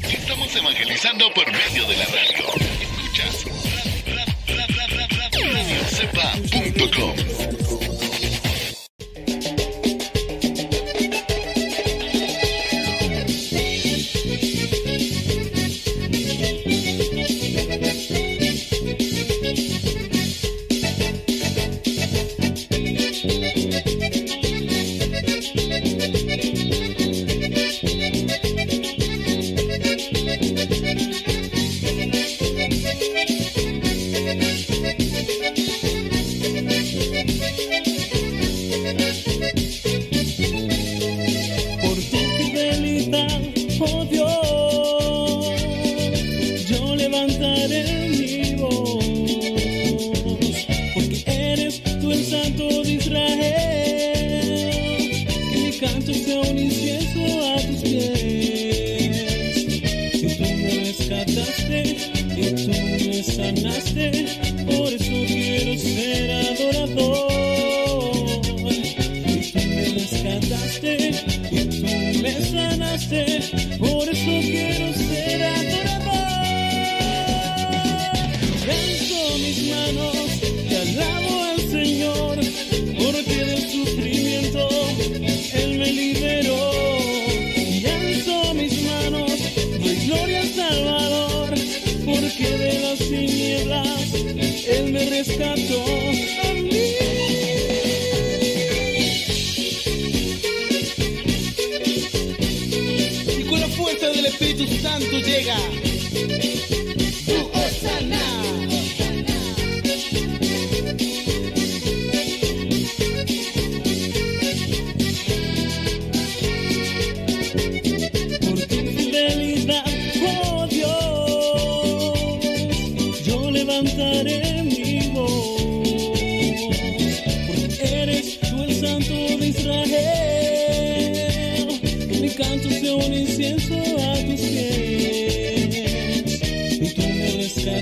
[0.00, 2.44] Estamos evangelizando por medio de la radio.
[2.70, 3.48] Escuchas.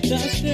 [0.09, 0.46] just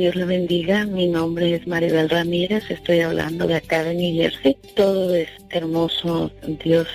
[0.00, 0.86] Dios le bendiga.
[0.86, 4.56] Mi nombre es Maribel Ramírez, estoy hablando de acá de New Jersey.
[4.74, 6.30] Todo es hermoso,
[6.64, 6.88] Dios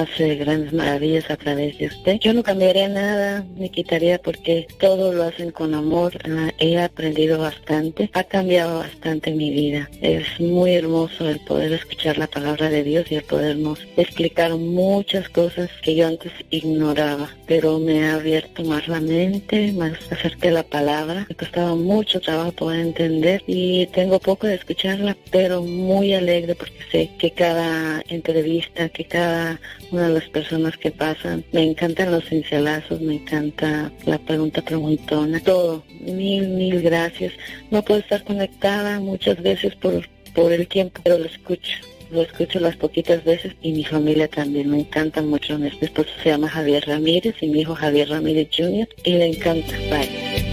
[0.00, 2.18] hace grandes maravillas a través de usted.
[2.20, 6.12] Yo no cambiaría nada, ni quitaría porque todo lo hacen con amor.
[6.24, 9.88] Ah, He aprendido bastante, ha cambiado bastante mi vida.
[10.00, 15.28] Es muy hermoso el poder escuchar la palabra de Dios y el podernos explicar muchas
[15.28, 20.54] cosas que yo antes ignoraba, pero me ha abierto más la mente, más acerca de
[20.54, 21.26] la palabra.
[21.28, 26.78] Me costaba mucho trabajo poder entender y tengo poco de escucharla, pero muy alegre porque
[26.90, 29.60] sé que cada entrevista, que cada
[29.94, 35.38] una de las personas que pasan, me encantan los cincelazos, me encanta la pregunta preguntona,
[35.40, 35.84] todo.
[36.00, 37.32] Mil, mil gracias.
[37.70, 41.72] No puedo estar conectada muchas veces por, por el tiempo, pero lo escucho.
[42.10, 44.68] Lo escucho las poquitas veces y mi familia también.
[44.70, 45.58] Me encanta mucho.
[45.58, 48.88] Mi esposo se llama Javier Ramírez y mi hijo Javier Ramírez Jr.
[49.04, 49.76] y le encanta.
[49.90, 50.44] Bye.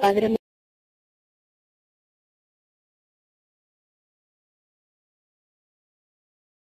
[0.00, 0.37] Padre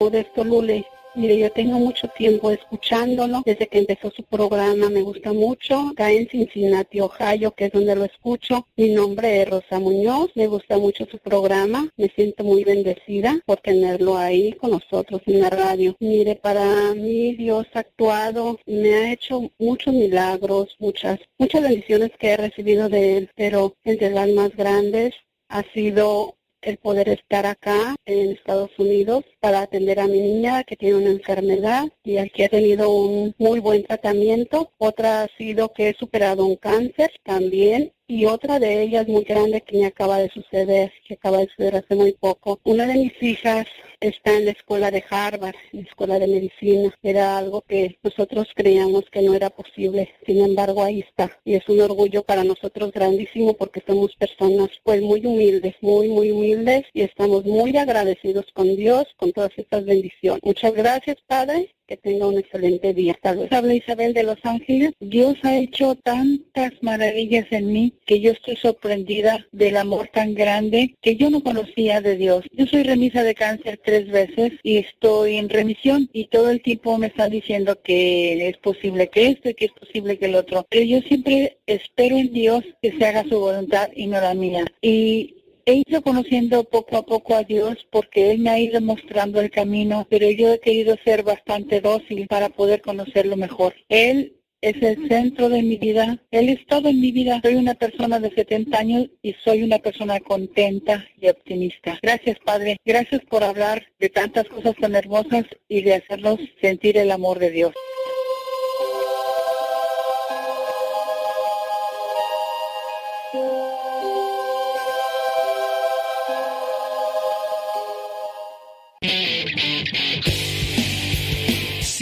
[0.02, 0.86] Modesto Lule.
[1.14, 3.42] Mire, yo tengo mucho tiempo escuchándolo.
[3.44, 5.90] Desde que empezó su programa me gusta mucho.
[5.90, 8.66] Acá en Cincinnati, Ohio, que es donde lo escucho.
[8.76, 10.30] Mi nombre es Rosa Muñoz.
[10.36, 11.92] Me gusta mucho su programa.
[11.98, 15.94] Me siento muy bendecida por tenerlo ahí con nosotros en la radio.
[16.00, 18.58] Mire, para mí Dios ha actuado.
[18.64, 23.30] Me ha hecho muchos milagros, muchas, muchas bendiciones que he recibido de Él.
[23.36, 25.12] Pero entre las más grandes
[25.50, 30.76] ha sido el poder estar acá en Estados Unidos para atender a mi niña que
[30.76, 34.72] tiene una enfermedad y aquí ha tenido un muy buen tratamiento.
[34.78, 39.60] Otra ha sido que he superado un cáncer también y otra de ellas muy grande
[39.60, 42.58] que me acaba de suceder, que acaba de suceder hace muy poco.
[42.64, 43.68] Una de mis hijas
[44.00, 46.92] está en la escuela de Harvard, en la escuela de medicina.
[47.04, 50.12] Era algo que nosotros creíamos que no era posible.
[50.26, 51.30] Sin embargo, ahí está.
[51.44, 56.32] Y es un orgullo para nosotros grandísimo porque somos personas pues muy humildes, muy, muy
[56.32, 60.42] humildes y estamos muy agradecidos con Dios, con todas estas bendiciones.
[60.42, 61.72] Muchas gracias, Padre.
[61.90, 63.18] Que tenga un excelente día.
[63.24, 63.48] Luego.
[63.50, 64.92] Habla Isabel de Los Ángeles.
[65.00, 70.94] Dios ha hecho tantas maravillas en mí que yo estoy sorprendida del amor tan grande
[71.02, 72.44] que yo no conocía de Dios.
[72.52, 76.96] Yo soy remisa de cáncer tres veces y estoy en remisión y todo el tiempo
[76.96, 80.64] me están diciendo que es posible que esto y que es posible que el otro.
[80.70, 84.64] Pero yo siempre espero en Dios que se haga su voluntad y no la mía.
[84.80, 85.39] Y
[85.70, 89.50] he ido conociendo poco a poco a Dios porque Él me ha ido mostrando el
[89.50, 93.74] camino, pero yo he querido ser bastante dócil para poder conocerlo mejor.
[93.88, 97.40] Él es el centro de mi vida, Él es todo en mi vida.
[97.42, 101.98] Soy una persona de 70 años y soy una persona contenta y optimista.
[102.02, 102.76] Gracias, Padre.
[102.84, 107.50] Gracias por hablar de tantas cosas tan hermosas y de hacernos sentir el amor de
[107.50, 107.72] Dios.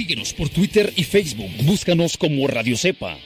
[0.09, 1.51] Síguenos por Twitter y Facebook.
[1.65, 3.19] Búscanos como Radio Cepa.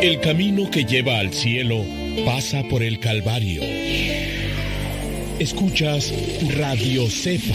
[0.00, 1.84] El camino que lleva al cielo
[2.24, 3.60] pasa por el Calvario.
[5.38, 6.10] Escuchas
[6.56, 7.54] Radio Cepa.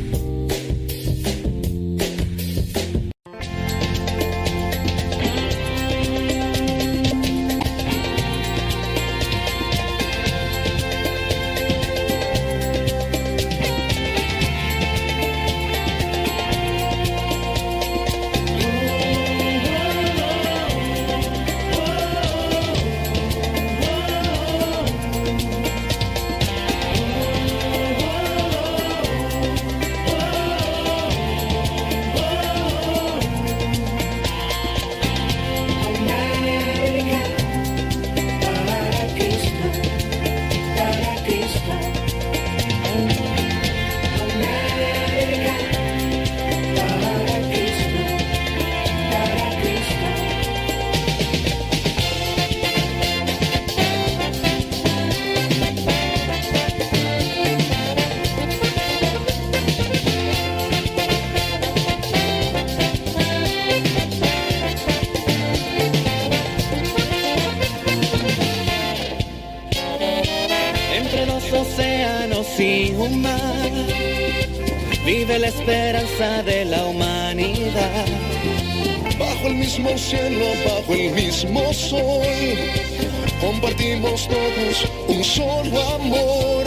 [79.91, 82.23] Mismo cielo, bajo el mismo sol,
[83.41, 86.65] compartimos todos un solo amor.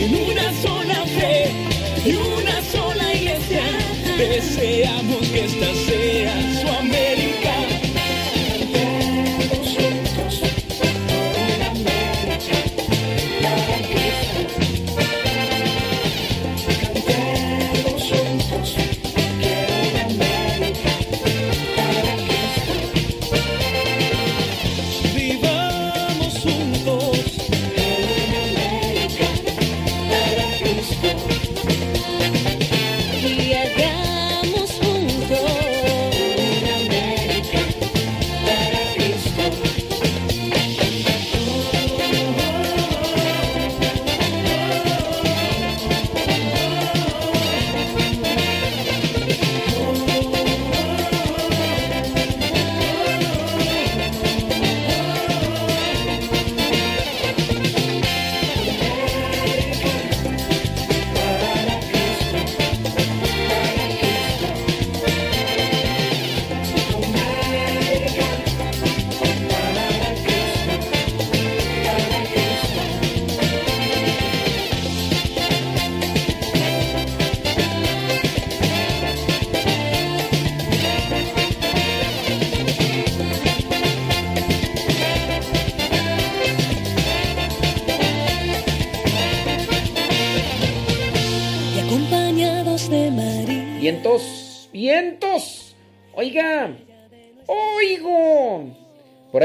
[0.00, 1.50] En una sola fe
[2.06, 3.62] y una sola iglesia,
[4.16, 5.27] deseamos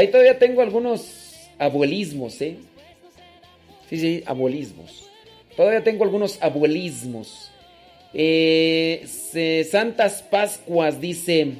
[0.03, 2.57] ahí todavía tengo algunos abuelismos, ¿eh?
[3.89, 5.09] Sí, sí, abuelismos.
[5.55, 7.51] Todavía tengo algunos abuelismos.
[8.13, 9.05] Eh,
[9.69, 11.53] Santas Pascuas dice,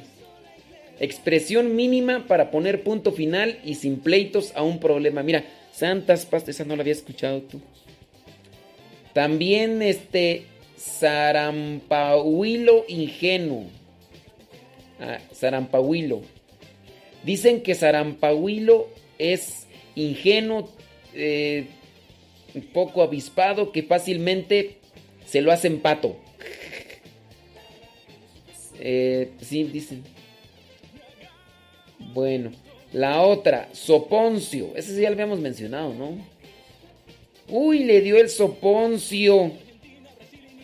[1.00, 5.22] expresión mínima para poner punto final y sin pleitos a un problema.
[5.22, 7.60] Mira, Santas Pascuas, esa no la había escuchado tú.
[9.12, 10.44] También este
[10.78, 13.64] Zarampahuilo ingenuo.
[15.00, 16.22] Ah, Zarampahuilo.
[17.24, 18.88] Dicen que Zarampahuilo
[19.18, 20.70] es ingenuo,
[21.14, 21.66] eh,
[22.72, 24.76] poco avispado, que fácilmente
[25.26, 26.16] se lo hacen pato.
[28.78, 30.02] Eh, sí, dicen.
[32.12, 32.50] Bueno,
[32.92, 34.72] la otra, Soponcio.
[34.76, 36.16] Ese sí ya lo habíamos mencionado, ¿no?
[37.48, 39.52] Uy, le dio el soponcio.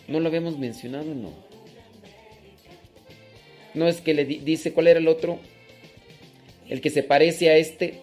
[0.08, 1.14] ¿No lo habíamos mencionado?
[1.14, 1.30] No.
[3.74, 5.38] No es que le di- dice cuál era el otro.
[6.70, 7.94] El que se parece a este.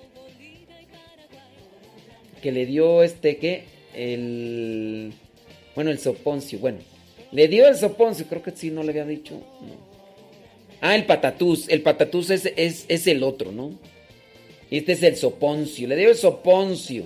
[2.42, 3.64] Que le dio este, ¿qué?
[3.96, 5.14] El...
[5.74, 6.60] Bueno, el soponcio.
[6.60, 6.80] Bueno.
[7.32, 8.28] Le dio el soponcio.
[8.28, 9.42] Creo que sí, no le había dicho.
[10.82, 11.70] Ah, el patatús.
[11.70, 13.72] El patatús es, es, es el otro, ¿no?
[14.70, 15.88] Este es el soponcio.
[15.88, 17.06] Le dio el soponcio.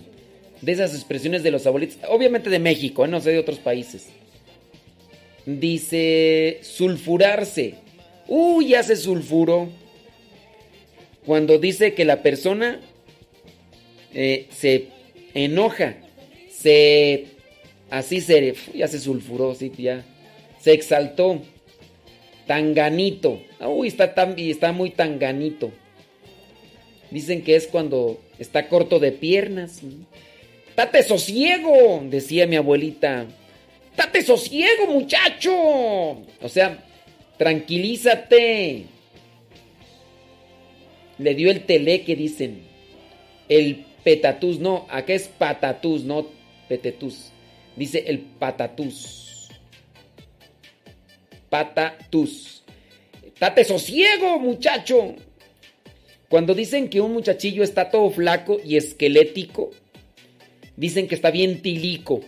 [0.61, 1.97] De esas expresiones de los abuelitos.
[2.09, 3.07] Obviamente de México, ¿eh?
[3.07, 4.07] no sé de otros países.
[5.45, 7.75] Dice sulfurarse.
[8.27, 9.69] Uy, ya se sulfuró.
[11.25, 12.79] Cuando dice que la persona
[14.13, 14.87] eh, se
[15.33, 15.95] enoja,
[16.49, 17.27] se...
[17.89, 18.55] Así se...
[18.73, 20.03] Ya se sulfuró, sí, ya.
[20.59, 21.41] Se exaltó.
[22.47, 23.41] Tanganito.
[23.59, 25.71] Uy, está, tan, está muy tanganito.
[27.11, 29.81] Dicen que es cuando está corto de piernas.
[30.75, 32.01] ¡Tate sosiego!
[32.09, 33.25] Decía mi abuelita.
[33.95, 35.53] ¡Tate sosiego, muchacho!
[35.53, 36.83] O sea,
[37.37, 38.85] tranquilízate.
[41.21, 42.61] Le dio el teleque, dicen.
[43.47, 46.27] El petatús, no, acá es patatús, no
[46.67, 47.31] petetús.
[47.75, 49.49] Dice el patatús.
[51.49, 52.63] Patatús.
[53.37, 55.15] ¡Tate sosiego, muchacho!
[56.29, 59.71] Cuando dicen que un muchachillo está todo flaco y esquelético,
[60.77, 62.21] dicen que está bien tilico.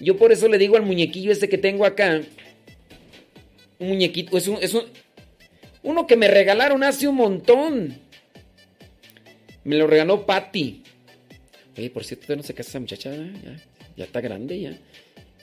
[0.00, 2.22] Yo por eso le digo al muñequillo ese que tengo acá,
[3.78, 4.86] un muñequito, es un, es un-
[5.82, 7.98] uno que me regalaron hace un montón.
[9.66, 10.84] Me lo regaló Patty.
[11.76, 13.32] Oye, por cierto, no se casa esa muchacha, ¿eh?
[13.96, 14.78] ya, está grande ya.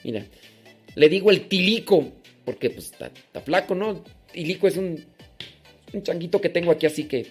[0.02, 0.24] Mira,
[0.94, 2.10] le digo el tilico,
[2.46, 3.10] porque pues está,
[3.42, 4.02] flaco, ¿no?
[4.32, 5.04] Tilico es un,
[5.92, 7.26] un changuito que tengo aquí, así que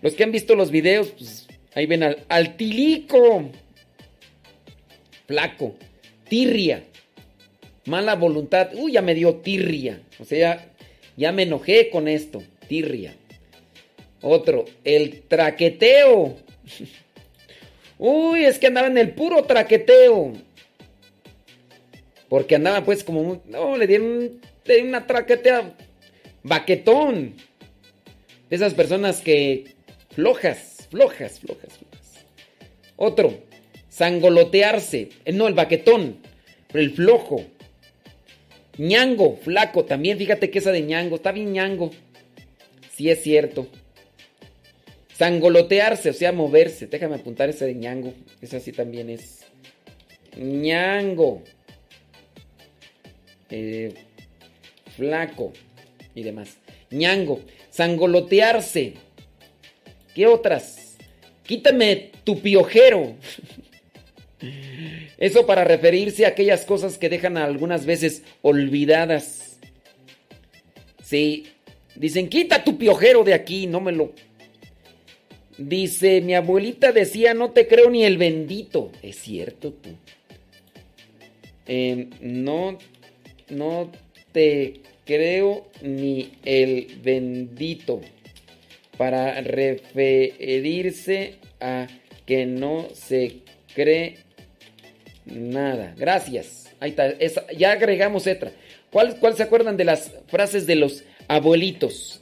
[0.00, 3.50] los que han visto los videos, pues ahí ven al, al tilico.
[5.26, 5.74] Flaco.
[6.28, 6.84] Tirria.
[7.86, 8.70] Mala voluntad.
[8.74, 10.00] Uy, ya me dio tirria.
[10.20, 10.72] O sea, ya,
[11.16, 12.44] ya me enojé con esto.
[12.68, 13.12] Tirria.
[14.22, 16.36] Otro, el traqueteo.
[17.98, 20.32] Uy, es que andaba en el puro traqueteo.
[22.28, 23.42] Porque andaba pues como...
[23.46, 25.74] No, le dieron, le una traquetea
[26.42, 27.34] baquetón.
[28.48, 29.74] Esas personas que...
[30.10, 32.26] Flojas, flojas, flojas, flojas.
[32.96, 33.42] Otro,
[33.88, 35.08] sangolotearse.
[35.24, 36.18] Eh, No, el baquetón.
[36.72, 37.44] El flojo.
[38.78, 39.84] ñango, flaco.
[39.84, 41.16] También fíjate que esa de ñango.
[41.16, 41.90] Está bien ñango.
[42.94, 43.68] Sí es cierto.
[45.22, 46.88] Sangolotearse, o sea, moverse.
[46.88, 48.12] Déjame apuntar ese de ñango.
[48.40, 49.44] Esa sí también es.
[50.36, 51.44] ñango.
[53.48, 53.94] Eh,
[54.96, 55.52] flaco.
[56.16, 56.56] Y demás.
[56.90, 57.40] ñango.
[57.70, 58.94] Sangolotearse.
[60.12, 60.96] ¿Qué otras?
[61.44, 63.14] Quítame tu piojero.
[65.18, 69.60] Eso para referirse a aquellas cosas que dejan algunas veces olvidadas.
[71.04, 71.46] Sí,
[71.94, 74.12] dicen, quita tu piojero de aquí, no me lo...
[75.68, 78.90] Dice, mi abuelita decía, no te creo ni el bendito.
[79.02, 79.90] Es cierto, tú.
[81.66, 82.78] Eh, no,
[83.48, 83.92] no
[84.32, 88.00] te creo ni el bendito.
[88.96, 91.86] Para referirse a
[92.26, 93.38] que no se
[93.74, 94.18] cree
[95.24, 95.94] nada.
[95.96, 96.70] Gracias.
[96.80, 97.08] Ahí está.
[97.08, 98.52] esa- ya agregamos otra.
[98.90, 102.21] ¿Cuál, ¿Cuál se acuerdan de las frases de los abuelitos?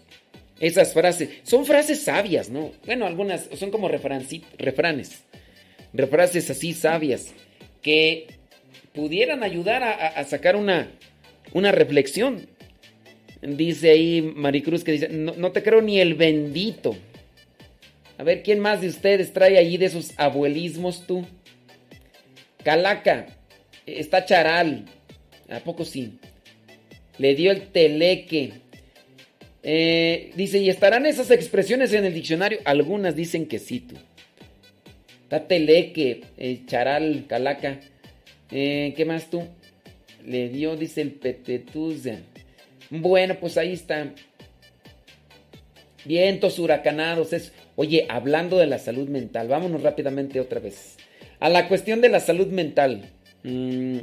[0.61, 1.31] Esas frases.
[1.43, 2.73] Son frases sabias, ¿no?
[2.87, 5.25] Bueno, algunas son como refranes.
[6.11, 7.35] Frases así sabias.
[7.83, 8.29] Que
[8.93, 10.91] pudieran ayudar a sacar una,
[11.53, 12.47] una reflexión.
[13.43, 16.95] Dice ahí Maricruz que dice, no, no te creo ni el bendito.
[18.19, 21.25] A ver, ¿quién más de ustedes trae allí de esos abuelismos tú?
[22.63, 23.39] Calaca,
[23.87, 24.85] está Charal.
[25.49, 26.19] ¿A poco sí?
[27.17, 28.60] Le dio el teleque.
[29.63, 32.59] Eh, dice, ¿y estarán esas expresiones en el diccionario?
[32.65, 33.97] Algunas dicen que sí, tú.
[35.25, 37.81] Está teleque, eh, charal, calaca.
[38.51, 39.45] Eh, ¿Qué más tú?
[40.27, 41.19] Le dio, dice el.
[42.91, 44.13] Bueno, pues ahí está.
[46.05, 47.33] Vientos huracanados.
[47.33, 47.53] Es...
[47.77, 50.97] Oye, hablando de la salud mental, vámonos rápidamente otra vez.
[51.39, 53.11] A la cuestión de la salud mental.
[53.45, 53.99] Mm,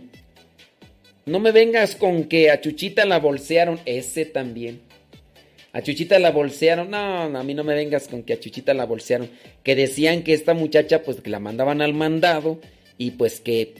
[1.26, 3.80] no me vengas con que a Chuchita la bolsearon.
[3.86, 4.87] Ese también.
[5.78, 6.90] A Chuchita la bolsearon.
[6.90, 9.30] No, a mí no me vengas con que a Chuchita la bolsearon.
[9.62, 12.60] Que decían que esta muchacha, pues que la mandaban al mandado.
[12.98, 13.76] Y pues que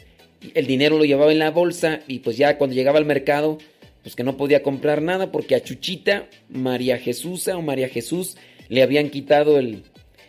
[0.54, 2.02] el dinero lo llevaba en la bolsa.
[2.08, 3.58] Y pues ya cuando llegaba al mercado,
[4.04, 5.32] pues que no podía comprar nada.
[5.32, 8.38] Porque a Chuchita, María Jesús o María Jesús,
[8.70, 9.82] le habían quitado el,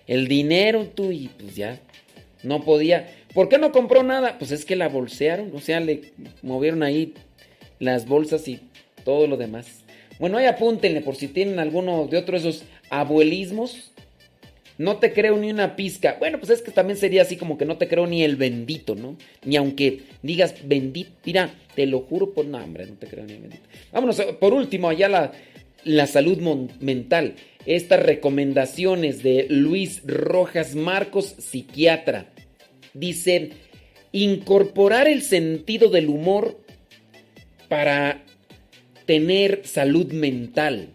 [0.06, 1.12] el dinero, tú.
[1.12, 1.80] Y pues ya
[2.44, 3.14] no podía.
[3.34, 4.38] ¿Por qué no compró nada?
[4.38, 5.50] Pues es que la bolsearon.
[5.54, 7.12] O sea, le movieron ahí
[7.78, 8.58] las bolsas y
[9.04, 9.77] todo lo demás.
[10.18, 13.92] Bueno, ahí apúntenle por si tienen alguno de otros esos abuelismos.
[14.76, 16.16] No te creo ni una pizca.
[16.18, 18.94] Bueno, pues es que también sería así como que no te creo ni el bendito,
[18.94, 19.16] ¿no?
[19.44, 21.10] Ni aunque digas bendito.
[21.24, 23.64] Mira, te lo juro por no, hombre, no te creo ni el bendito.
[23.92, 25.32] Vámonos, eh, por último, allá la,
[25.84, 26.38] la salud
[26.80, 27.34] mental.
[27.66, 32.26] Estas recomendaciones de Luis Rojas Marcos, psiquiatra.
[32.94, 33.50] Dice,
[34.12, 36.60] incorporar el sentido del humor
[37.68, 38.22] para
[39.08, 40.90] tener salud mental.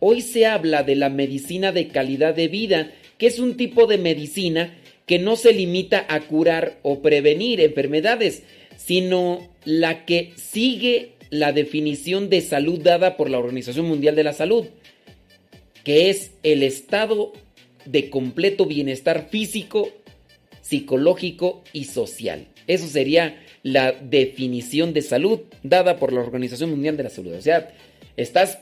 [0.00, 3.96] Hoy se habla de la medicina de calidad de vida, que es un tipo de
[3.96, 8.42] medicina que no se limita a curar o prevenir enfermedades,
[8.76, 14.34] sino la que sigue la definición de salud dada por la Organización Mundial de la
[14.34, 14.66] Salud,
[15.84, 17.32] que es el estado
[17.86, 19.88] de completo bienestar físico,
[20.60, 22.46] psicológico y social.
[22.66, 27.34] Eso sería la definición de salud dada por la Organización Mundial de la Salud.
[27.34, 27.70] O sea,
[28.16, 28.58] estás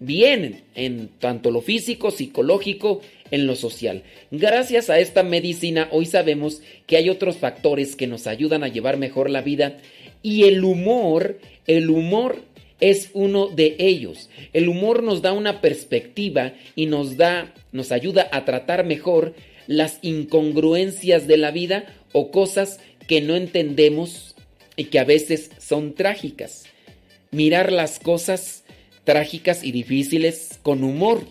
[0.00, 4.02] bien en tanto lo físico, psicológico, en lo social.
[4.30, 8.96] Gracias a esta medicina hoy sabemos que hay otros factores que nos ayudan a llevar
[8.96, 9.78] mejor la vida
[10.22, 12.42] y el humor, el humor
[12.80, 14.30] es uno de ellos.
[14.52, 19.34] El humor nos da una perspectiva y nos da nos ayuda a tratar mejor
[19.66, 24.29] las incongruencias de la vida o cosas que no entendemos
[24.76, 26.64] y que a veces son trágicas.
[27.30, 28.64] Mirar las cosas
[29.04, 31.24] trágicas y difíciles con humor.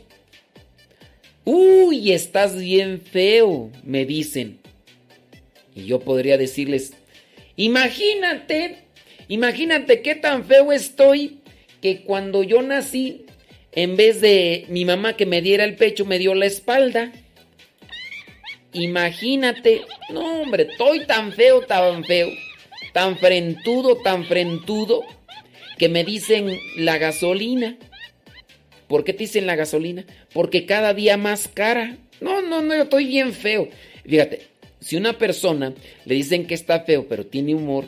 [1.45, 4.59] Uy, estás bien feo, me dicen.
[5.75, 6.93] Y yo podría decirles,
[7.55, 8.83] imagínate,
[9.27, 11.39] imagínate qué tan feo estoy
[11.81, 13.25] que cuando yo nací,
[13.71, 17.11] en vez de mi mamá que me diera el pecho, me dio la espalda.
[18.73, 22.29] Imagínate, no hombre, estoy tan feo, tan feo,
[22.93, 25.03] tan frentudo, tan frentudo,
[25.77, 27.77] que me dicen la gasolina.
[28.87, 30.05] ¿Por qué te dicen la gasolina?
[30.33, 31.97] Porque cada día más cara.
[32.21, 33.69] No, no, no, yo estoy bien feo.
[34.05, 34.47] Fíjate,
[34.79, 35.73] si una persona
[36.05, 37.85] le dicen que está feo pero tiene humor,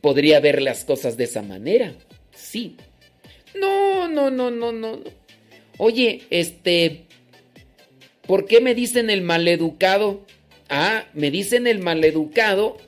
[0.00, 1.94] podría ver las cosas de esa manera.
[2.34, 2.76] Sí.
[3.54, 5.00] No, no, no, no, no.
[5.78, 7.04] Oye, este,
[8.26, 10.24] ¿por qué me dicen el maleducado?
[10.68, 12.78] Ah, me dicen el maleducado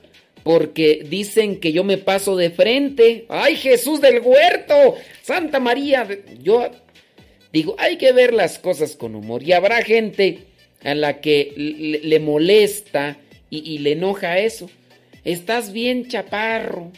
[0.47, 3.25] porque dicen que yo me paso de frente.
[3.27, 4.95] ¡Ay, Jesús del huerto!
[5.21, 6.07] Santa María.
[6.41, 6.71] Yo
[7.51, 9.43] digo, hay que ver las cosas con humor.
[9.43, 10.45] Y habrá gente
[10.85, 13.17] a la que le, le molesta
[13.49, 14.69] y le enoja eso.
[15.25, 16.93] Estás bien chaparro.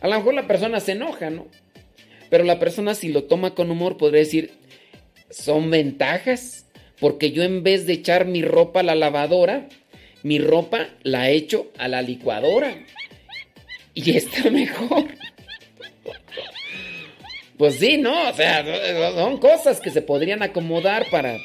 [0.00, 1.48] A lo mejor la persona se enoja, ¿no?
[2.30, 4.52] Pero la persona si lo toma con humor podría decir,
[5.30, 6.64] son ventajas.
[7.00, 9.68] Porque yo en vez de echar mi ropa a la lavadora,
[10.22, 12.74] mi ropa la echo a la licuadora.
[13.94, 15.06] Y está mejor.
[17.56, 18.30] Pues sí, ¿no?
[18.30, 18.64] O sea,
[19.14, 21.38] son cosas que se podrían acomodar para,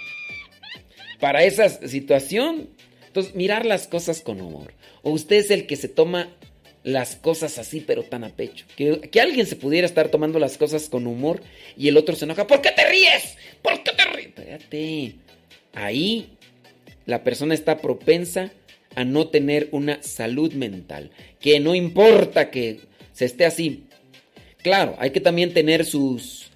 [1.20, 2.70] para esa situación.
[3.08, 4.74] Entonces, mirar las cosas con humor.
[5.02, 6.30] O usted es el que se toma
[6.84, 8.66] las cosas así, pero tan a pecho.
[8.76, 11.42] Que, que alguien se pudiera estar tomando las cosas con humor
[11.78, 12.46] y el otro se enoja.
[12.46, 13.38] ¿Por qué te ríes?
[13.62, 14.28] ¿Por qué te ríes?
[14.28, 15.16] Espérate.
[15.74, 16.38] Ahí
[17.06, 18.52] la persona está propensa
[18.96, 21.12] a no tener una salud mental.
[21.40, 22.80] Que no importa que
[23.12, 23.86] se esté así.
[24.62, 26.52] Claro, hay que también tener sus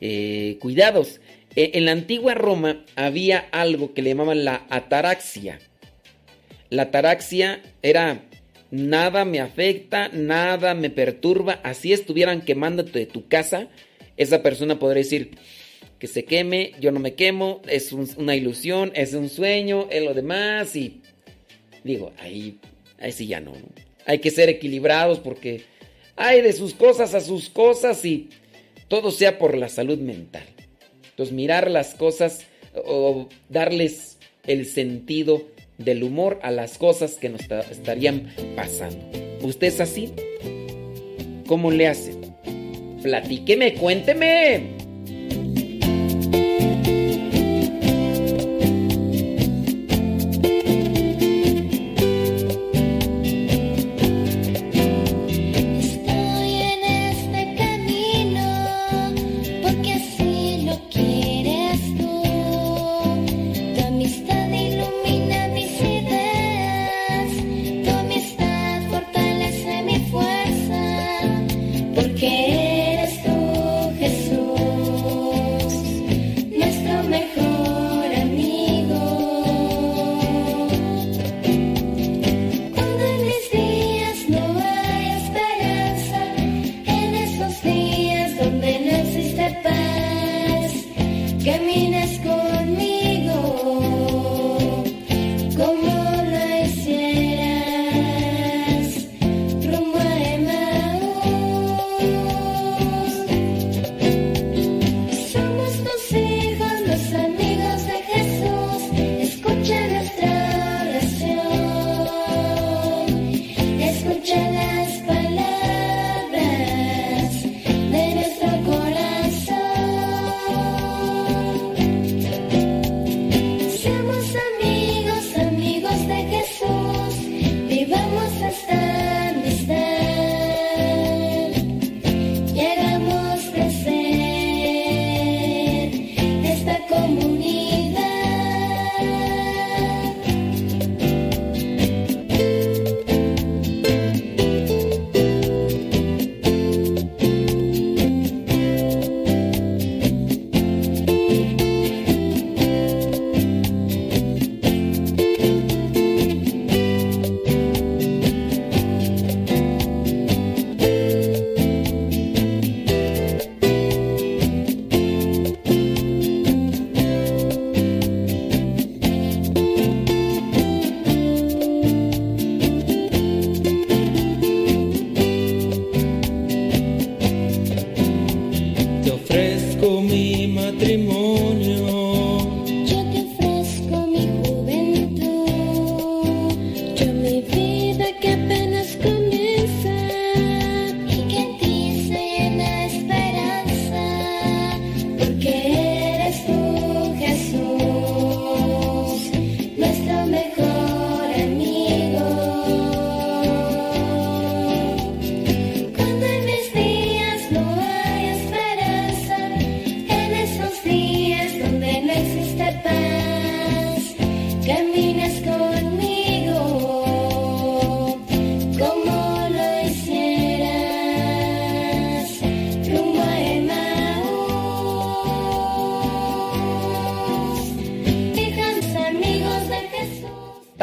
[0.00, 1.20] eh, cuidados.
[1.54, 5.58] E- En la antigua Roma había algo que le llamaban la ataraxia.
[6.70, 8.22] La ataraxia era
[8.70, 11.60] nada me afecta, nada me perturba.
[11.62, 13.68] Así estuvieran quemándote de tu casa,
[14.16, 15.30] esa persona podría decir
[15.98, 20.02] que se queme, yo no me quemo, es un- una ilusión, es un sueño, es
[20.02, 21.00] lo demás y
[21.86, 22.58] digo, ahí,
[22.98, 23.68] ahí sí ya no, ¿no?
[24.04, 25.62] Hay que ser equilibrados porque
[26.16, 28.28] hay de sus cosas a sus cosas y
[28.88, 30.44] todo sea por la salud mental.
[31.10, 32.44] Entonces mirar las cosas
[32.84, 35.42] o darles el sentido
[35.78, 39.04] del humor a las cosas que nos ta- estarían pasando.
[39.42, 40.12] ¿Usted es así?
[41.46, 42.14] ¿Cómo le hace?
[43.02, 44.85] Platíqueme, cuénteme.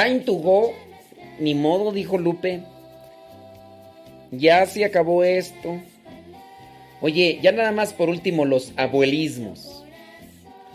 [0.03, 0.73] Time to go.
[1.39, 2.59] Ni modo, dijo Lupe.
[4.31, 5.79] Ya se acabó esto.
[6.99, 9.85] Oye, ya nada más por último los abuelismos.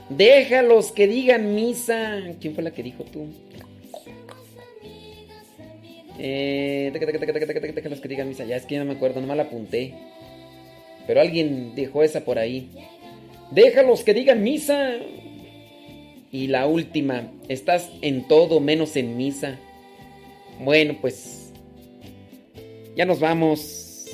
[0.08, 2.22] Déjalos que digan misa.
[2.40, 3.26] ¿Quién fue la que dijo tú?
[6.18, 8.44] Eh, que digan misa.
[8.44, 9.92] Ya es que ya no me acuerdo, nomás la apunté.
[11.06, 12.70] Pero alguien dejó esa por ahí.
[13.50, 14.96] Déjalos que digan misa.
[16.30, 19.58] Y la última, estás en todo menos en misa.
[20.60, 21.52] Bueno, pues
[22.96, 24.06] ya nos vamos.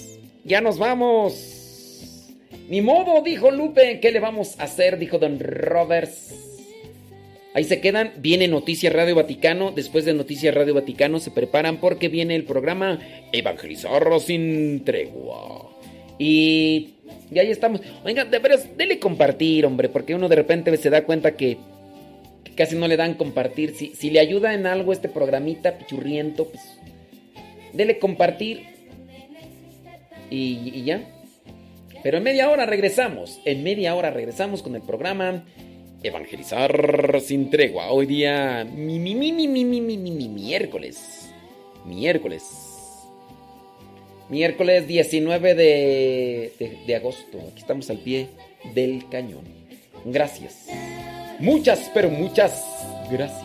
[0.44, 2.30] Ya nos vamos.
[2.68, 3.98] Ni modo, dijo Lupe.
[4.00, 4.98] ¿Qué le vamos a hacer?
[4.98, 6.34] Dijo Don Roberts.
[7.54, 8.12] Ahí se quedan.
[8.18, 9.72] Viene Noticias Radio Vaticano.
[9.72, 13.00] Después de Noticias Radio Vaticano se preparan porque viene el programa
[13.32, 15.70] Evangelizar sin tregua.
[16.18, 16.90] Y,
[17.32, 17.80] y ahí estamos.
[18.04, 21.56] Oiga, de veras, dele compartir, hombre, porque uno de repente se da cuenta que,
[22.44, 23.74] que casi no le dan compartir.
[23.74, 26.78] Si, si le ayuda en algo este programita pichurriento, pues
[27.72, 28.74] dele compartir
[30.30, 31.02] y, ya.
[32.02, 35.44] Pero en media hora regresamos, en media hora regresamos con el programa
[36.02, 37.90] Evangelizar sin tregua.
[37.90, 41.30] Hoy día mi, mi, mi, mi, mi, mi, mi, mi miércoles.
[41.86, 42.42] Miércoles.
[44.28, 47.38] Miércoles 19 de, de, de, agosto.
[47.50, 48.28] Aquí estamos al pie
[48.74, 49.44] del cañón.
[50.04, 50.66] Gracias.
[51.38, 52.64] Muchas, pero muchas
[53.10, 53.42] gracias.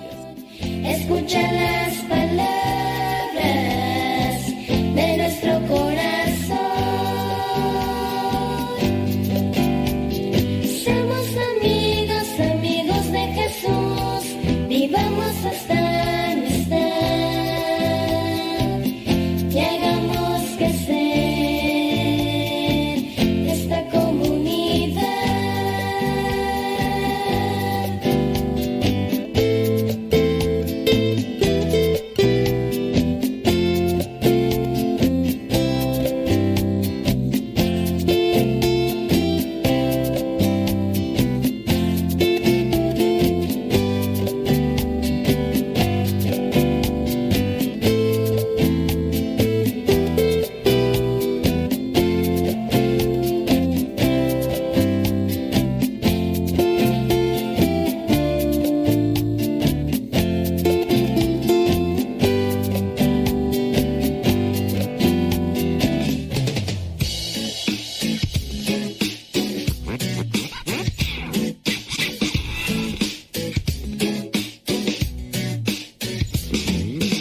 [0.83, 2.58] Escucha las palabras.